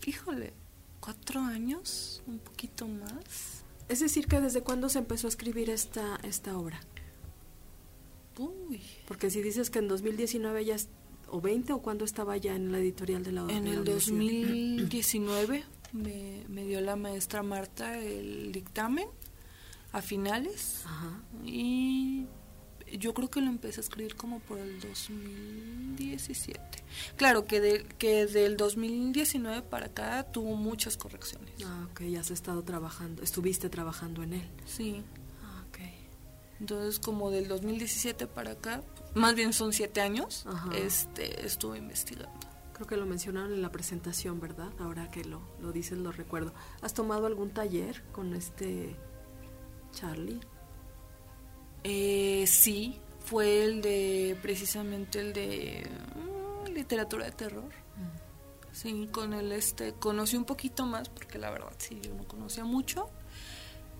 híjole, 0.06 0.54
cuatro 1.00 1.42
años, 1.42 2.22
un 2.28 2.38
poquito 2.38 2.88
más. 2.88 3.64
Es 3.90 4.02
decir, 4.02 4.28
que 4.28 4.40
desde 4.40 4.62
cuándo 4.62 4.88
se 4.88 5.00
empezó 5.00 5.28
a 5.28 5.30
escribir 5.30 5.72
esta, 5.72 6.20
esta 6.24 6.56
obra. 6.56 6.80
Uy. 8.38 8.82
Porque 9.08 9.32
si 9.32 9.42
dices 9.42 9.72
que 9.72 9.80
en 9.80 9.88
2019 9.88 10.64
ya, 10.64 10.78
o 11.30 11.42
20, 11.42 11.74
o 11.74 11.82
cuándo 11.82 12.06
estaba 12.06 12.38
ya 12.38 12.56
en 12.56 12.72
la 12.72 12.80
editorial 12.80 13.24
de 13.24 13.32
la. 13.32 13.42
En 13.50 13.68
el 13.68 13.84
2019 13.84 15.64
me, 15.94 16.44
me 16.48 16.66
dio 16.66 16.82
la 16.82 16.96
maestra 16.96 17.44
Marta 17.44 17.98
el 18.00 18.52
dictamen 18.52 19.08
a 19.92 20.02
finales. 20.02 20.84
Ajá. 20.86 21.22
Y 21.46 22.26
yo 22.98 23.14
creo 23.14 23.30
que 23.30 23.42
lo 23.42 23.48
empecé 23.48 23.82
a 23.82 23.84
escribir 23.84 24.16
como 24.16 24.40
por 24.40 24.58
el 24.60 24.80
2017. 24.80 26.60
Claro 27.16 27.46
que, 27.46 27.60
de, 27.60 27.84
que 27.98 28.26
del 28.28 28.56
2019 28.58 29.62
para 29.64 29.88
acá 29.88 30.24
tuvo 30.32 30.56
muchas 30.56 30.98
correcciones. 30.98 31.54
Ah, 31.66 31.88
ok, 31.92 32.04
ya 32.04 32.22
has 32.22 32.32
estado 32.32 32.64
trabajando, 32.64 33.24
estuviste 33.24 33.70
trabajando 33.70 34.24
en 34.24 34.34
él. 34.34 34.48
Sí. 34.66 35.04
Ah, 35.44 35.66
ok. 35.70 35.80
Entonces, 36.60 37.00
como 37.00 37.30
del 37.30 37.48
2017 37.48 38.28
para 38.28 38.52
acá, 38.52 38.84
más 39.16 39.36
bien 39.36 39.54
son 39.54 39.74
siete 39.74 40.02
años, 40.02 40.46
este 40.76 41.46
estuve 41.46 41.78
investigando. 41.78 42.48
Creo 42.74 42.88
que 42.88 42.98
lo 42.98 43.08
mencionaron 43.08 43.54
en 43.54 43.62
la 43.62 43.72
presentación, 43.72 44.40
¿verdad? 44.40 44.70
Ahora 44.80 45.10
que 45.10 45.26
lo, 45.26 45.42
lo 45.60 45.72
dices, 45.72 45.98
lo 45.98 46.12
recuerdo. 46.12 46.54
¿Has 46.82 46.94
tomado 46.94 47.26
algún 47.26 47.50
taller 47.50 48.04
con 48.12 48.36
este 48.36 48.96
Charlie? 49.92 50.40
Eh, 51.84 52.46
sí, 52.48 53.00
fue 53.26 53.64
el 53.64 53.82
de, 53.82 54.38
precisamente 54.42 55.20
el 55.20 55.34
de 55.34 55.90
mm, 56.16 56.74
literatura 56.74 57.26
de 57.26 57.32
terror. 57.32 57.66
Mm. 57.66 58.74
Sí, 58.74 59.10
con 59.12 59.34
él 59.34 59.52
este, 59.52 59.94
conocí 59.94 60.38
un 60.38 60.46
poquito 60.46 60.86
más, 60.86 61.10
porque 61.10 61.40
la 61.40 61.50
verdad 61.50 61.74
sí, 61.78 62.00
yo 62.02 62.14
no 62.14 62.28
conocía 62.28 62.64
mucho. 62.64 63.10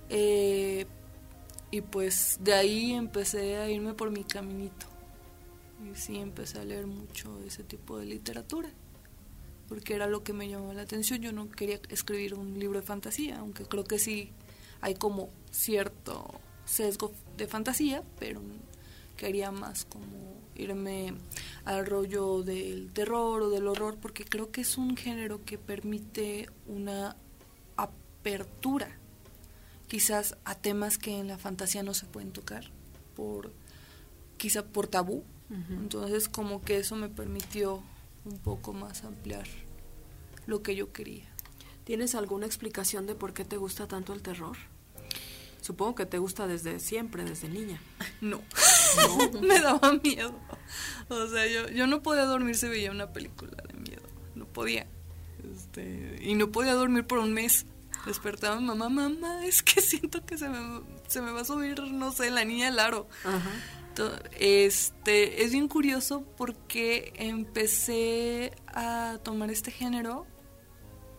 Eh, 0.10 0.86
y 1.72 1.82
pues 1.82 2.38
de 2.42 2.54
ahí 2.54 2.94
empecé 2.94 3.58
a 3.58 3.70
irme 3.70 3.94
por 3.94 4.12
mi 4.12 4.24
caminito. 4.24 4.86
Y 5.84 5.96
sí, 5.96 6.18
empecé 6.18 6.60
a 6.60 6.66
leer 6.66 6.88
mucho 6.88 7.40
ese 7.46 7.64
tipo 7.64 7.98
de 8.00 8.06
literatura, 8.06 8.70
porque 9.68 9.94
era 9.94 10.08
lo 10.08 10.24
que 10.24 10.34
me 10.34 10.50
llamaba 10.50 10.74
la 10.74 10.82
atención. 10.82 11.22
Yo 11.22 11.32
no 11.32 11.50
quería 11.50 11.80
escribir 11.90 12.34
un 12.34 12.58
libro 12.58 12.80
de 12.80 12.86
fantasía, 12.86 13.40
aunque 13.40 13.66
creo 13.66 13.84
que 13.84 14.00
sí 14.00 14.32
hay 14.82 14.96
como 14.96 15.30
cierto 15.52 16.26
sesgo 16.66 17.14
de 17.38 17.48
fantasía, 17.48 18.04
pero 18.20 18.42
quería 19.16 19.52
más 19.52 19.86
como 19.86 20.38
irme 20.56 21.14
al 21.66 21.86
rollo 21.86 22.44
del 22.44 22.92
terror 22.92 23.44
o 23.44 23.50
del 23.50 23.68
horror, 23.68 23.98
porque 24.02 24.26
creo 24.26 24.52
que 24.52 24.62
es 24.62 24.78
un 24.78 24.98
género 24.98 25.44
que 25.46 25.58
permite 25.58 26.50
una 26.66 27.16
apertura, 27.76 28.98
quizás 29.88 30.38
a 30.46 30.56
temas 30.56 30.98
que 30.98 31.18
en 31.18 31.28
la 31.28 31.38
fantasía 31.38 31.84
no 31.84 31.94
se 31.94 32.06
pueden 32.06 32.32
tocar, 32.32 32.66
por 33.16 33.52
quizá 34.38 34.66
por 34.66 34.88
tabú. 34.88 35.24
Entonces 35.70 36.28
como 36.28 36.62
que 36.62 36.78
eso 36.78 36.98
me 36.98 37.08
permitió 37.08 37.82
un 38.26 38.38
poco 38.40 38.74
más 38.74 39.06
ampliar 39.06 39.48
lo 40.46 40.62
que 40.62 40.76
yo 40.76 40.92
quería. 40.92 41.26
¿Tienes 41.86 42.16
alguna 42.16 42.46
explicación 42.46 43.08
de 43.08 43.16
por 43.16 43.34
qué 43.34 43.46
te 43.46 43.56
gusta 43.56 43.88
tanto 43.88 44.14
el 44.14 44.22
terror? 44.22 44.58
Supongo 45.62 45.96
que 45.96 46.06
te 46.06 46.18
gusta 46.18 46.48
desde 46.48 46.80
siempre, 46.80 47.24
desde 47.24 47.50
niña. 47.50 47.82
No, 48.20 48.42
no. 49.32 49.42
me 49.42 49.60
daba 49.62 49.94
miedo. 50.04 50.34
O 51.08 51.28
sea, 51.28 51.46
yo, 51.46 51.70
yo 51.70 51.86
no 51.86 52.02
podía 52.02 52.24
dormir 52.24 52.56
si 52.56 52.68
veía 52.68 52.90
una 52.90 53.14
película 53.14 53.52
de 53.68 53.78
miedo. 53.78 54.02
No 54.34 54.46
podía. 54.46 54.88
Este, 55.56 56.20
y 56.22 56.34
no 56.34 56.52
podía 56.52 56.74
dormir 56.74 57.06
por 57.06 57.20
un 57.20 57.32
mes. 57.34 57.68
Despertaba 58.08 58.60
mamá, 58.60 58.90
mamá, 58.90 59.46
es 59.46 59.62
que 59.62 59.82
siento 59.82 60.26
que 60.26 60.38
se 60.38 60.50
me, 60.50 60.82
se 61.08 61.22
me 61.22 61.32
va 61.32 61.42
a 61.42 61.46
subir, 61.46 61.80
no 61.84 62.12
sé, 62.12 62.32
la 62.32 62.44
niña 62.44 62.66
del 62.68 62.80
aro. 62.80 63.08
Este, 64.40 65.44
es 65.44 65.52
bien 65.52 65.68
curioso 65.68 66.24
porque 66.38 67.14
empecé 67.16 68.54
a 68.68 69.20
tomar 69.24 69.50
este 69.52 69.72
género 69.72 70.26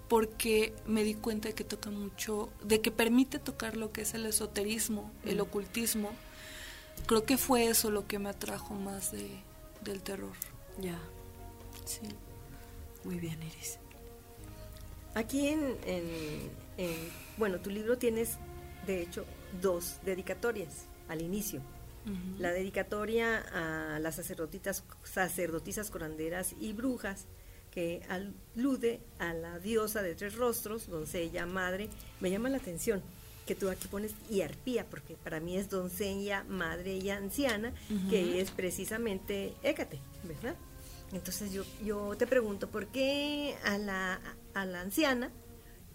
porque 0.09 0.75
me 0.87 1.05
di 1.05 1.15
cuenta 1.15 1.49
de 1.49 1.55
que 1.55 1.65
toca 1.65 1.91
mucho, 1.91 2.49
de 2.63 2.81
que 2.81 2.91
permite 2.91 3.39
tocar 3.39 3.77
lo 3.77 3.93
que 3.93 4.03
es 4.03 4.15
el 4.15 4.27
esoterismo, 4.27 5.13
el 5.25 5.41
ocultismo. 5.41 6.11
Creo 7.07 7.25
que 7.25 7.37
fue 7.37 7.67
eso 7.69 7.91
lo 7.91 8.07
que 8.07 8.19
me 8.19 8.31
atrajo 8.31 8.75
más 8.75 9.13
de, 9.13 9.29
del 9.83 10.03
terror. 10.03 10.33
Ya. 10.81 10.99
Sí. 11.85 12.01
Muy 13.05 13.19
bien, 13.21 13.43
Iris. 13.43 13.79
Aquí 15.15 15.49
en, 15.49 15.77
bueno, 17.37 17.59
tu 17.59 17.71
libro 17.71 17.99
tienes, 17.99 18.39
de 18.87 19.03
hecho, 19.03 19.25
dos 19.61 19.99
dedicatorias 20.05 20.87
al 21.09 21.23
inicio. 21.23 21.61
La 22.39 22.53
dedicatoria 22.53 23.45
a 23.53 23.99
las 23.99 24.17
sacerdotisas, 24.17 24.85
sacerdotisas 25.05 25.91
coranderas 25.91 26.55
y 26.61 26.73
brujas, 26.73 27.27
que 27.71 28.03
alude 28.09 29.01
a 29.19 29.35
la 29.35 29.59
diosa 29.59 30.03
de 30.03 30.15
tres 30.15 30.35
rostros, 30.35 30.89
doncella, 30.89 31.47
madre. 31.47 31.89
Me 32.21 32.31
llama 32.31 32.49
la 32.49 32.57
atención 32.57 33.03
que 33.47 33.55
tú 33.55 33.71
aquí 33.71 33.89
pones 33.89 34.13
y 34.29 34.43
arpía, 34.43 34.85
porque 34.85 35.15
para 35.15 35.41
mí 35.41 35.57
es 35.57 35.71
doncella, 35.71 36.45
madre 36.45 36.97
y 36.97 37.09
anciana, 37.09 37.73
que 38.11 38.41
es 38.41 38.51
precisamente 38.51 39.55
Écate, 39.63 40.01
¿verdad? 40.25 40.55
Entonces 41.13 41.53
yo, 41.53 41.65
yo 41.83 42.15
te 42.19 42.27
pregunto, 42.27 42.69
¿por 42.69 42.89
qué 42.89 43.57
a 43.65 43.79
la, 43.79 44.21
a 44.53 44.67
la 44.67 44.83
anciana 44.83 45.31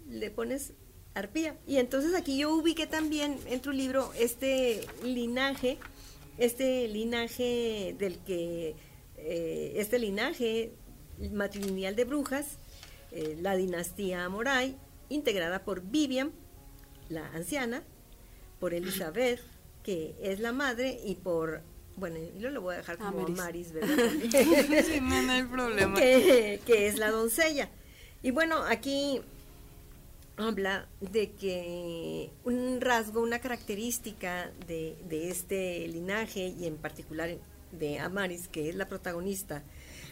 le 0.10 0.32
pones 0.32 0.74
arpía? 1.14 1.56
Y 1.68 1.78
entonces 1.78 2.16
aquí 2.16 2.40
yo 2.40 2.56
ubiqué 2.56 2.88
también 2.88 3.38
en 3.46 3.62
tu 3.62 3.72
libro 3.72 4.12
este 4.18 4.88
linaje, 5.04 5.78
este 6.38 6.88
linaje 6.88 7.96
del 7.98 8.20
que, 8.20 8.76
eh, 9.18 9.74
este 9.76 10.00
linaje 10.00 10.74
matrilineal 11.32 11.96
de 11.96 12.06
brujas, 12.06 12.58
eh, 13.12 13.38
la 13.42 13.56
dinastía 13.56 14.28
Moray, 14.30 14.76
integrada 15.10 15.64
por 15.64 15.82
Vivian, 15.82 16.32
la 17.10 17.28
anciana, 17.34 17.84
por 18.60 18.74
Elizabeth, 18.74 19.42
que 19.84 20.16
es 20.22 20.40
la 20.40 20.52
madre, 20.52 21.00
y 21.06 21.16
por 21.16 21.62
bueno, 21.96 22.18
yo 22.40 22.50
lo 22.50 22.62
voy 22.62 22.74
a 22.74 22.78
dejar 22.78 22.98
como 22.98 23.28
Maris, 23.28 23.72
¿verdad? 23.74 23.98
sí, 24.84 25.00
no, 25.02 25.32
hay 25.32 25.44
problema. 25.44 25.96
Que, 26.00 26.88
es 26.88 26.98
la 26.98 27.12
doncella. 27.12 27.70
Y 28.22 28.32
bueno, 28.32 28.64
aquí 28.64 29.22
habla 30.38 30.88
de 31.00 31.32
que 31.32 32.32
un 32.44 32.82
rasgo, 32.82 33.22
una 33.22 33.40
característica 33.40 34.52
de, 34.68 34.98
este 35.30 35.88
linaje 35.88 36.48
y 36.48 36.66
en 36.66 36.78
particular 36.78 37.38
de 37.72 38.00
Amaris, 38.00 38.48
que 38.48 38.70
es 38.70 38.76
la 38.76 38.88
protagonista 38.88 39.64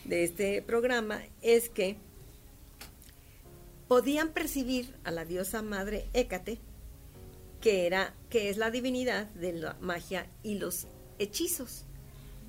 de 0.05 0.23
este 0.23 0.61
programa, 0.61 1.21
es 1.41 1.69
que 1.69 1.97
podían 3.87 4.29
percibir 4.29 4.95
a 5.03 5.11
la 5.11 5.25
diosa 5.25 5.61
madre 5.61 6.07
Hécate, 6.13 6.59
que 7.59 7.85
era 7.85 8.15
que 8.29 8.49
es 8.49 8.57
la 8.57 8.71
divinidad 8.71 9.27
de 9.31 9.53
la 9.53 9.77
magia 9.81 10.27
y 10.43 10.55
los 10.55 10.87
hechizos. 11.19 11.85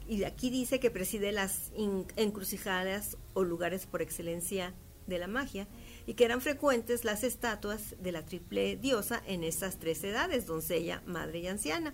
Y 0.09 0.25
aquí 0.25 0.51
dice 0.51 0.81
que 0.81 0.91
preside 0.91 1.33
las 1.33 1.73
encrucijadas 2.17 3.17
o 3.35 3.45
lugares 3.45 3.87
por 3.87 4.03
excelencia 4.03 4.75
de 5.07 5.19
la 5.19 5.27
magia 5.27 5.69
y 6.07 6.15
que 6.15 6.25
eran 6.25 6.41
frecuentes 6.41 7.05
las 7.05 7.25
estatuas 7.25 7.95
de 8.01 8.12
la 8.12 8.25
triple 8.25 8.77
diosa 8.77 9.23
en 9.27 9.45
estas 9.45 9.79
tres 9.79 10.03
edades, 10.05 10.47
doncella, 10.47 11.03
madre 11.07 11.41
y 11.41 11.47
anciana. 11.49 11.93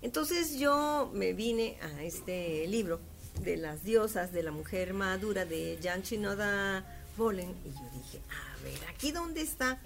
Entonces 0.00 0.58
yo 0.58 1.10
me 1.14 1.32
vine 1.32 1.78
a 1.82 2.02
este 2.02 2.66
libro 2.66 3.00
de 3.40 3.56
las 3.56 3.84
diosas 3.84 4.32
de 4.32 4.42
la 4.42 4.50
mujer 4.50 4.94
madura 4.94 5.44
de 5.44 5.78
Jan 5.82 6.02
Chinoda 6.02 6.84
Bolen 7.16 7.54
y 7.64 7.70
yo 7.70 7.88
dije, 7.94 8.20
a 8.30 8.62
ver, 8.62 8.78
aquí 8.88 9.12
dónde 9.12 9.42
está 9.42 9.80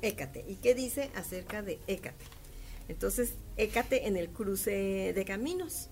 Hécate 0.00 0.44
y 0.48 0.56
qué 0.56 0.74
dice 0.74 1.10
acerca 1.14 1.62
de 1.62 1.80
Hécate. 1.86 2.24
Entonces, 2.88 3.34
Hécate 3.56 4.06
en 4.06 4.16
el 4.16 4.30
cruce 4.30 5.12
de 5.14 5.24
caminos. 5.24 5.88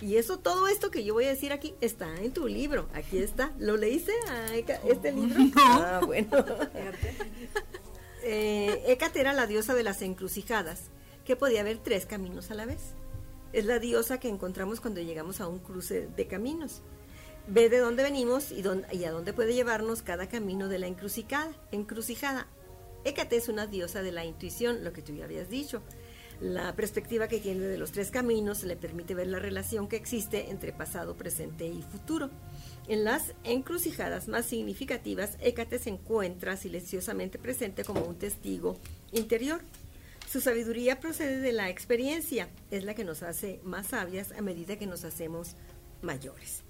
Y 0.00 0.16
eso, 0.16 0.38
todo 0.38 0.68
esto 0.68 0.90
que 0.90 1.04
yo 1.04 1.14
voy 1.14 1.24
a 1.24 1.30
decir 1.30 1.52
aquí 1.52 1.74
está 1.80 2.14
en 2.20 2.32
tu 2.32 2.46
libro. 2.48 2.86
Aquí 2.92 3.18
está. 3.18 3.52
¿Lo 3.58 3.76
leíste 3.76 4.12
a 4.28 4.54
este 4.54 5.12
libro? 5.12 5.40
Ah, 5.56 6.02
bueno. 6.04 6.30
eh, 8.22 8.82
Hécate 8.86 9.20
era 9.20 9.32
la 9.32 9.46
diosa 9.46 9.74
de 9.74 9.82
las 9.82 10.02
encrucijadas, 10.02 10.90
que 11.24 11.36
podía 11.36 11.62
haber 11.62 11.78
tres 11.78 12.04
caminos 12.04 12.50
a 12.50 12.54
la 12.54 12.66
vez. 12.66 12.94
Es 13.52 13.64
la 13.64 13.78
diosa 13.78 14.20
que 14.20 14.28
encontramos 14.28 14.80
cuando 14.80 15.00
llegamos 15.00 15.40
a 15.40 15.48
un 15.48 15.60
cruce 15.60 16.08
de 16.14 16.26
caminos. 16.26 16.82
Ve 17.48 17.70
de 17.70 17.78
dónde 17.78 18.02
venimos 18.02 18.50
y, 18.52 18.60
dónde, 18.60 18.88
y 18.94 19.04
a 19.04 19.12
dónde 19.12 19.32
puede 19.32 19.54
llevarnos 19.54 20.02
cada 20.02 20.28
camino 20.28 20.68
de 20.68 20.78
la 20.78 20.88
encrucijada. 20.88 21.52
encrucijada. 21.72 22.48
Hécate 23.04 23.36
es 23.36 23.48
una 23.48 23.66
diosa 23.66 24.02
de 24.02 24.12
la 24.12 24.24
intuición, 24.24 24.82
lo 24.84 24.92
que 24.92 25.00
tú 25.00 25.14
ya 25.14 25.24
habías 25.24 25.48
dicho. 25.48 25.80
La 26.40 26.76
perspectiva 26.76 27.28
que 27.28 27.40
tiene 27.40 27.64
de 27.64 27.78
los 27.78 27.92
tres 27.92 28.10
caminos 28.10 28.62
le 28.62 28.76
permite 28.76 29.14
ver 29.14 29.28
la 29.28 29.38
relación 29.38 29.88
que 29.88 29.96
existe 29.96 30.50
entre 30.50 30.72
pasado, 30.72 31.16
presente 31.16 31.66
y 31.66 31.80
futuro. 31.80 32.30
En 32.88 33.04
las 33.04 33.32
encrucijadas 33.44 34.28
más 34.28 34.44
significativas, 34.44 35.38
Hécate 35.40 35.78
se 35.78 35.90
encuentra 35.90 36.58
silenciosamente 36.58 37.38
presente 37.38 37.84
como 37.84 38.04
un 38.04 38.18
testigo 38.18 38.76
interior. 39.12 39.62
Su 40.30 40.42
sabiduría 40.42 41.00
procede 41.00 41.40
de 41.40 41.52
la 41.52 41.70
experiencia, 41.70 42.50
es 42.70 42.84
la 42.84 42.94
que 42.94 43.04
nos 43.04 43.22
hace 43.22 43.60
más 43.64 43.88
sabias 43.88 44.32
a 44.32 44.42
medida 44.42 44.76
que 44.76 44.86
nos 44.86 45.04
hacemos 45.04 45.56
mayores. 46.02 46.62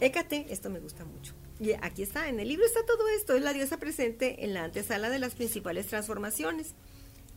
Hécate, 0.00 0.46
esto 0.50 0.70
me 0.70 0.80
gusta 0.80 1.04
mucho. 1.04 1.34
Y 1.60 1.72
aquí 1.74 2.02
está, 2.02 2.28
en 2.28 2.40
el 2.40 2.48
libro 2.48 2.66
está 2.66 2.84
todo 2.84 3.06
esto, 3.16 3.36
es 3.36 3.42
la 3.42 3.52
diosa 3.52 3.76
presente 3.76 4.44
en 4.44 4.54
la 4.54 4.64
antesala 4.64 5.08
de 5.10 5.20
las 5.20 5.34
principales 5.34 5.86
transformaciones 5.86 6.74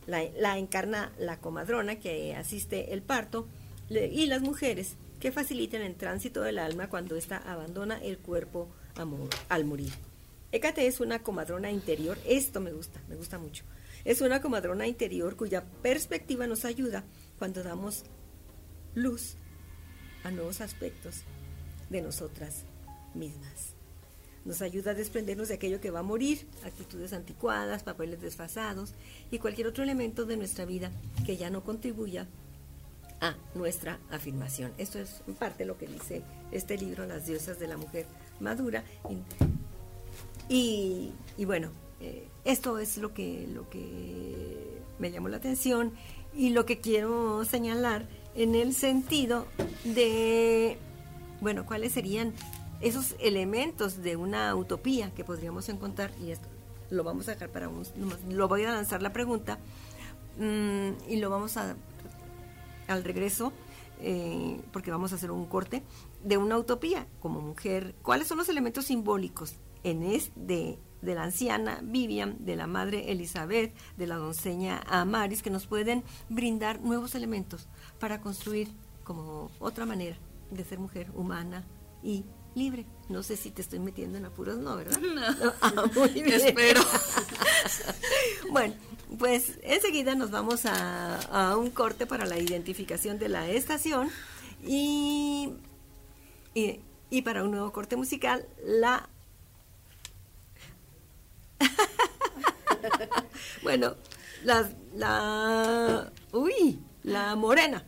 la, 0.06 0.58
encarna 0.58 1.12
la 1.18 1.38
comadrona 1.38 1.98
que 1.98 2.34
asiste 2.34 2.92
el 2.92 3.02
parto 3.02 3.48
y 3.88 4.26
las 4.26 4.42
mujeres 4.42 4.96
que 5.20 5.32
facilitan 5.32 5.82
el 5.82 5.94
tránsito 5.94 6.42
del 6.42 6.58
alma 6.58 6.88
cuando 6.88 7.16
ésta 7.16 7.38
abandona 7.38 8.02
el 8.02 8.18
cuerpo 8.18 8.68
al 9.48 9.64
morir. 9.64 9.92
Hécate 10.52 10.86
es 10.86 11.00
una 11.00 11.22
comadrona 11.22 11.70
interior, 11.70 12.18
esto 12.26 12.60
me 12.60 12.72
gusta, 12.72 13.00
me 13.08 13.16
gusta 13.16 13.38
mucho. 13.38 13.64
Es 14.04 14.20
una 14.20 14.40
comadrona 14.40 14.86
interior 14.86 15.36
cuya 15.36 15.64
perspectiva 15.82 16.46
nos 16.46 16.64
ayuda 16.64 17.04
cuando 17.38 17.62
damos 17.62 18.04
luz 18.94 19.36
a 20.22 20.30
nuevos 20.30 20.60
aspectos 20.60 21.22
de 21.90 22.02
nosotras 22.02 22.64
mismas 23.14 23.75
nos 24.46 24.62
ayuda 24.62 24.92
a 24.92 24.94
desprendernos 24.94 25.48
de 25.48 25.54
aquello 25.54 25.80
que 25.80 25.90
va 25.90 26.00
a 26.00 26.04
morir, 26.04 26.46
actitudes 26.64 27.12
anticuadas, 27.12 27.82
papeles 27.82 28.20
desfasados 28.20 28.94
y 29.30 29.38
cualquier 29.38 29.66
otro 29.66 29.82
elemento 29.82 30.24
de 30.24 30.36
nuestra 30.36 30.64
vida 30.64 30.90
que 31.26 31.36
ya 31.36 31.50
no 31.50 31.64
contribuya 31.64 32.26
a 33.20 33.34
nuestra 33.54 33.98
afirmación. 34.10 34.72
Esto 34.78 34.98
es 34.98 35.22
en 35.26 35.34
parte 35.34 35.64
lo 35.64 35.76
que 35.76 35.86
dice 35.86 36.22
este 36.52 36.78
libro, 36.78 37.06
Las 37.06 37.26
diosas 37.26 37.58
de 37.58 37.66
la 37.66 37.76
mujer 37.76 38.06
madura. 38.40 38.84
Y, 40.48 41.12
bueno, 41.44 41.70
eh, 42.00 42.28
esto 42.44 42.78
es 42.78 42.98
lo 42.98 43.12
que, 43.12 43.48
lo 43.52 43.68
que 43.68 44.80
me 45.00 45.10
llamó 45.10 45.28
la 45.28 45.38
atención 45.38 45.92
y 46.36 46.50
lo 46.50 46.66
que 46.66 46.78
quiero 46.78 47.44
señalar 47.44 48.06
en 48.36 48.54
el 48.54 48.74
sentido 48.74 49.46
de, 49.84 50.76
bueno, 51.40 51.66
cuáles 51.66 51.92
serían 51.92 52.32
esos 52.80 53.14
elementos 53.18 54.02
de 54.02 54.16
una 54.16 54.54
utopía 54.54 55.12
que 55.14 55.24
podríamos 55.24 55.68
encontrar, 55.68 56.12
y 56.20 56.30
esto 56.30 56.48
lo 56.90 57.04
vamos 57.04 57.28
a 57.28 57.32
dejar 57.32 57.50
para 57.50 57.68
un, 57.68 57.84
lo 58.30 58.48
voy 58.48 58.64
a 58.64 58.72
lanzar 58.72 59.02
la 59.02 59.12
pregunta, 59.12 59.58
mm, 60.38 61.08
y 61.08 61.16
lo 61.16 61.30
vamos 61.30 61.56
a, 61.56 61.76
al 62.86 63.04
regreso, 63.04 63.52
eh, 64.00 64.60
porque 64.72 64.90
vamos 64.90 65.12
a 65.12 65.16
hacer 65.16 65.30
un 65.30 65.46
corte, 65.46 65.82
de 66.22 66.36
una 66.36 66.58
utopía 66.58 67.06
como 67.20 67.40
mujer, 67.40 67.94
¿cuáles 68.02 68.28
son 68.28 68.38
los 68.38 68.48
elementos 68.48 68.86
simbólicos 68.86 69.56
en 69.84 70.02
es 70.02 70.32
de, 70.34 70.78
de 71.02 71.14
la 71.14 71.24
anciana 71.24 71.80
Vivian, 71.82 72.44
de 72.44 72.56
la 72.56 72.66
madre 72.66 73.10
Elizabeth, 73.12 73.74
de 73.96 74.06
la 74.06 74.16
doncella 74.16 74.82
Amaris, 74.88 75.42
que 75.42 75.50
nos 75.50 75.66
pueden 75.66 76.02
brindar 76.28 76.80
nuevos 76.80 77.14
elementos 77.14 77.68
para 77.98 78.20
construir 78.20 78.68
como 79.04 79.50
otra 79.60 79.86
manera 79.86 80.16
de 80.50 80.64
ser 80.64 80.78
mujer 80.78 81.10
humana 81.14 81.64
y 82.02 82.24
libre. 82.56 82.86
No 83.08 83.22
sé 83.22 83.36
si 83.36 83.50
te 83.50 83.62
estoy 83.62 83.78
metiendo 83.78 84.18
en 84.18 84.24
apuros, 84.24 84.58
no, 84.58 84.74
¿verdad? 84.76 84.98
No. 85.00 85.52
Ah, 85.60 85.84
Espero. 86.14 86.80
bueno, 88.50 88.74
pues 89.18 89.58
enseguida 89.62 90.14
nos 90.16 90.30
vamos 90.30 90.62
a, 90.64 91.54
un 91.56 91.70
corte 91.70 92.06
para 92.06 92.24
la 92.26 92.38
identificación 92.38 93.18
de 93.18 93.28
la 93.28 93.48
estación 93.48 94.10
y, 94.66 95.52
y, 96.54 97.22
para 97.22 97.44
un 97.44 97.52
nuevo 97.52 97.72
corte 97.72 97.94
musical, 97.96 98.48
la... 98.64 99.08
bueno, 103.62 103.94
la, 104.44 104.68
la... 104.94 106.12
Uy, 106.32 106.80
la 107.02 107.36
morena 107.36 107.84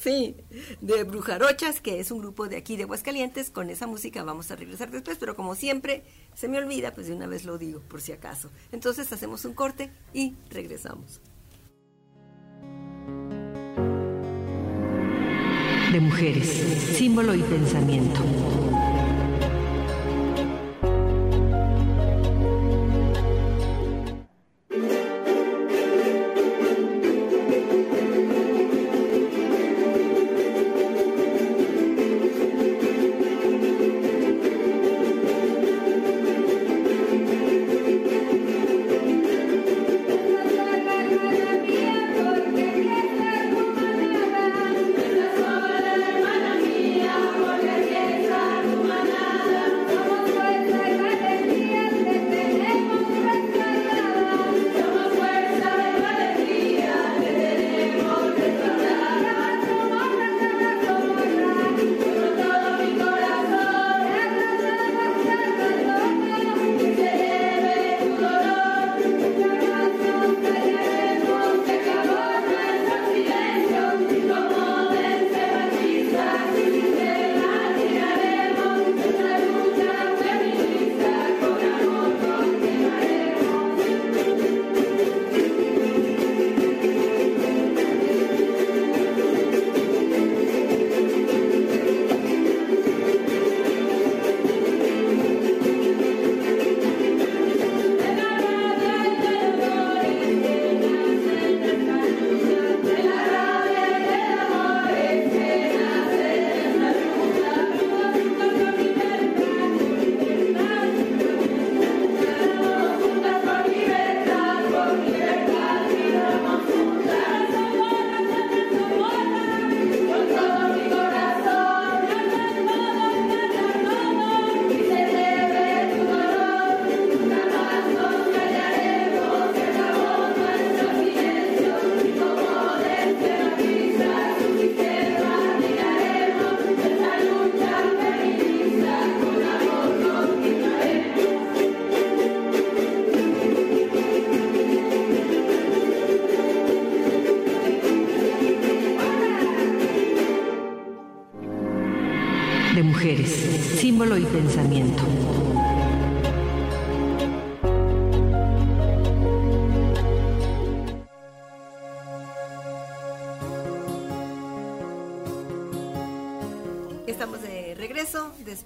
Sí, 0.00 0.36
de 0.80 1.02
Brujarochas, 1.04 1.80
que 1.80 1.98
es 1.98 2.10
un 2.10 2.20
grupo 2.20 2.48
de 2.48 2.56
aquí 2.56 2.76
de 2.76 2.84
Aguascalientes. 2.84 3.50
Con 3.50 3.68
esa 3.68 3.86
música 3.86 4.22
vamos 4.22 4.50
a 4.50 4.56
regresar 4.56 4.90
después, 4.90 5.18
pero 5.18 5.34
como 5.34 5.54
siempre 5.54 6.04
se 6.34 6.48
me 6.48 6.58
olvida, 6.58 6.94
pues 6.94 7.08
de 7.08 7.14
una 7.14 7.26
vez 7.26 7.44
lo 7.44 7.58
digo, 7.58 7.80
por 7.80 8.00
si 8.00 8.12
acaso. 8.12 8.50
Entonces 8.70 9.12
hacemos 9.12 9.44
un 9.44 9.54
corte 9.54 9.90
y 10.12 10.36
regresamos. 10.50 11.20
De 15.92 16.00
mujeres, 16.00 16.48
símbolo 16.96 17.34
y 17.34 17.42
pensamiento. 17.42 18.47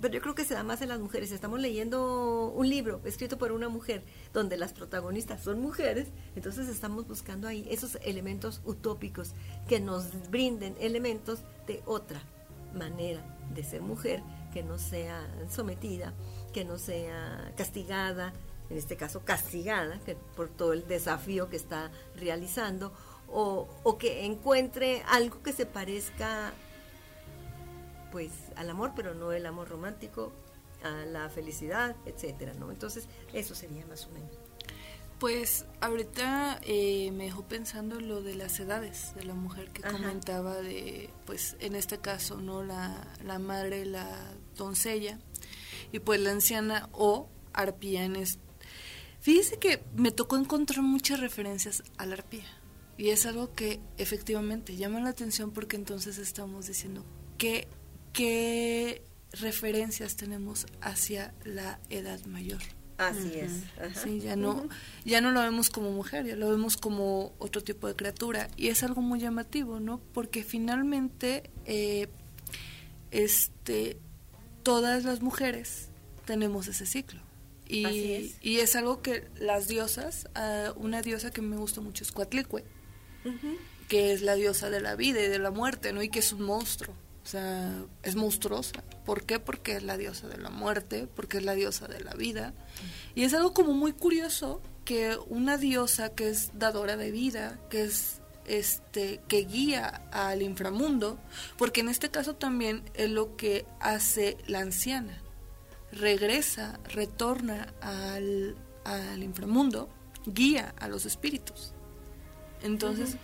pero 0.00 0.14
yo 0.14 0.20
creo 0.20 0.34
que 0.34 0.44
se 0.44 0.54
da 0.54 0.62
más 0.62 0.82
en 0.82 0.88
las 0.88 1.00
mujeres, 1.00 1.32
estamos 1.32 1.60
leyendo 1.60 2.52
un 2.54 2.68
libro 2.68 3.00
escrito 3.04 3.38
por 3.38 3.52
una 3.52 3.68
mujer, 3.68 4.04
donde 4.32 4.56
las 4.56 4.72
protagonistas 4.72 5.42
son 5.42 5.60
mujeres, 5.60 6.08
entonces 6.34 6.68
estamos 6.68 7.06
buscando 7.06 7.48
ahí 7.48 7.66
esos 7.70 7.96
elementos 8.02 8.60
utópicos 8.64 9.34
que 9.68 9.80
nos 9.80 10.30
brinden 10.30 10.76
elementos 10.80 11.40
de 11.66 11.82
otra 11.86 12.22
manera 12.74 13.24
de 13.54 13.64
ser 13.64 13.80
mujer, 13.80 14.22
que 14.52 14.62
no 14.62 14.78
sea 14.78 15.26
sometida, 15.48 16.14
que 16.52 16.64
no 16.64 16.78
sea 16.78 17.52
castigada, 17.56 18.32
en 18.68 18.76
este 18.76 18.96
caso 18.96 19.24
castigada 19.24 19.98
que 20.00 20.14
por 20.14 20.48
todo 20.48 20.72
el 20.72 20.86
desafío 20.86 21.48
que 21.48 21.56
está 21.56 21.90
realizando, 22.16 22.92
o, 23.28 23.68
o, 23.82 23.98
que 23.98 24.24
encuentre 24.24 25.02
algo 25.08 25.42
que 25.42 25.52
se 25.52 25.66
parezca 25.66 26.52
pues 28.10 28.30
al 28.56 28.70
amor, 28.70 28.92
pero 28.94 29.14
no 29.14 29.32
el 29.32 29.46
amor 29.46 29.68
romántico, 29.68 30.32
a 30.82 31.04
la 31.06 31.28
felicidad, 31.28 31.96
etcétera, 32.04 32.54
¿no? 32.54 32.70
Entonces, 32.70 33.08
eso 33.32 33.54
sería 33.54 33.86
más 33.86 34.06
o 34.06 34.10
menos. 34.10 34.30
Pues 35.18 35.64
ahorita 35.80 36.60
eh, 36.62 37.10
me 37.12 37.24
dejó 37.24 37.42
pensando 37.48 38.00
lo 38.00 38.22
de 38.22 38.34
las 38.34 38.60
edades 38.60 39.14
de 39.14 39.24
la 39.24 39.32
mujer 39.32 39.70
que 39.70 39.80
comentaba 39.82 40.56
de, 40.56 41.08
pues 41.24 41.56
en 41.60 41.74
este 41.74 41.98
caso, 41.98 42.36
¿no? 42.36 42.62
La, 42.62 43.06
la 43.24 43.38
madre, 43.38 43.86
la 43.86 44.06
doncella, 44.56 45.18
y 45.92 46.00
pues 46.00 46.20
la 46.20 46.32
anciana 46.32 46.90
o 46.92 47.28
arpía 47.54 48.04
en, 48.04 48.16
este 48.16 48.46
Fíjese 49.26 49.58
que 49.58 49.82
me 49.96 50.12
tocó 50.12 50.36
encontrar 50.36 50.82
muchas 50.82 51.18
referencias 51.18 51.82
a 51.98 52.06
la 52.06 52.14
arpía. 52.14 52.46
Y 52.96 53.10
es 53.10 53.26
algo 53.26 53.52
que 53.54 53.80
efectivamente 53.98 54.76
llama 54.76 55.00
la 55.00 55.08
atención 55.08 55.50
porque 55.50 55.74
entonces 55.74 56.18
estamos 56.18 56.68
diciendo 56.68 57.04
qué, 57.36 57.66
qué 58.16 59.02
referencias 59.32 60.16
tenemos 60.16 60.66
hacia 60.80 61.34
la 61.44 61.78
edad 61.90 62.24
mayor. 62.24 62.62
Así 62.96 63.34
es. 63.34 63.52
Sí, 64.02 64.20
ya 64.20 64.36
no, 64.36 64.70
ya 65.04 65.20
no 65.20 65.30
lo 65.32 65.42
vemos 65.42 65.68
como 65.68 65.90
mujer, 65.92 66.24
ya 66.24 66.34
lo 66.34 66.48
vemos 66.48 66.78
como 66.78 67.34
otro 67.38 67.62
tipo 67.62 67.86
de 67.86 67.94
criatura. 67.94 68.48
Y 68.56 68.68
es 68.68 68.82
algo 68.82 69.02
muy 69.02 69.20
llamativo, 69.20 69.80
¿no? 69.80 70.00
Porque 70.14 70.42
finalmente, 70.42 71.50
eh, 71.66 72.08
este, 73.10 73.98
todas 74.62 75.04
las 75.04 75.20
mujeres 75.20 75.90
tenemos 76.24 76.68
ese 76.68 76.86
ciclo. 76.86 77.20
Y 77.68 78.12
es. 78.12 78.36
y 78.40 78.60
es 78.60 78.76
algo 78.76 79.02
que 79.02 79.28
las 79.38 79.68
diosas, 79.68 80.28
ah, 80.34 80.72
una 80.76 81.02
diosa 81.02 81.30
que 81.32 81.42
me 81.42 81.58
gusta 81.58 81.82
mucho 81.82 82.02
es 82.02 82.12
Coatlicue, 82.12 82.64
que 83.88 84.14
es 84.14 84.22
la 84.22 84.36
diosa 84.36 84.70
de 84.70 84.80
la 84.80 84.94
vida 84.94 85.22
y 85.22 85.28
de 85.28 85.38
la 85.38 85.50
muerte, 85.50 85.92
¿no? 85.92 86.02
Y 86.02 86.08
que 86.08 86.20
es 86.20 86.32
un 86.32 86.42
monstruo. 86.42 86.94
O 87.26 87.28
sea, 87.28 87.72
es 88.04 88.14
monstruosa. 88.14 88.84
¿Por 89.04 89.24
qué? 89.24 89.40
Porque 89.40 89.74
es 89.74 89.82
la 89.82 89.96
diosa 89.96 90.28
de 90.28 90.38
la 90.38 90.48
muerte, 90.48 91.08
porque 91.12 91.38
es 91.38 91.42
la 91.42 91.54
diosa 91.54 91.88
de 91.88 91.98
la 91.98 92.14
vida. 92.14 92.54
Y 93.16 93.24
es 93.24 93.34
algo 93.34 93.52
como 93.52 93.72
muy 93.72 93.92
curioso 93.92 94.62
que 94.84 95.18
una 95.26 95.58
diosa 95.58 96.10
que 96.10 96.28
es 96.28 96.52
dadora 96.54 96.96
de 96.96 97.10
vida, 97.10 97.58
que 97.68 97.82
es 97.82 98.20
este 98.44 99.20
que 99.26 99.38
guía 99.38 100.02
al 100.12 100.40
inframundo, 100.40 101.18
porque 101.58 101.80
en 101.80 101.88
este 101.88 102.12
caso 102.12 102.36
también 102.36 102.84
es 102.94 103.10
lo 103.10 103.36
que 103.36 103.66
hace 103.80 104.38
la 104.46 104.60
anciana. 104.60 105.20
Regresa, 105.90 106.78
retorna 106.84 107.74
al, 107.80 108.54
al 108.84 109.24
inframundo, 109.24 109.88
guía 110.26 110.76
a 110.78 110.86
los 110.86 111.06
espíritus. 111.06 111.72
Entonces, 112.62 113.16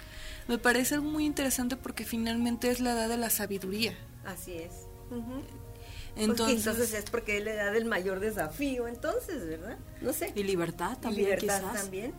me 0.49 0.59
parece 0.59 0.95
algo 0.97 1.09
muy 1.09 1.25
interesante 1.25 1.77
porque 1.77 2.05
finalmente 2.05 2.71
es 2.71 2.81
la 2.81 2.93
edad 2.93 3.09
de 3.09 3.17
la 3.17 3.31
sabiduría. 3.31 3.97
Así 4.25 4.53
es. 4.55 4.73
Ujú. 5.11 5.43
Entonces, 6.15 6.37
Porque 6.37 6.53
entonces 6.53 6.93
es 6.95 7.11
porque 7.11 7.39
es 7.39 7.45
la 7.45 7.53
edad 7.55 7.73
del 7.73 7.87
mayor 7.87 8.21
desafío, 8.21 8.87
entonces, 8.87 9.47
¿verdad? 9.47 9.79
No 10.03 10.13
sé. 10.13 10.33
Y 10.37 10.43
libertad 10.43 10.97
Y 10.99 11.01
también, 11.01 11.25
libertad 11.31 11.61
quizás. 11.61 11.83
también. 11.83 12.13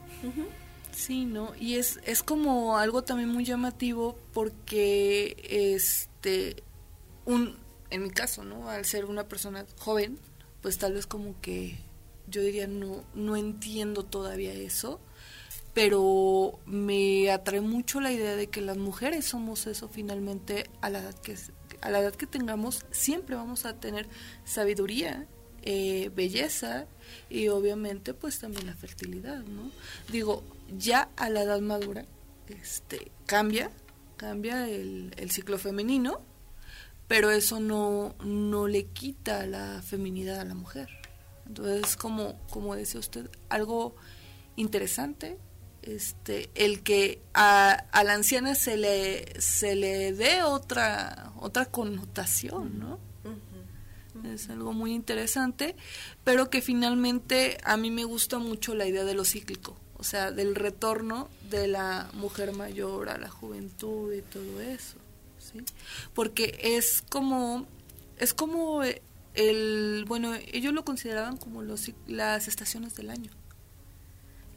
Sí, 0.92 1.26
¿no? 1.26 1.54
Y 1.60 1.76
es, 1.76 2.00
es 2.06 2.24
como 2.24 2.78
algo 2.78 3.04
también 3.04 3.30
muy 3.30 3.46
llamativo 3.46 4.18
porque, 4.34 5.36
este, 5.76 6.64
un, 7.26 7.58
en 7.92 8.04
mi 8.04 8.10
caso, 8.10 8.44
¿no? 8.44 8.68
Al 8.70 8.86
ser 8.86 9.06
una 9.06 9.28
persona 9.28 9.66
joven, 9.78 10.18
pues 10.62 10.78
tal 10.78 10.94
vez 10.94 11.06
como 11.08 11.40
que 11.42 11.78
yo 12.28 12.42
diría 12.42 12.68
no, 12.68 13.04
no 13.14 13.36
entiendo 13.36 14.06
todavía 14.06 14.54
eso, 14.54 15.00
pero 15.74 16.60
me 16.66 17.32
atrae 17.32 17.62
mucho 17.62 18.00
la 18.00 18.12
idea 18.12 18.36
de 18.36 18.48
que 18.48 18.62
las 18.62 18.78
mujeres 18.78 19.26
somos 19.26 19.66
eso 19.68 19.90
finalmente 19.90 20.70
a 20.82 20.90
la 20.90 21.00
edad 21.00 21.16
que, 21.16 21.36
a 21.82 21.90
la 21.90 22.00
edad 22.00 22.16
que 22.16 22.28
tengamos, 22.28 22.86
siempre 22.92 23.36
vamos 23.36 23.66
a 23.66 23.80
tener 23.80 24.08
sabiduría, 24.46 25.28
eh, 25.64 26.12
belleza 26.14 26.88
y 27.30 27.48
obviamente 27.48 28.14
pues 28.14 28.40
también 28.40 28.68
la 28.68 28.76
fertilidad, 28.76 29.44
¿no? 29.44 29.72
Digo, 30.12 30.44
ya 30.78 31.10
a 31.16 31.30
la 31.30 31.44
edad 31.44 31.62
madura 31.62 32.06
este, 32.50 33.12
cambia, 33.26 33.72
cambia 34.18 34.68
el, 34.68 35.32
ciclo 35.32 35.58
femenino, 35.58 36.22
pero 37.08 37.32
eso 37.32 37.60
no, 37.60 38.16
no 38.24 38.68
le 38.68 38.86
quita 38.86 39.46
la 39.48 39.82
feminidad 39.82 40.40
a 40.40 40.46
la 40.46 40.54
mujer. 40.54 40.90
Entonces, 41.48 41.96
como, 41.96 42.40
como 42.50 42.76
decía 42.76 43.00
usted, 43.00 43.30
algo 43.50 43.96
interesante, 44.56 45.38
este, 45.84 46.50
el 46.56 46.82
que 46.82 47.22
a, 47.34 47.72
a 47.72 48.04
la 48.04 48.14
anciana 48.14 48.56
se 48.56 48.78
le, 48.78 49.40
se 49.40 49.76
le 49.76 50.14
dé 50.14 50.44
otra, 50.44 51.34
otra 51.40 51.66
connotación, 51.66 52.80
¿no? 52.80 53.00
Es 54.32 54.50
algo 54.50 54.72
muy 54.72 54.94
interesante, 54.94 55.76
pero 56.24 56.50
que 56.50 56.62
finalmente 56.62 57.58
a 57.64 57.76
mí 57.76 57.92
me 57.92 58.06
gusta 58.06 58.38
mucho 58.38 58.74
la 58.74 58.86
idea 58.86 59.04
de 59.04 59.16
lo 59.16 59.26
cíclico, 59.26 59.76
o 59.98 60.04
sea, 60.04 60.32
del 60.32 60.56
retorno 60.56 61.30
de 61.50 61.68
la 61.68 62.10
mujer 62.14 62.54
mayor 62.54 63.10
a 63.10 63.18
la 63.18 63.30
juventud 63.30 64.14
y 64.14 64.22
todo 64.22 64.62
eso, 64.62 64.98
¿sí? 65.40 65.60
Porque 66.14 66.58
es 66.62 67.04
como, 67.10 67.68
es 68.18 68.34
como 68.34 68.82
el, 69.34 70.06
bueno, 70.08 70.34
ellos 70.54 70.74
lo 70.74 70.86
consideraban 70.86 71.36
como 71.36 71.62
los, 71.62 71.92
las 72.08 72.48
estaciones 72.48 72.96
del 72.96 73.10
año. 73.10 73.32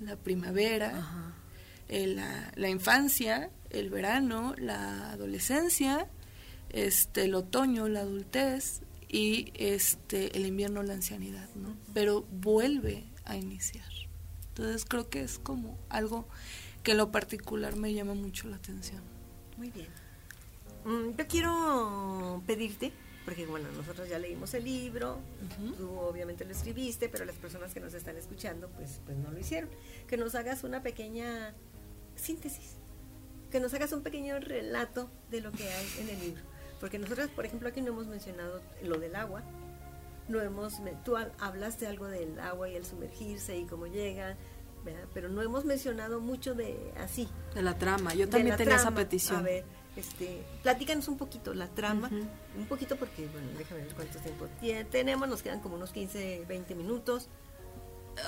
La 0.01 0.17
primavera, 0.17 1.35
eh, 1.89 2.07
la, 2.07 2.53
la 2.55 2.69
infancia, 2.69 3.51
el 3.71 3.91
verano, 3.91 4.55
la 4.59 5.13
adolescencia, 5.13 6.09
este, 6.71 7.25
el 7.25 7.35
otoño, 7.35 7.89
la 7.89 8.01
adultez 8.01 8.83
y 9.09 9.53
este, 9.55 10.37
el 10.37 10.47
invierno, 10.47 10.83
la 10.83 10.95
ancianidad, 10.95 11.49
¿no? 11.55 11.77
Pero 11.95 12.27
vuelve 12.31 13.05
a 13.25 13.37
iniciar. 13.37 13.89
Entonces 14.49 14.85
creo 14.85 15.09
que 15.09 15.23
es 15.23 15.39
como 15.39 15.79
algo 15.89 16.27
que 16.83 16.93
en 16.93 16.99
lo 16.99 17.13
particular 17.13 17.77
me 17.77 17.93
llama 17.93 18.15
mucho 18.15 18.49
la 18.49 18.57
atención. 18.57 19.03
Muy 19.57 19.71
bien. 19.71 19.89
Mm, 20.85 21.17
yo 21.17 21.27
quiero 21.27 22.43
pedirte, 22.47 22.93
porque 23.27 23.45
bueno, 23.45 23.69
nosotros 23.77 24.09
ya 24.09 24.19
leímos 24.19 24.55
el 24.55 24.65
libro, 24.65 25.19
tú 25.77 25.91
obviamente 25.99 26.45
lo 26.47 26.53
escribiste, 26.53 27.09
pero 27.11 27.27
las 27.27 27.37
personas 27.37 27.75
que 27.75 27.81
nos 27.81 27.93
están 27.93 28.17
escuchando 28.17 28.69
pues, 28.71 29.01
pues 29.05 29.19
no 29.19 29.31
lo 29.31 29.39
hicieron, 29.39 29.69
que 30.07 30.17
nos 30.17 30.35
hagas 30.35 30.65
una 30.65 30.83
pequeña 30.83 31.53
síntesis, 32.15 32.77
que 33.51 33.61
nos 33.61 33.75
hagas 33.75 33.93
un 33.93 34.03
pequeño 34.03 34.39
relato 34.41 35.11
de 35.31 35.41
lo 35.43 35.53
que 35.53 35.69
hay 35.69 35.87
en 36.01 36.09
el 36.09 36.21
libro. 36.21 36.43
Porque 36.81 36.99
nosotros, 36.99 37.29
por 37.31 37.45
ejemplo, 37.47 37.69
aquí 37.69 37.81
no 37.81 37.89
hemos 37.89 38.07
mencionado 38.07 38.61
lo 38.83 38.99
del 38.99 39.15
agua, 39.17 39.43
no 40.29 40.41
hemos, 40.41 40.75
tú 41.05 41.17
ha- 41.17 41.31
hablaste 41.39 41.87
algo 41.87 42.07
del 42.07 42.39
agua 42.41 42.69
y 42.69 42.75
el 42.77 42.85
sumergirse 42.85 43.57
y 43.57 43.65
cómo 43.65 43.87
llega, 43.87 44.37
¿verdad? 44.85 45.05
pero 45.15 45.29
no 45.29 45.41
hemos 45.43 45.65
mencionado 45.65 46.21
mucho 46.21 46.55
de 46.55 46.93
así, 46.99 47.29
De 47.55 47.63
la 47.63 47.77
trama. 47.79 48.15
Yo 48.15 48.29
también 48.29 48.57
tenía 48.57 48.75
esa 48.75 48.85
trama. 48.85 48.97
petición. 48.99 49.37
A 49.39 49.43
ver, 49.43 49.65
este, 49.97 50.43
platícanos 50.63 51.09
un 51.09 51.17
poquito 51.17 51.55
la 51.55 51.69
trama, 51.69 52.09
un 52.57 52.67
poquito 52.67 52.97
porque, 52.97 53.27
bueno, 53.29 53.49
déjame 53.57 53.83
ver 53.83 53.95
cuánto 53.95 54.19
tiempo 54.19 54.47
tie- 54.61 54.87
tenemos, 54.91 55.29
nos 55.29 55.43
quedan 55.43 55.61
como 55.61 55.77
unos 55.77 55.91
15, 55.93 56.45
20 56.47 56.75
minutos. 56.75 57.29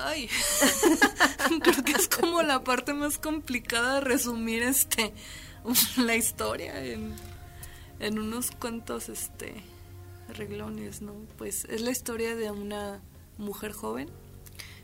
Ay, 0.00 0.28
creo 1.62 1.82
que 1.84 1.92
es 1.92 2.08
como 2.08 2.42
la 2.42 2.62
parte 2.64 2.92
más 2.94 3.18
complicada 3.18 3.96
de 3.96 4.00
resumir 4.02 4.62
este 4.62 5.12
la 5.96 6.14
historia 6.16 6.84
en, 6.84 7.14
en 8.00 8.18
unos 8.18 8.50
cuantos 8.50 9.08
este 9.08 9.54
reglones, 10.34 11.00
¿no? 11.02 11.14
Pues 11.38 11.64
es 11.64 11.80
la 11.80 11.90
historia 11.90 12.34
de 12.36 12.50
una 12.50 13.00
mujer 13.38 13.72
joven, 13.72 14.10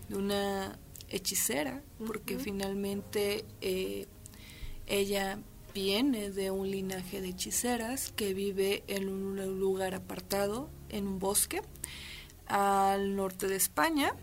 de 0.08 0.16
una 0.16 0.78
hechicera, 1.08 1.82
porque 2.06 2.38
finalmente 2.38 3.44
eh, 3.60 4.06
ella 4.86 5.38
viene 5.74 6.30
de 6.30 6.50
un 6.50 6.70
linaje 6.70 7.20
de 7.20 7.28
hechiceras 7.30 8.12
que 8.12 8.32
vive 8.32 8.84
en 8.86 9.08
un 9.08 9.58
lugar 9.58 9.94
apartado, 9.94 10.70
en 10.88 11.06
un 11.08 11.18
bosque, 11.18 11.62
al 12.46 13.16
norte 13.16 13.48
de 13.48 13.56
España 13.56 14.14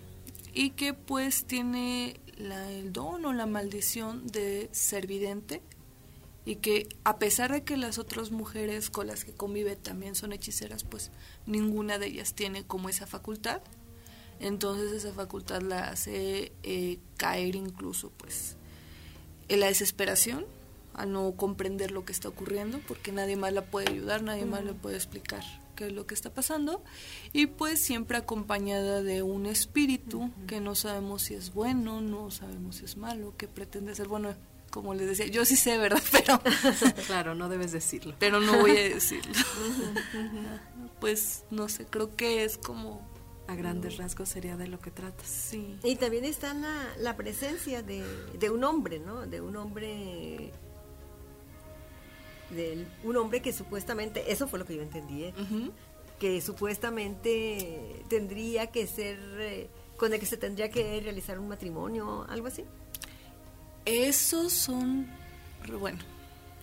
y 0.54 0.72
que 0.72 0.94
pues 0.94 1.46
tiene 1.46 2.20
la- 2.38 2.72
el 2.72 2.94
don 2.94 3.26
o 3.26 3.34
la 3.34 3.46
maldición 3.46 4.26
de 4.28 4.70
ser 4.72 5.08
vidente 5.08 5.62
y 6.46 6.56
que 6.56 6.88
a 7.04 7.20
pesar 7.20 7.52
de 7.52 7.64
que 7.64 7.78
las 7.78 7.98
otras 8.00 8.32
mujeres 8.32 8.90
con 8.90 9.08
las 9.08 9.26
que 9.26 9.34
convive 9.34 9.76
también 9.76 10.16
son 10.16 10.32
hechiceras, 10.34 10.84
pues 10.84 11.12
ninguna 11.46 12.00
de 12.00 12.08
ellas 12.08 12.34
tiene 12.34 12.64
como 12.66 12.90
esa 12.90 13.06
facultad. 13.08 13.62
Entonces 14.40 14.92
esa 14.92 15.14
facultad 15.14 15.62
la 15.62 15.90
hace 15.90 16.52
eh, 16.64 16.98
caer 17.18 17.56
incluso 17.56 18.10
pues 18.18 18.56
en 19.50 19.60
la 19.60 19.68
desesperación 19.68 20.46
al 20.94 21.12
no 21.12 21.32
comprender 21.38 21.92
lo 21.92 22.06
que 22.06 22.12
está 22.12 22.28
ocurriendo 22.30 22.80
porque 22.88 23.12
nadie 23.12 23.36
más 23.36 23.54
la 23.54 23.64
puede 23.66 23.90
ayudar, 23.90 24.24
nadie 24.24 24.46
más 24.46 24.64
le 24.64 24.74
puede 24.74 24.96
explicar 24.98 25.44
qué 25.76 25.88
es 25.88 25.94
lo 25.94 26.06
que 26.06 26.14
está 26.14 26.34
pasando 26.34 26.84
y 27.32 27.46
pues 27.48 27.82
siempre 27.82 28.18
acompañada 28.18 29.02
de 29.02 29.24
un 29.24 29.46
espíritu 29.46 30.30
que 30.48 30.60
no 30.60 30.76
sabemos 30.76 31.24
si 31.24 31.34
es 31.34 31.54
bueno, 31.54 32.02
no 32.02 32.30
sabemos 32.30 32.78
si 32.78 32.86
es 32.86 32.98
malo, 32.98 33.34
que 33.38 33.48
pretende 33.48 33.96
ser 33.96 34.08
bueno, 34.08 34.36
como 34.70 34.94
les 34.94 35.08
decía, 35.08 35.28
yo 35.28 35.46
sí 35.46 35.56
sé, 35.56 35.78
¿verdad? 35.78 36.02
Pero 36.12 36.42
claro, 37.08 37.36
no 37.36 37.48
debes 37.50 37.72
decirlo. 37.72 38.16
pero 38.20 38.40
no 38.40 38.60
voy 38.60 38.72
a 38.72 38.84
decirlo. 38.90 39.34
pues 41.00 41.44
no 41.52 41.68
sé, 41.70 41.86
creo 41.86 42.16
que 42.16 42.44
es 42.44 42.58
como 42.58 43.02
A 43.48 43.56
grandes 43.56 43.98
rasgos 43.98 44.30
sería 44.30 44.56
de 44.58 44.68
lo 44.68 44.80
que 44.80 44.92
tratas. 44.92 45.28
sí. 45.28 45.78
Y 45.84 45.96
también 45.96 46.26
está 46.26 46.54
la, 46.54 46.88
la 46.98 47.16
presencia 47.18 47.82
de, 47.82 48.04
de 48.40 48.50
un 48.50 48.64
hombre, 48.64 49.00
¿no? 49.00 49.26
De 49.26 49.42
un 49.42 49.56
hombre... 49.56 50.52
De 52.52 52.86
un 53.04 53.18
hombre 53.18 53.42
que 53.42 53.54
supuestamente, 53.54 54.32
eso 54.32 54.48
fue 54.48 54.60
lo 54.60 54.66
que 54.66 54.76
yo 54.76 54.82
entendí, 54.82 55.24
¿eh? 55.26 55.34
Que 56.20 56.42
supuestamente 56.42 58.04
tendría 58.10 58.68
que 58.68 58.86
ser, 58.88 59.18
eh, 59.40 59.70
con 59.98 60.14
el 60.14 60.20
que 60.20 60.26
se 60.26 60.38
tendría 60.38 60.70
que 60.70 61.00
realizar 61.02 61.40
un 61.40 61.48
matrimonio, 61.48 62.26
algo 62.30 62.48
así. 62.48 62.66
Esos 63.86 64.52
son, 64.54 65.08
bueno, 65.80 66.00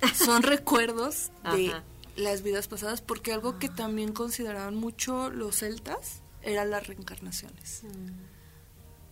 son 0.14 0.42
recuerdos 0.42 1.30
de 1.54 1.68
Ajá. 1.70 1.84
las 2.16 2.42
vidas 2.42 2.68
pasadas, 2.68 3.00
porque 3.00 3.32
algo 3.32 3.58
que 3.58 3.68
también 3.68 4.12
consideraban 4.12 4.74
mucho 4.76 5.30
los 5.30 5.56
celtas 5.56 6.22
eran 6.42 6.70
las 6.70 6.86
reencarnaciones. 6.86 7.82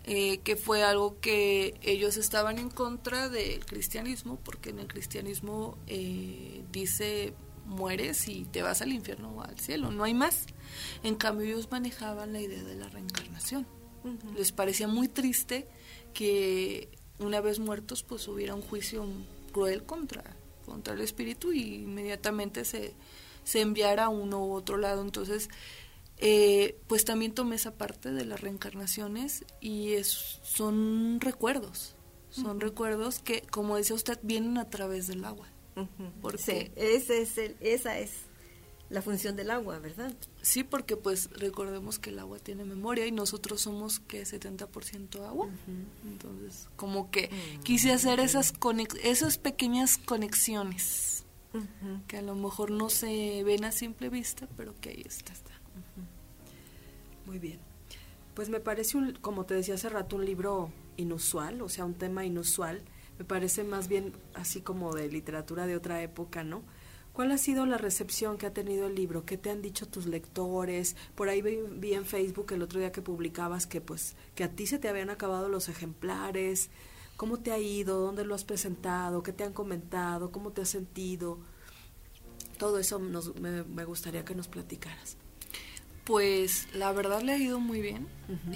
Eh, 0.09 0.39
que 0.45 0.55
fue 0.55 0.85
algo 0.85 1.19
que 1.19 1.75
ellos 1.83 2.17
estaban 2.17 2.61
en 2.61 2.71
contra 2.71 3.29
del 3.29 3.67
cristianismo, 3.67 4.39
porque 4.45 4.71
en 4.71 4.79
el 4.79 4.87
cristianismo 4.87 5.77
eh, 5.89 6.63
dice 6.71 7.35
mueres 7.65 8.29
y 8.29 8.45
te 8.45 8.63
vas 8.63 8.83
al 8.83 8.93
infierno 8.93 9.31
o 9.31 9.43
al 9.43 9.59
cielo, 9.59 9.91
no 9.91 10.05
hay 10.05 10.15
más. 10.15 10.47
En 11.03 11.17
cambio 11.17 11.47
ellos 11.47 11.73
manejaban 11.73 12.33
la 12.33 12.41
idea 12.41 12.63
de 12.63 12.77
la 12.77 12.89
reencarnación. 12.89 13.67
Les 14.37 14.53
parecía 14.53 14.87
muy 14.87 15.09
triste 15.09 15.67
que 16.15 16.89
una 17.19 17.41
vez 17.41 17.59
muertos 17.59 18.05
pues 18.05 18.29
hubiera 18.29 18.55
un 18.55 18.63
juicio 18.63 19.05
cruel 19.53 19.83
contra, 19.83 20.37
contra 20.65 20.95
el 20.95 21.01
espíritu 21.01 21.53
y 21.53 21.83
inmediatamente 21.83 22.65
se, 22.65 22.95
se 23.43 23.61
enviara 23.61 24.05
a 24.05 24.09
uno 24.09 24.47
u 24.47 24.53
otro 24.53 24.77
lado. 24.77 25.03
Entonces, 25.03 25.49
eh, 26.19 26.79
pues 26.87 27.05
también 27.05 27.33
tomé 27.33 27.57
esa 27.57 27.75
parte 27.75 28.11
de 28.11 28.25
las 28.25 28.41
reencarnaciones 28.41 29.45
y 29.61 29.93
es, 29.93 30.41
son 30.43 31.21
recuerdos, 31.21 31.95
son 32.31 32.61
recuerdos 32.61 33.21
que, 33.21 33.43
como 33.43 33.77
decía 33.77 33.97
usted, 33.97 34.19
vienen 34.23 34.59
a 34.59 34.69
través 34.71 35.07
del 35.07 35.25
agua. 35.25 35.49
porque 36.23 36.73
ese 36.77 37.21
es 37.21 37.39
el, 37.39 37.57
esa 37.61 37.99
es 37.99 38.11
la 38.89 39.03
función 39.03 39.37
del 39.37 39.51
agua, 39.51 39.79
¿verdad? 39.79 40.15
Sí, 40.43 40.63
porque 40.63 40.97
pues 40.97 41.31
recordemos 41.33 41.99
que 41.99 42.11
el 42.11 42.19
agua 42.19 42.39
tiene 42.39 42.65
memoria 42.65 43.07
y 43.07 43.13
nosotros 43.13 43.63
somos 43.63 44.01
que 44.01 44.23
70% 44.23 45.27
agua. 45.27 45.49
Entonces, 46.05 46.69
como 46.77 47.11
que 47.11 47.29
mm. 47.29 47.63
quise 47.63 47.93
hacer 47.93 48.21
esas 48.21 48.53
esas 49.03 49.39
pequeñas 49.39 49.99
conexiones 49.99 51.25
que 52.07 52.19
a 52.19 52.23
lo 52.23 52.35
mejor 52.35 52.71
no 52.71 52.91
se 52.91 53.43
ven 53.45 53.65
a 53.65 53.73
simple 53.73 54.09
vista, 54.11 54.47
pero 54.57 54.75
que 54.81 54.91
ahí 54.91 55.03
está. 55.07 55.33
está. 55.33 55.53
Muy 57.27 57.39
bien. 57.39 57.59
Pues 58.35 58.49
me 58.49 58.61
parece, 58.61 58.97
un, 58.97 59.15
como 59.15 59.45
te 59.47 59.55
decía 59.55 59.75
hace 59.75 59.89
rato, 59.89 60.17
un 60.17 60.25
libro 60.25 60.71
inusual, 60.97 61.61
o 61.61 61.69
sea, 61.69 61.85
un 61.85 61.95
tema 61.95 62.25
inusual. 62.25 62.83
Me 63.19 63.25
parece 63.25 63.65
más 63.65 63.89
bien 63.89 64.13
así 64.35 64.61
como 64.61 64.95
de 64.95 65.09
literatura 65.09 65.67
de 65.67 65.77
otra 65.77 66.03
época, 66.03 66.45
¿no? 66.45 66.63
¿Cuál 67.13 67.33
ha 67.33 67.39
sido 67.39 67.65
la 67.65 67.79
recepción 67.79 68.37
que 68.37 68.45
ha 68.45 68.53
tenido 68.53 68.87
el 68.89 68.95
libro? 68.95 69.25
¿Qué 69.25 69.39
te 69.39 69.49
han 69.49 69.63
dicho 69.63 69.89
tus 69.89 70.05
lectores? 70.05 70.97
Por 71.15 71.31
ahí 71.31 71.41
vi, 71.41 71.95
en 71.95 72.05
Facebook 72.05 72.53
el 72.53 72.61
otro 72.61 72.79
día 72.79 72.93
que 72.93 73.01
publicabas 73.01 73.67
que 73.67 73.81
pues 73.81 74.17
que 74.35 74.45
a 74.45 74.51
ti 74.51 74.67
se 74.67 74.79
te 74.79 74.91
habían 74.91 75.09
acabado 75.09 75.49
los 75.49 75.71
ejemplares. 75.71 76.69
¿Cómo 77.17 77.39
te 77.39 77.53
ha 77.53 77.59
ido? 77.59 78.01
¿Dónde 78.01 78.27
lo 78.27 78.35
has 78.35 78.45
presentado? 78.45 79.23
¿Qué 79.23 79.33
te 79.33 79.45
han 79.45 79.55
comentado? 79.55 80.31
¿Cómo 80.31 80.53
te 80.53 80.61
has 80.61 80.69
sentido? 80.69 81.39
Todo 82.59 82.79
eso 82.79 82.99
me, 82.99 83.65
me 83.65 83.85
gustaría 83.87 84.23
que 84.23 84.35
nos 84.35 84.49
platicaras. 84.49 85.17
Pues 86.07 86.69
la 86.73 86.93
verdad 86.93 87.21
le 87.23 87.33
ha 87.33 87.37
ido 87.37 87.59
muy 87.59 87.81
bien. 87.81 88.07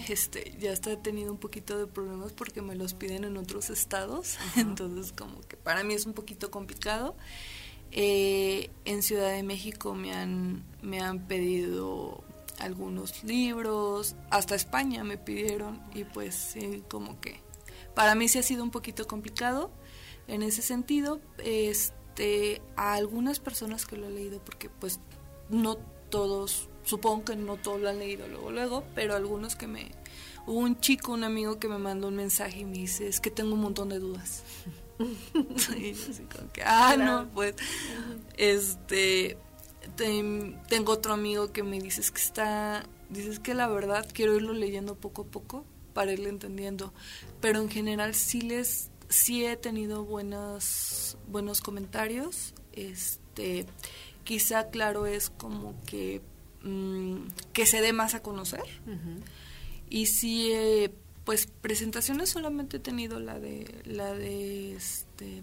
Este, 0.08 0.56
ya 0.60 0.72
está 0.72 0.96
tenido 1.02 1.32
un 1.32 1.38
poquito 1.38 1.76
de 1.78 1.86
problemas 1.86 2.32
porque 2.32 2.62
me 2.62 2.76
los 2.76 2.94
piden 2.94 3.24
en 3.24 3.36
otros 3.36 3.70
estados, 3.70 4.38
entonces 4.56 5.12
como 5.12 5.40
que 5.42 5.56
para 5.56 5.84
mí 5.84 5.94
es 5.94 6.06
un 6.06 6.12
poquito 6.12 6.50
complicado. 6.50 7.16
Eh, 7.92 8.70
en 8.84 9.02
Ciudad 9.02 9.32
de 9.32 9.42
México 9.42 9.94
me 9.94 10.12
han 10.12 10.64
me 10.80 11.00
han 11.00 11.26
pedido 11.26 12.22
algunos 12.60 13.24
libros, 13.24 14.14
hasta 14.30 14.54
España 14.54 15.02
me 15.02 15.18
pidieron 15.18 15.82
y 15.92 16.04
pues 16.04 16.36
sí, 16.36 16.84
como 16.88 17.20
que 17.20 17.40
para 17.94 18.14
mí 18.14 18.28
sí 18.28 18.38
ha 18.38 18.42
sido 18.44 18.62
un 18.62 18.70
poquito 18.70 19.08
complicado 19.08 19.72
en 20.28 20.42
ese 20.42 20.62
sentido. 20.62 21.20
Este, 21.38 22.62
a 22.76 22.94
algunas 22.94 23.40
personas 23.40 23.86
que 23.86 23.96
lo 23.96 24.06
he 24.06 24.10
leído 24.10 24.44
porque 24.44 24.68
pues 24.68 25.00
no 25.48 25.76
todos 26.10 26.69
supongo 26.84 27.24
que 27.24 27.36
no 27.36 27.56
todos 27.56 27.80
lo 27.80 27.88
han 27.88 27.98
leído 27.98 28.28
luego, 28.28 28.50
luego, 28.50 28.84
pero 28.94 29.14
algunos 29.14 29.56
que 29.56 29.66
me... 29.66 29.90
Hubo 30.46 30.58
un 30.58 30.80
chico, 30.80 31.12
un 31.12 31.24
amigo 31.24 31.58
que 31.58 31.68
me 31.68 31.78
mandó 31.78 32.08
un 32.08 32.16
mensaje 32.16 32.60
y 32.60 32.64
me 32.64 32.78
dice, 32.78 33.06
es 33.06 33.20
que 33.20 33.30
tengo 33.30 33.54
un 33.54 33.60
montón 33.60 33.90
de 33.90 33.98
dudas. 33.98 34.42
así 35.56 36.22
como 36.24 36.50
que, 36.52 36.62
ah, 36.64 36.96
no, 36.96 37.28
pues, 37.32 37.54
este, 38.36 39.36
tengo 39.96 40.92
otro 40.92 41.12
amigo 41.12 41.52
que 41.52 41.62
me 41.62 41.80
dice, 41.80 42.00
es 42.00 42.10
que 42.10 42.20
está, 42.20 42.84
dices 43.08 43.38
que 43.38 43.54
la 43.54 43.68
verdad 43.68 44.06
quiero 44.12 44.36
irlo 44.36 44.52
leyendo 44.52 44.94
poco 44.94 45.22
a 45.22 45.26
poco 45.26 45.64
para 45.92 46.12
irle 46.12 46.28
entendiendo, 46.28 46.92
pero 47.40 47.60
en 47.60 47.68
general 47.68 48.14
sí 48.14 48.40
les, 48.40 48.90
sí 49.08 49.44
he 49.44 49.56
tenido 49.56 50.04
buenos, 50.04 51.16
buenos 51.28 51.60
comentarios, 51.60 52.54
este, 52.72 53.66
quizá 54.24 54.70
claro 54.70 55.06
es 55.06 55.30
como 55.30 55.74
que 55.86 56.22
Mm, 56.62 57.28
que 57.52 57.66
se 57.66 57.80
dé 57.80 57.92
más 57.92 58.14
a 58.14 58.22
conocer. 58.22 58.62
Y 59.88 60.06
si, 60.06 60.52
eh, 60.52 60.92
pues, 61.24 61.46
presentaciones 61.46 62.30
solamente 62.30 62.76
he 62.76 62.80
tenido 62.80 63.18
la 63.18 63.38
de, 63.38 63.82
la 63.84 64.12
de 64.14 64.76
este, 64.76 65.42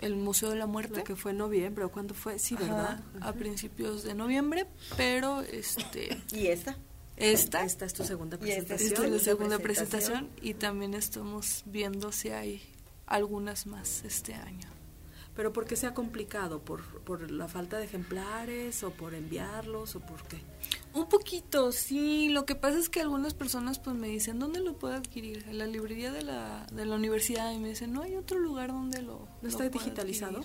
el 0.00 0.16
Museo 0.16 0.50
de 0.50 0.56
la 0.56 0.66
Muerte. 0.66 1.04
que 1.04 1.16
fue 1.16 1.30
en 1.30 1.38
noviembre, 1.38 1.84
¿o 1.84 1.90
cuándo 1.90 2.14
fue? 2.14 2.38
Sí, 2.38 2.54
¿verdad? 2.56 3.02
A 3.20 3.32
principios 3.32 4.02
de 4.02 4.14
noviembre, 4.14 4.66
pero, 4.96 5.42
este... 5.42 6.22
¿Y 6.32 6.48
esta? 6.48 6.76
Esta, 7.16 7.64
esta 7.64 7.84
es 7.84 7.94
tu 7.94 8.04
segunda 8.04 8.36
presentación. 8.36 8.88
Esta 8.88 9.04
es 9.06 9.12
la 9.12 9.18
segunda 9.20 9.58
presentación 9.60 10.28
y 10.42 10.54
también 10.54 10.94
estamos 10.94 11.62
viendo 11.64 12.10
si 12.10 12.30
hay 12.30 12.60
algunas 13.06 13.66
más 13.66 14.02
este 14.04 14.34
año. 14.34 14.73
¿Pero 15.34 15.52
por 15.52 15.66
qué 15.66 15.76
se 15.76 15.86
ha 15.86 15.94
complicado? 15.94 16.60
¿Por, 16.60 16.82
¿Por 17.00 17.30
la 17.30 17.48
falta 17.48 17.78
de 17.78 17.84
ejemplares 17.84 18.82
o 18.84 18.90
por 18.90 19.14
enviarlos 19.14 19.96
o 19.96 20.00
por 20.00 20.22
qué? 20.28 20.40
Un 20.94 21.08
poquito, 21.08 21.72
sí. 21.72 22.28
Lo 22.28 22.46
que 22.46 22.54
pasa 22.54 22.78
es 22.78 22.88
que 22.88 23.00
algunas 23.00 23.34
personas 23.34 23.80
pues 23.80 23.96
me 23.96 24.06
dicen, 24.06 24.38
¿dónde 24.38 24.60
lo 24.60 24.78
puedo 24.78 24.94
adquirir? 24.94 25.44
En 25.48 25.58
la 25.58 25.66
librería 25.66 26.12
de 26.12 26.22
la, 26.22 26.66
de 26.72 26.86
la 26.86 26.94
universidad. 26.94 27.50
Y 27.52 27.58
me 27.58 27.70
dicen, 27.70 27.92
no 27.92 28.02
hay 28.02 28.14
otro 28.14 28.38
lugar 28.38 28.68
donde 28.68 29.02
lo... 29.02 29.28
¿No 29.42 29.48
está 29.48 29.68
digitalizado? 29.68 30.40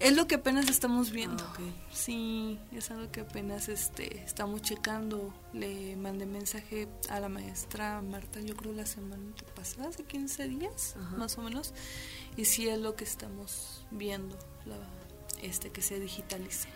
Es 0.00 0.16
lo 0.16 0.26
que 0.26 0.34
apenas 0.34 0.68
estamos 0.68 1.12
viendo. 1.12 1.44
Ah, 1.46 1.56
sí, 1.92 2.58
es 2.72 2.90
algo 2.90 3.12
que 3.12 3.20
apenas 3.20 3.68
este, 3.68 4.24
estamos 4.24 4.60
checando. 4.62 5.32
Le 5.52 5.94
mandé 5.94 6.26
mensaje 6.26 6.88
a 7.08 7.20
la 7.20 7.28
maestra 7.28 8.02
Marta, 8.02 8.40
yo 8.40 8.56
creo 8.56 8.72
la 8.72 8.86
semana 8.86 9.32
pasada, 9.54 9.88
hace 9.88 10.04
15 10.04 10.48
días, 10.48 10.96
más 11.16 11.38
o 11.38 11.42
menos 11.42 11.72
y 12.36 12.44
sí 12.44 12.68
es 12.68 12.78
lo 12.78 12.96
que 12.96 13.04
estamos 13.04 13.84
viendo, 13.90 14.36
la, 14.64 14.76
este 15.42 15.70
que 15.70 15.82
se 15.82 16.00
digitalice. 16.00 16.68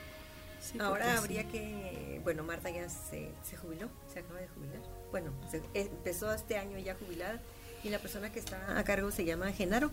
Ahora 0.78 1.16
habría 1.16 1.48
que, 1.48 2.20
bueno, 2.22 2.44
Marta 2.44 2.70
ya 2.70 2.88
se, 2.88 3.30
se, 3.42 3.56
jubiló, 3.56 3.88
se 4.12 4.20
acaba 4.20 4.40
de 4.40 4.48
jubilar. 4.48 4.80
Bueno, 5.10 5.32
empezó 5.74 6.32
este 6.32 6.58
año 6.58 6.78
ya 6.78 6.94
jubilada 6.94 7.40
y 7.82 7.88
la 7.88 7.98
persona 7.98 8.30
que 8.30 8.38
está 8.38 8.78
a 8.78 8.84
cargo 8.84 9.10
se 9.10 9.24
llama 9.24 9.52
Genaro, 9.52 9.90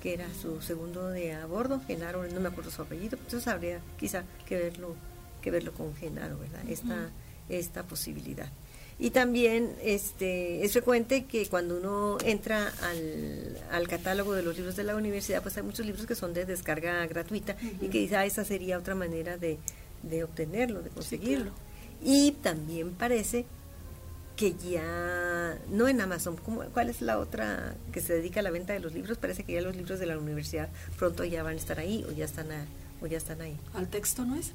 que 0.00 0.14
era 0.14 0.26
su 0.32 0.62
segundo 0.62 1.08
de 1.08 1.34
a 1.34 1.46
bordo. 1.46 1.80
Genaro, 1.86 2.26
no 2.26 2.40
me 2.40 2.48
acuerdo 2.48 2.70
su 2.70 2.82
apellido, 2.82 3.18
entonces 3.18 3.46
habría 3.48 3.80
quizá 3.98 4.24
que 4.46 4.56
verlo, 4.56 4.96
que 5.42 5.50
verlo 5.50 5.72
con 5.72 5.94
Genaro, 5.94 6.38
¿verdad? 6.38 6.62
Esta, 6.68 7.10
esta 7.48 7.82
posibilidad. 7.82 8.48
Y 9.00 9.10
también 9.10 9.76
este, 9.80 10.64
es 10.64 10.72
frecuente 10.72 11.24
que 11.24 11.46
cuando 11.46 11.76
uno 11.78 12.18
entra 12.24 12.72
al, 13.70 13.86
catálogo 13.88 14.34
de 14.34 14.42
los 14.42 14.56
libros 14.56 14.74
de 14.74 14.82
la 14.82 14.96
universidad, 14.96 15.40
pues 15.40 15.56
hay 15.56 15.62
muchos 15.62 15.86
libros 15.86 16.04
que 16.04 16.16
son 16.16 16.34
de 16.34 16.44
descarga 16.44 17.06
gratuita 17.06 17.56
y 17.80 17.86
que 17.88 18.00
quizá 18.00 18.24
esa 18.24 18.44
sería 18.44 18.76
otra 18.76 18.96
manera 18.96 19.38
de, 19.38 19.58
obtenerlo, 20.24 20.82
de 20.82 20.90
conseguirlo. 20.90 21.52
Y 22.02 22.32
también 22.42 22.90
parece 22.92 23.46
que 24.34 24.54
ya, 24.54 25.58
no 25.70 25.88
en 25.88 26.00
Amazon, 26.00 26.36
¿cuál 26.72 26.90
es 26.90 27.00
la 27.00 27.18
otra 27.18 27.76
que 27.92 28.00
se 28.00 28.14
dedica 28.14 28.40
a 28.40 28.42
la 28.42 28.50
venta 28.50 28.72
de 28.72 28.80
los 28.80 28.94
libros? 28.94 29.16
Parece 29.18 29.44
que 29.44 29.52
ya 29.52 29.60
los 29.60 29.76
libros 29.76 30.00
de 30.00 30.06
la 30.06 30.18
universidad 30.18 30.68
pronto 30.98 31.24
ya 31.24 31.44
van 31.44 31.54
a 31.54 31.56
estar 31.56 31.78
ahí 31.78 32.04
o 32.08 32.12
ya 32.12 32.24
están, 32.24 32.48
o 33.00 33.06
ya 33.06 33.18
están 33.18 33.40
ahí. 33.40 33.56
¿Al 33.74 33.88
texto 33.88 34.24
no 34.24 34.34
es? 34.34 34.52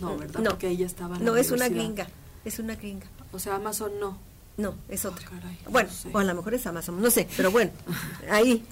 No, 0.00 0.16
¿verdad? 0.16 0.40
No, 0.40 0.50
Porque 0.50 0.68
ella 0.68 0.86
estaba 0.86 1.18
No, 1.18 1.36
es 1.36 1.52
una 1.52 1.68
gringa, 1.68 2.08
es 2.44 2.58
una 2.58 2.74
gringa. 2.74 3.06
O 3.32 3.38
sea, 3.38 3.56
Amazon 3.56 3.92
no. 4.00 4.18
No, 4.56 4.74
es 4.88 5.04
otra. 5.04 5.26
bueno, 5.70 5.88
o 6.12 6.18
a 6.18 6.24
lo 6.24 6.34
mejor 6.34 6.54
es 6.54 6.66
Amazon, 6.66 7.00
no 7.00 7.10
sé, 7.10 7.26
pero 7.36 7.50
bueno, 7.50 7.70
ahí 8.30 8.62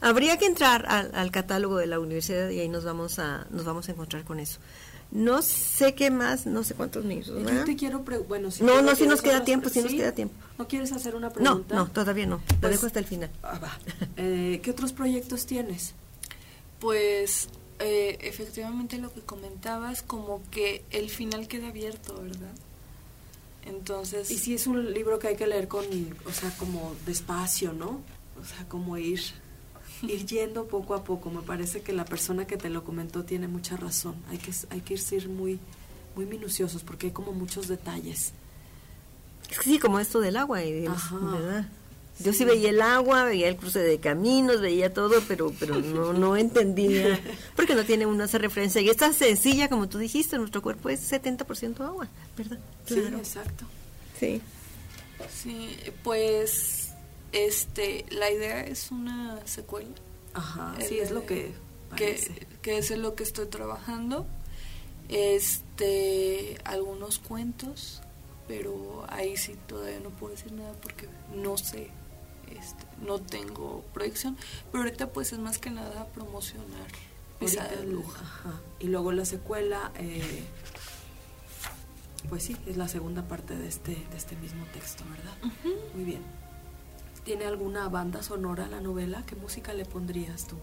habría 0.00 0.36
que 0.36 0.44
entrar 0.44 0.86
al, 0.86 1.30
catálogo 1.30 1.78
de 1.78 1.86
la 1.86 1.98
universidad 1.98 2.50
y 2.50 2.60
ahí 2.60 2.68
nos 2.68 2.84
vamos 2.84 3.18
a 3.18 3.46
nos 3.50 3.64
vamos 3.64 3.88
a 3.88 3.92
encontrar 3.92 4.24
con 4.24 4.38
eso. 4.38 4.60
No 5.10 5.42
sé 5.42 5.94
qué 5.94 6.10
más, 6.10 6.44
no 6.44 6.64
sé 6.64 6.74
cuántos 6.74 7.04
minutos. 7.04 7.40
Yo 7.40 7.64
te 7.64 7.76
quiero 7.76 8.04
bueno, 8.28 8.50
si 8.50 8.64
No, 8.64 8.82
no, 8.82 8.96
si 8.96 9.06
nos 9.06 9.22
queda 9.22 9.44
tiempo, 9.44 9.68
si 9.68 9.80
nos 9.80 9.92
queda 9.92 10.12
tiempo. 10.12 10.34
¿No 10.58 10.66
quieres 10.66 10.92
hacer 10.92 11.14
una 11.14 11.30
pregunta? 11.30 11.74
No, 11.74 11.84
no, 11.84 11.90
todavía 11.90 12.26
no. 12.26 12.36
Lo 12.36 12.60
pues, 12.60 12.72
dejo 12.72 12.86
hasta 12.86 12.98
el 12.98 13.04
final. 13.06 13.30
Ah, 13.42 13.78
eh, 14.16 14.60
¿Qué 14.62 14.70
otros 14.70 14.92
proyectos 14.92 15.46
tienes? 15.46 15.94
Pues 16.80 17.48
eh, 17.78 18.18
efectivamente 18.22 18.98
lo 18.98 19.12
que 19.12 19.20
comentabas, 19.20 20.02
como 20.02 20.42
que 20.50 20.84
el 20.90 21.08
final 21.10 21.48
queda 21.48 21.68
abierto, 21.68 22.20
¿verdad? 22.20 22.52
Entonces... 23.66 24.30
Y 24.30 24.38
si 24.38 24.54
es 24.54 24.66
un 24.66 24.92
libro 24.92 25.18
que 25.18 25.28
hay 25.28 25.36
que 25.36 25.46
leer 25.46 25.68
con, 25.68 25.84
o 26.26 26.32
sea, 26.32 26.50
como 26.58 26.94
despacio, 27.06 27.72
¿no? 27.72 28.00
O 28.40 28.44
sea, 28.44 28.68
como 28.68 28.98
ir, 28.98 29.20
ir 30.02 30.26
yendo 30.26 30.66
poco 30.66 30.94
a 30.94 31.04
poco. 31.04 31.30
Me 31.30 31.42
parece 31.42 31.82
que 31.82 31.92
la 31.92 32.04
persona 32.04 32.46
que 32.46 32.56
te 32.56 32.70
lo 32.70 32.84
comentó 32.84 33.24
tiene 33.24 33.48
mucha 33.48 33.76
razón. 33.76 34.16
Hay 34.30 34.38
que, 34.38 34.52
hay 34.70 34.80
que 34.80 34.94
ir 34.94 35.28
muy, 35.28 35.58
muy 36.14 36.26
minuciosos 36.26 36.82
porque 36.82 37.08
hay 37.08 37.12
como 37.12 37.32
muchos 37.32 37.68
detalles. 37.68 38.32
Sí, 39.62 39.78
como 39.78 40.00
esto 40.00 40.20
del 40.20 40.36
agua, 40.36 40.64
y 40.64 40.86
¿verdad? 40.86 41.68
Yo 42.20 42.32
sí 42.32 42.44
veía 42.44 42.70
el 42.70 42.80
agua, 42.80 43.24
veía 43.24 43.48
el 43.48 43.56
cruce 43.56 43.80
de 43.80 43.98
caminos, 43.98 44.60
veía 44.60 44.92
todo, 44.92 45.20
pero 45.26 45.52
pero 45.58 45.80
no 45.80 46.12
no 46.14 46.36
entendía, 46.36 47.20
porque 47.56 47.74
no 47.74 47.84
tiene 47.84 48.06
una 48.06 48.26
esa 48.26 48.38
referencia. 48.38 48.80
Y 48.80 48.88
esta 48.88 49.12
sencilla, 49.12 49.68
como 49.68 49.88
tú 49.88 49.98
dijiste, 49.98 50.38
nuestro 50.38 50.62
cuerpo 50.62 50.90
es 50.90 51.10
70% 51.10 51.80
agua, 51.80 52.08
¿verdad? 52.36 52.58
Sí, 52.86 53.00
exacto. 53.00 53.64
Sí. 54.18 54.40
Sí, 55.28 55.76
pues 56.02 56.92
este 57.32 58.04
la 58.10 58.30
idea 58.30 58.60
es 58.60 58.90
una 58.90 59.44
secuela. 59.46 59.90
Ajá, 60.34 60.74
sí, 60.80 60.98
es 60.98 61.10
lo 61.10 61.26
que 61.26 61.52
que, 61.96 62.46
que 62.62 62.78
es 62.78 62.90
en 62.90 63.02
lo 63.02 63.14
que 63.14 63.22
estoy 63.22 63.46
trabajando. 63.46 64.26
Este, 65.08 66.58
algunos 66.64 67.18
cuentos, 67.18 68.00
pero 68.48 69.04
ahí 69.08 69.36
sí 69.36 69.54
todavía 69.66 70.00
no 70.00 70.10
puedo 70.10 70.34
decir 70.34 70.52
nada 70.52 70.72
porque 70.80 71.08
no 71.34 71.56
sé, 71.56 71.90
este, 72.50 72.84
no 73.04 73.18
tengo 73.20 73.84
proyección, 73.92 74.36
pero 74.70 74.84
ahorita 74.84 75.12
pues 75.12 75.32
es 75.32 75.38
más 75.38 75.58
que 75.58 75.70
nada 75.70 76.06
promocionar 76.08 76.86
Y 78.80 78.86
luego 78.86 79.12
la 79.12 79.24
secuela, 79.24 79.92
eh, 79.96 80.44
pues 82.28 82.44
sí, 82.44 82.56
es 82.66 82.76
la 82.76 82.88
segunda 82.88 83.22
parte 83.28 83.56
de 83.56 83.68
este, 83.68 83.92
de 83.92 84.16
este 84.16 84.36
mismo 84.36 84.64
texto, 84.72 85.04
¿verdad? 85.10 85.54
Muy 85.94 86.04
bien. 86.04 86.22
¿Tiene 87.24 87.46
alguna 87.46 87.88
banda 87.88 88.22
sonora 88.22 88.66
la 88.66 88.80
novela? 88.80 89.22
¿Qué 89.26 89.34
música 89.34 89.72
le 89.72 89.84
pondrías 89.84 90.46
tú? 90.46 90.56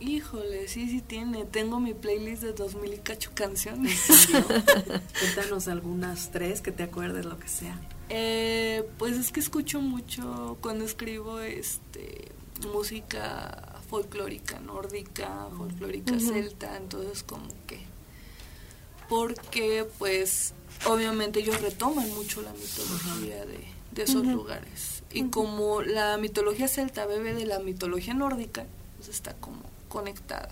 Híjole, 0.00 0.68
sí, 0.68 0.88
sí 0.88 1.00
tiene. 1.00 1.44
Tengo 1.44 1.80
mi 1.80 1.94
playlist 1.94 2.42
de 2.42 2.52
2000 2.52 2.94
y 2.94 2.98
cacho 2.98 3.30
canciones. 3.34 4.28
Cuéntanos 5.20 5.68
algunas 5.68 6.30
tres 6.30 6.60
que 6.60 6.72
te 6.72 6.82
acuerdes, 6.82 7.24
lo 7.24 7.38
que 7.38 7.48
sea. 7.48 7.78
Eh, 8.08 8.88
pues 8.98 9.16
es 9.16 9.32
que 9.32 9.40
escucho 9.40 9.80
mucho 9.80 10.58
cuando 10.60 10.84
escribo 10.84 11.40
este 11.40 12.30
música 12.72 13.80
folclórica 13.90 14.60
nórdica, 14.60 15.48
folclórica 15.56 16.18
celta, 16.20 16.76
entonces 16.76 17.22
como 17.22 17.48
que 17.66 17.80
porque 19.08 19.86
pues 19.98 20.54
obviamente 20.84 21.40
ellos 21.40 21.60
retoman 21.60 22.08
mucho 22.14 22.42
la 22.42 22.52
mitología 22.52 23.44
de, 23.44 23.58
de 23.92 24.02
esos 24.02 24.24
lugares. 24.26 25.02
Y 25.12 25.24
como 25.28 25.82
la 25.82 26.16
mitología 26.18 26.68
celta 26.68 27.06
bebe 27.06 27.34
de 27.34 27.46
la 27.46 27.60
mitología 27.60 28.14
nórdica, 28.14 28.66
pues 28.96 29.08
está 29.08 29.34
como 29.34 29.62
conectada. 29.88 30.50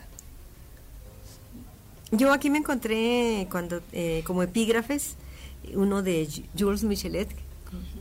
Yo 2.10 2.32
aquí 2.32 2.50
me 2.50 2.58
encontré 2.58 3.48
cuando 3.50 3.82
eh, 3.92 4.22
como 4.24 4.42
epígrafes 4.42 5.16
uno 5.72 6.02
de 6.02 6.28
Jules 6.56 6.84
Michelet 6.84 7.28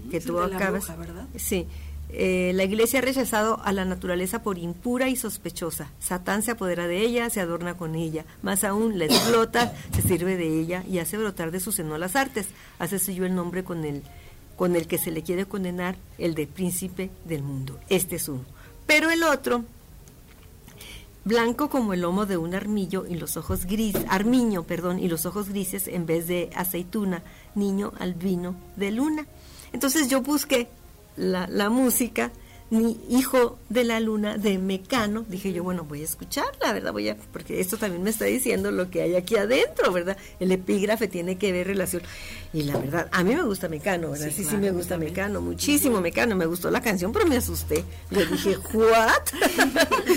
que 0.09 0.19
tuvo 0.19 0.41
acá, 0.41 0.71
¿verdad? 0.71 1.27
Sí. 1.35 1.67
Eh, 2.15 2.51
la 2.53 2.63
iglesia 2.63 2.99
ha 2.99 3.01
rechazado 3.01 3.59
a 3.63 3.71
la 3.71 3.85
naturaleza 3.85 4.43
por 4.43 4.59
impura 4.59 5.09
y 5.09 5.15
sospechosa. 5.15 5.89
Satán 5.99 6.43
se 6.43 6.51
apodera 6.51 6.87
de 6.87 7.01
ella, 7.01 7.29
se 7.31 7.41
adorna 7.41 7.75
con 7.75 7.95
ella. 7.95 8.23
Más 8.43 8.63
aún, 8.63 8.99
la 8.99 9.05
explota, 9.05 9.73
se 9.95 10.03
sirve 10.03 10.37
de 10.37 10.59
ella 10.59 10.83
y 10.87 10.99
hace 10.99 11.17
brotar 11.17 11.49
de 11.49 11.59
su 11.59 11.71
seno 11.71 11.97
las 11.97 12.15
artes. 12.15 12.49
Hace 12.77 12.99
suyo 12.99 13.25
el 13.25 13.33
nombre 13.33 13.63
con 13.63 13.83
el, 13.83 14.03
con 14.57 14.75
el 14.75 14.85
que 14.85 14.99
se 14.99 15.09
le 15.09 15.23
quiere 15.23 15.47
condenar, 15.47 15.95
el 16.19 16.35
de 16.35 16.45
príncipe 16.45 17.09
del 17.25 17.41
mundo. 17.41 17.79
Este 17.89 18.17
es 18.17 18.29
uno. 18.29 18.45
Pero 18.85 19.09
el 19.09 19.23
otro 19.23 19.63
blanco 21.25 21.69
como 21.69 21.93
el 21.93 22.01
lomo 22.01 22.25
de 22.25 22.37
un 22.37 22.53
armillo 22.53 23.05
y 23.07 23.15
los 23.15 23.37
ojos 23.37 23.65
gris, 23.65 23.95
armiño, 24.09 24.63
perdón, 24.63 24.99
y 24.99 25.07
los 25.07 25.25
ojos 25.25 25.49
grises 25.49 25.87
en 25.87 26.05
vez 26.05 26.27
de 26.27 26.49
aceituna, 26.55 27.23
niño 27.55 27.93
albino 27.99 28.55
de 28.75 28.91
luna. 28.91 29.25
Entonces 29.73 30.07
yo 30.07 30.21
busqué 30.21 30.69
la, 31.17 31.47
la 31.47 31.69
música 31.69 32.31
mi 32.73 32.99
hijo 33.07 33.59
de 33.69 33.83
la 33.83 33.99
luna 33.99 34.37
de 34.39 34.57
Mecano, 34.57 35.25
dije 35.29 35.53
yo, 35.53 35.63
bueno, 35.63 35.83
voy 35.83 36.01
a 36.01 36.05
escucharla, 36.05 36.73
¿verdad? 36.73 36.91
Voy 36.91 37.07
a, 37.07 37.15
porque 37.31 37.59
esto 37.59 37.77
también 37.77 38.01
me 38.01 38.09
está 38.09 38.25
diciendo 38.25 38.71
lo 38.71 38.89
que 38.89 39.03
hay 39.03 39.15
aquí 39.15 39.35
adentro, 39.35 39.91
¿verdad? 39.91 40.17
El 40.39 40.51
epígrafe 40.51 41.07
tiene 41.07 41.37
que 41.37 41.51
ver 41.51 41.67
relación. 41.67 42.01
Y 42.51 42.63
la 42.63 42.75
verdad, 42.77 43.09
a 43.11 43.23
mí 43.23 43.35
me 43.35 43.43
gusta 43.43 43.69
Mecano, 43.69 44.11
¿verdad? 44.11 44.31
Sí, 44.35 44.43
sí, 44.43 44.57
me 44.57 44.71
gusta 44.71 44.97
Mecano, 44.97 45.39
muchísimo 45.39 46.01
Mecano, 46.01 46.35
me 46.35 46.47
gustó 46.47 46.71
la 46.71 46.81
canción, 46.81 47.13
pero 47.13 47.27
me 47.27 47.37
asusté. 47.37 47.83
Le 48.09 48.25
dije, 48.25 48.57
¿what? 48.73 49.21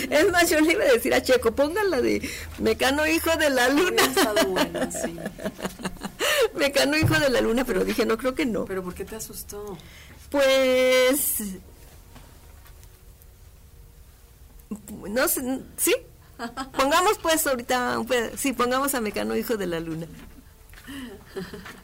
es 0.10 0.32
más, 0.32 0.48
yo 0.48 0.58
le 0.60 0.72
iba 0.72 0.84
a 0.84 0.92
decir 0.92 1.12
a 1.12 1.22
Checo, 1.22 1.52
póngala 1.52 2.00
de 2.00 2.26
Mecano, 2.58 3.06
hijo 3.06 3.36
de 3.36 3.50
la 3.50 3.68
luna. 3.68 4.02
Bueno, 4.48 4.80
sí. 4.90 5.14
Mecano, 6.54 6.96
hijo 6.96 7.18
de 7.18 7.30
la 7.30 7.40
luna, 7.40 7.64
pero 7.64 7.84
dije, 7.84 8.06
no, 8.06 8.16
creo 8.16 8.34
que 8.34 8.46
no. 8.46 8.64
¿Pero 8.64 8.82
por 8.82 8.94
qué 8.94 9.04
te 9.04 9.16
asustó? 9.16 9.76
Pues 10.30 11.58
no 15.08 15.28
sé, 15.28 15.60
sí. 15.76 15.94
Pongamos 16.76 17.18
pues 17.22 17.46
ahorita, 17.46 17.98
sí, 18.36 18.52
pongamos 18.52 18.94
a 18.94 19.00
Mecano, 19.00 19.36
hijo 19.36 19.56
de 19.56 19.66
la 19.66 19.80
luna. 19.80 20.06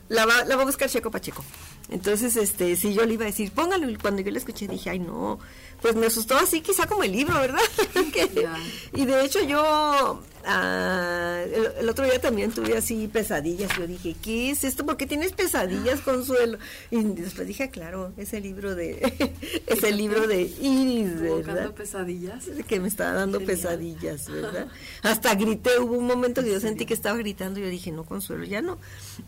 La 0.09 0.26
va, 0.26 0.45
la 0.45 0.57
va 0.57 0.62
a 0.62 0.66
buscar 0.66 0.90
Checo 0.90 1.11
Pacheco. 1.11 1.45
Entonces, 1.88 2.36
este, 2.36 2.76
si 2.76 2.95
yo 2.95 3.05
le 3.05 3.14
iba 3.14 3.24
a 3.24 3.26
decir, 3.26 3.51
póngalo, 3.53 3.86
cuando 4.01 4.22
yo 4.22 4.30
le 4.30 4.38
escuché 4.38 4.68
dije, 4.68 4.90
ay 4.90 4.99
no, 4.99 5.38
pues 5.83 5.95
me 5.95 6.07
asustó 6.07 6.37
así 6.37 6.61
quizá 6.62 6.87
como 6.87 7.03
el 7.03 7.12
libro, 7.12 7.35
¿verdad? 7.35 7.61
y 8.95 9.05
de 9.05 9.24
hecho 9.24 9.43
yo 9.43 10.22
Ah, 10.45 11.45
el, 11.78 11.89
otro 11.89 12.05
día 12.05 12.20
también 12.20 12.51
tuve 12.51 12.76
así 12.76 13.09
pesadillas. 13.09 13.70
Yo 13.76 13.87
dije, 13.87 14.16
¿qué 14.20 14.51
es 14.51 14.64
esto? 14.64 14.85
¿Por 14.85 14.97
qué 14.97 15.07
tienes 15.07 15.33
pesadillas, 15.33 16.01
Consuelo? 16.01 16.59
Y 16.91 17.03
después 17.03 17.47
dije, 17.47 17.70
claro, 17.70 18.12
es 18.16 18.33
el 18.33 18.43
libro 18.43 18.74
de, 18.74 19.33
es 19.66 19.83
el 19.85 19.97
libro 19.97 20.26
de 20.26 20.43
Iris, 20.43 21.20
¿verdad? 21.20 21.72
pesadillas? 21.72 22.47
Que 22.66 22.80
me 22.80 22.89
estaba 22.89 23.12
dando 23.12 23.41
pesadillas, 23.41 24.28
¿verdad? 24.28 24.66
Hasta 25.03 25.35
grité, 25.35 25.78
hubo 25.78 25.97
un 25.97 26.07
momento 26.07 26.43
que 26.43 26.51
yo 26.51 26.61
sentí 26.61 26.87
que 26.87 26.95
estaba 26.95 27.16
gritando 27.16 27.61
y 27.61 27.62
yo 27.62 27.68
dije, 27.68 27.93
no, 27.93 28.05
Consuelo, 28.05 28.45
ya 28.45 28.62
no, 28.62 28.78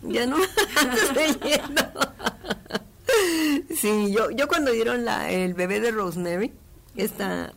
ya 0.03 0.27
no, 0.27 0.37
Sí, 3.75 4.13
yo, 4.13 4.31
yo 4.31 4.49
cuando 4.49 4.73
dieron 4.73 5.05
la, 5.05 5.31
el 5.31 5.55
bebé 5.55 5.81
de 5.81 5.91
Rosemary, 5.91 6.53
esta 6.97 7.53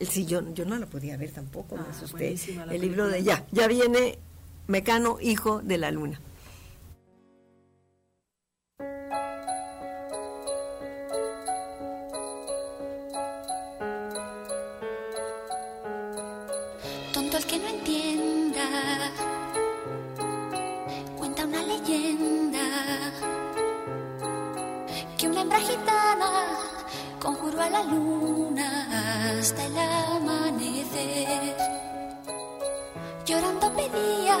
Sí, 0.00 0.26
yo, 0.26 0.42
yo 0.52 0.64
no 0.64 0.76
la 0.78 0.86
podía 0.86 1.16
ver 1.16 1.30
tampoco, 1.30 1.76
me 1.76 1.82
ah, 1.82 1.90
asusté. 1.90 2.36
El 2.70 2.80
libro 2.80 3.08
de 3.08 3.22
ya, 3.22 3.46
ya 3.52 3.66
viene 3.68 4.18
Mecano, 4.66 5.18
hijo 5.20 5.60
de 5.62 5.78
la 5.78 5.90
luna. 5.90 6.20
Hembra 25.44 25.60
gitana 25.60 26.30
conjuró 27.20 27.60
a 27.60 27.68
la 27.68 27.82
luna 27.82 28.68
hasta 29.38 29.64
el 29.66 29.76
amanecer. 29.78 31.56
Llorando 33.26 33.70
pedía 33.72 34.38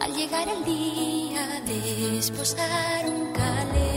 al 0.00 0.14
llegar 0.14 0.48
el 0.48 0.64
día 0.64 1.60
de 1.66 2.18
esposar 2.18 3.06
un 3.08 3.32
calé. 3.32 3.90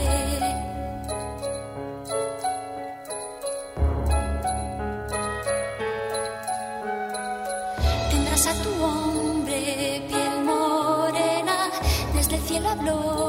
Tendrás 8.10 8.46
a 8.46 8.54
tu 8.62 8.70
hombre 8.84 10.04
piel 10.08 10.44
morena, 10.44 11.70
desde 12.14 12.36
el 12.36 12.42
cielo 12.42 12.68
habló 12.70 13.27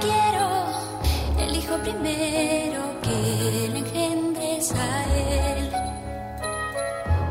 pero 0.00 0.44
a 1.42 1.46
cambio 1.46 1.60
quiero 1.60 1.82
primero 1.82 3.00
que 3.02 3.68
le 3.72 3.78
engendres 3.78 4.72
a 4.72 5.04
él. 5.14 5.70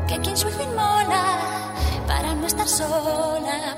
Que 0.06 0.18
quien 0.20 0.36
su 0.36 0.48
mola 0.74 1.24
para 2.06 2.34
no 2.34 2.46
estar 2.46 2.68
sola, 2.68 3.76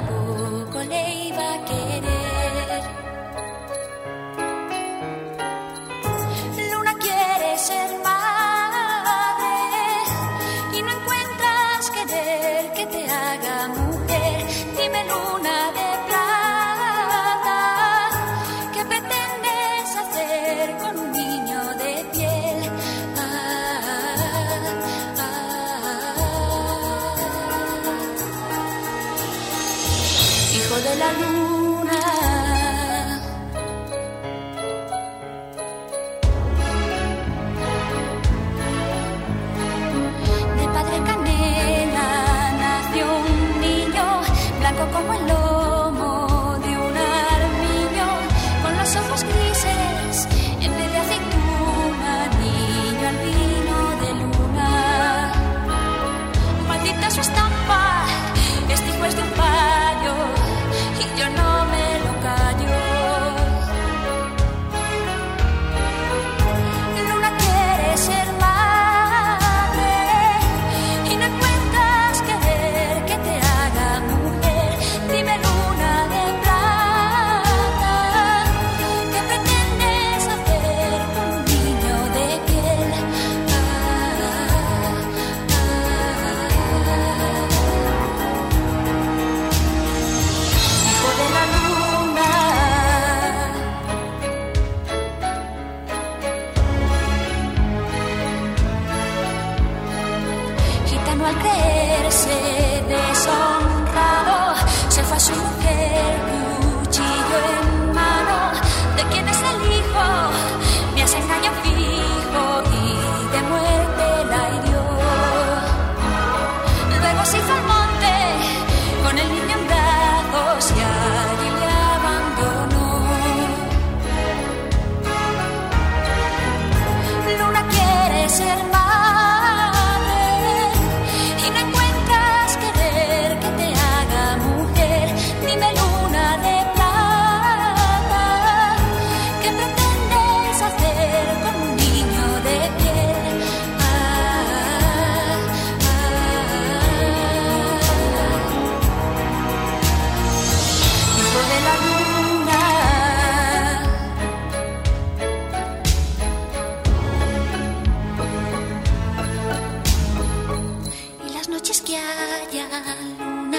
luna 163.01 163.59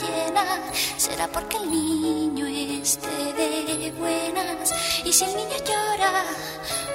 llena, 0.00 0.44
será 0.96 1.28
porque 1.28 1.56
el 1.56 1.70
niño 1.70 2.46
esté 2.46 3.32
de 3.34 3.92
buenas. 3.98 4.72
Y 5.04 5.12
si 5.12 5.24
el 5.24 5.36
niño 5.36 5.56
llora, 5.66 6.24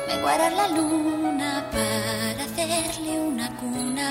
me 0.08 0.22
guarda 0.22 0.50
la 0.50 0.68
luna 0.70 1.70
para 1.72 2.44
hacerle 2.44 3.20
una 3.20 3.56
cuna. 3.58 4.08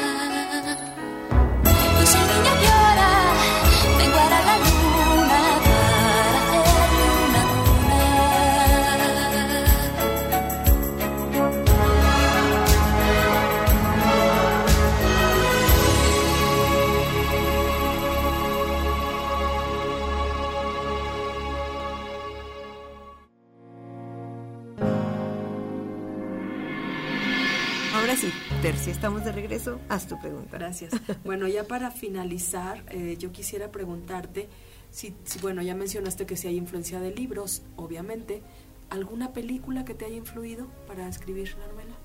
Tercia, 28.63 28.93
estamos 28.93 29.25
de 29.25 29.33
regreso. 29.33 29.81
Haz 29.89 30.09
tu 30.09 30.19
pregunta. 30.19 30.57
Gracias. 30.59 30.93
Bueno, 31.25 31.47
ya 31.47 31.65
para 31.65 31.91
finalizar, 31.91 32.85
eh, 32.89 33.17
yo 33.19 33.31
quisiera 33.31 33.71
preguntarte 33.71 34.49
si, 34.91 35.15
si, 35.25 35.39
bueno, 35.41 35.63
ya 35.63 35.75
mencionaste 35.75 36.27
que 36.27 36.37
si 36.37 36.49
hay 36.49 36.57
influencia 36.57 37.01
de 37.01 37.15
libros, 37.15 37.63
obviamente. 37.77 38.43
¿Alguna 38.89 39.33
película 39.33 39.85
que 39.85 39.95
te 39.95 40.07
haya 40.07 40.17
influido 40.17 40.69
para 40.87 41.09
escribir 41.09 41.57
la 41.59 41.67
novela? 41.67 41.97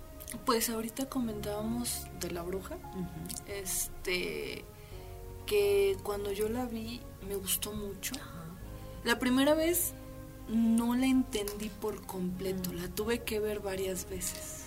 Pues 0.45 0.70
ahorita 0.70 1.10
comentábamos 1.10 2.08
de 2.20 2.32
la 2.32 2.41
bruja, 2.41 2.78
este, 3.47 4.66
que 5.45 5.97
cuando 6.04 6.32
yo 6.32 6.49
la 6.49 6.66
vi 6.66 7.02
me 7.28 7.36
gustó 7.36 7.74
mucho. 7.74 8.16
La 9.04 9.20
primera 9.20 9.54
vez 9.54 9.93
no 10.47 10.95
la 10.95 11.06
entendí 11.06 11.70
por 11.70 12.06
completo, 12.06 12.74
la 12.74 12.88
tuve 12.88 13.24
que 13.24 13.39
ver 13.39 13.60
varias 13.60 14.10
veces. 14.10 14.61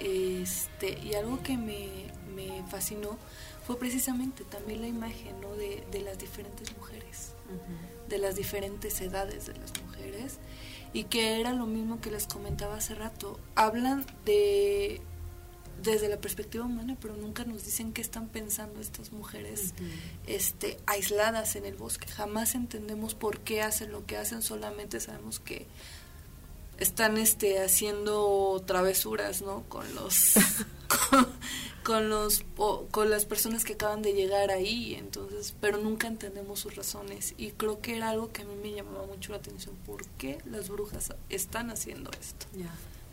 Este, 0.00 0.98
y 0.98 1.14
algo 1.14 1.42
que 1.42 1.56
me, 1.56 2.06
me 2.34 2.64
fascinó 2.68 3.18
fue 3.66 3.78
precisamente 3.78 4.44
también 4.44 4.80
la 4.80 4.88
imagen 4.88 5.40
¿no? 5.40 5.54
de, 5.54 5.84
de 5.92 6.00
las 6.00 6.18
diferentes 6.18 6.76
mujeres, 6.76 7.34
de 8.08 8.18
las 8.18 8.34
diferentes 8.34 9.00
edades 9.00 9.46
de 9.46 9.54
las 9.54 9.72
mujeres, 9.82 10.38
y 10.92 11.04
que 11.04 11.38
era 11.40 11.52
lo 11.52 11.66
mismo 11.66 12.00
que 12.00 12.10
les 12.10 12.26
comentaba 12.26 12.76
hace 12.76 12.94
rato. 12.94 13.38
Hablan 13.54 14.04
de 14.24 15.02
desde 15.82 16.08
la 16.08 16.20
perspectiva 16.20 16.64
humana, 16.64 16.96
pero 17.00 17.16
nunca 17.16 17.44
nos 17.44 17.64
dicen 17.64 17.92
qué 17.92 18.00
están 18.00 18.28
pensando 18.28 18.80
estas 18.80 19.12
mujeres 19.12 19.74
este, 20.26 20.78
aisladas 20.86 21.56
en 21.56 21.64
el 21.64 21.74
bosque. 21.74 22.06
Jamás 22.06 22.54
entendemos 22.54 23.14
por 23.14 23.40
qué 23.40 23.62
hacen 23.62 23.92
lo 23.92 24.04
que 24.06 24.16
hacen, 24.16 24.42
solamente 24.42 25.00
sabemos 25.00 25.40
que 25.40 25.66
están 26.80 27.18
este 27.18 27.62
haciendo 27.62 28.62
travesuras 28.66 29.42
no 29.42 29.62
con 29.68 29.94
los 29.94 30.34
con, 31.10 31.26
con 31.84 32.10
los 32.10 32.44
o, 32.56 32.86
con 32.90 33.10
las 33.10 33.26
personas 33.26 33.64
que 33.64 33.74
acaban 33.74 34.02
de 34.02 34.14
llegar 34.14 34.50
ahí 34.50 34.94
entonces 34.94 35.54
pero 35.60 35.78
nunca 35.78 36.08
entendemos 36.08 36.60
sus 36.60 36.74
razones. 36.74 37.34
Y 37.36 37.50
creo 37.50 37.80
que 37.80 37.96
era 37.96 38.10
algo 38.10 38.32
que 38.32 38.42
a 38.42 38.44
mí 38.44 38.54
me 38.62 38.72
llamaba 38.72 39.06
mucho 39.06 39.32
la 39.32 39.38
atención 39.38 39.76
por 39.86 40.06
qué 40.18 40.38
las 40.46 40.68
brujas 40.68 41.14
están 41.28 41.70
haciendo 41.70 42.10
esto 42.20 42.46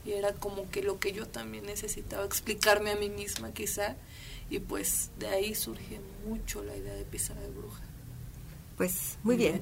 y 0.06 0.14
era 0.14 0.34
como 0.34 0.70
que 0.70 0.82
lo 0.82 1.00
que 1.00 1.12
yo 1.12 1.28
también 1.28 1.66
necesitaba 1.66 2.26
explicarme 2.26 2.92
a 2.92 2.96
mí 2.96 3.10
misma 3.10 3.52
quizá 3.52 3.98
y 4.50 4.60
pues 4.60 5.12
de 5.20 5.28
ahí 5.28 5.54
surge 5.54 6.00
mucho 6.26 6.64
la 6.64 6.76
idea 6.78 6.94
de 6.94 7.04
pisar 7.04 7.38
de 7.38 7.50
bruja 7.50 7.84
Pues 8.78 9.18
muy 9.24 9.36
bien. 9.36 9.62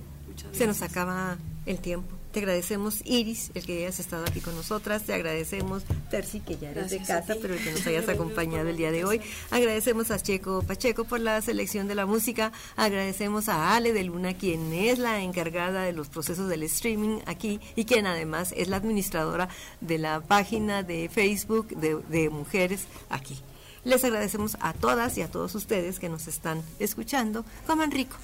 Se 0.51 0.67
nos 0.67 0.81
acaba 0.81 1.37
el 1.65 1.79
tiempo. 1.79 2.15
Te 2.35 2.39
agradecemos, 2.41 2.99
Iris, 3.05 3.51
el 3.53 3.65
que 3.65 3.77
hayas 3.77 4.01
estado 4.01 4.25
aquí 4.27 4.41
con 4.41 4.53
nosotras. 4.55 5.03
Te 5.03 5.13
agradecemos, 5.13 5.83
Terci, 6.11 6.41
que 6.41 6.57
ya 6.57 6.71
eres 6.71 6.89
de 6.89 6.97
Gracias 6.97 7.25
casa, 7.25 7.39
pero 7.41 7.55
que 7.55 7.71
nos 7.71 7.87
hayas 7.87 8.09
acompañado 8.09 8.67
el 8.67 8.75
día 8.75 8.91
de 8.91 9.05
hoy. 9.05 9.21
Agradecemos 9.51 10.11
a 10.11 10.19
Checo 10.19 10.61
Pacheco 10.61 11.05
por 11.05 11.21
la 11.21 11.41
selección 11.41 11.87
de 11.87 11.95
la 11.95 12.05
música. 12.05 12.51
Agradecemos 12.75 13.47
a 13.47 13.73
Ale 13.73 13.93
de 13.93 14.03
Luna, 14.03 14.33
quien 14.33 14.73
es 14.73 14.99
la 14.99 15.21
encargada 15.21 15.83
de 15.83 15.93
los 15.93 16.09
procesos 16.09 16.49
del 16.49 16.63
streaming 16.63 17.19
aquí 17.25 17.61
y 17.77 17.85
quien 17.85 18.05
además 18.05 18.53
es 18.57 18.67
la 18.67 18.77
administradora 18.77 19.47
de 19.79 19.97
la 19.97 20.19
página 20.19 20.83
de 20.83 21.07
Facebook 21.07 21.69
de, 21.69 21.95
de 22.09 22.29
Mujeres 22.29 22.85
aquí. 23.09 23.39
Les 23.85 24.03
agradecemos 24.03 24.57
a 24.59 24.73
todas 24.73 25.17
y 25.17 25.21
a 25.21 25.31
todos 25.31 25.55
ustedes 25.55 25.99
que 25.99 26.09
nos 26.09 26.27
están 26.27 26.61
escuchando. 26.79 27.45
Coman 27.65 27.91
rico, 27.91 28.17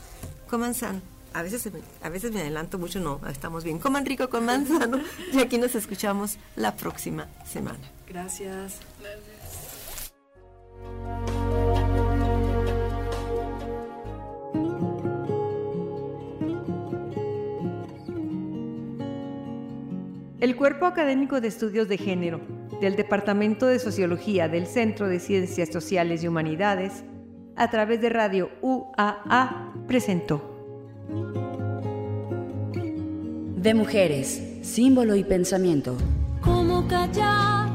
coman 0.51 0.73
sano. 0.73 1.01
A 1.33 1.43
veces, 1.43 1.71
a 2.03 2.09
veces 2.09 2.33
me 2.33 2.41
adelanto 2.41 2.77
mucho, 2.77 2.99
no, 2.99 3.21
estamos 3.29 3.63
bien. 3.63 3.79
Coman 3.79 4.05
rico, 4.05 4.29
coman 4.29 4.67
sano. 4.67 4.99
Y 5.31 5.39
aquí 5.39 5.57
nos 5.57 5.73
escuchamos 5.75 6.37
la 6.57 6.75
próxima 6.75 7.27
semana. 7.45 7.79
Gracias. 8.05 8.79
El 20.41 20.55
Cuerpo 20.57 20.85
Académico 20.85 21.39
de 21.39 21.47
Estudios 21.47 21.87
de 21.87 21.97
Género 21.97 22.41
del 22.81 22.95
Departamento 22.95 23.67
de 23.67 23.79
Sociología 23.79 24.49
del 24.49 24.65
Centro 24.65 25.07
de 25.07 25.19
Ciencias 25.19 25.69
Sociales 25.69 26.23
y 26.23 26.27
Humanidades, 26.27 27.03
a 27.55 27.69
través 27.69 28.01
de 28.01 28.09
Radio 28.09 28.49
UAA, 28.61 29.73
presentó. 29.87 30.41
De 33.55 33.73
mujeres, 33.73 34.41
símbolo 34.63 35.15
y 35.15 35.23
pensamiento. 35.23 35.95
Cómo 36.41 36.87
callar, 36.87 37.69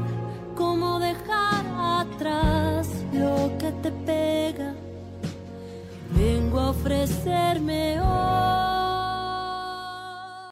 cómo 0.55 0.99
dejar 0.99 1.65
atrás 1.77 2.89
lo 3.13 3.57
que 3.57 3.71
te 3.81 3.91
pega. 4.05 4.73
Vengo 6.17 6.59
a 6.59 6.69
ofrecerme 6.71 7.99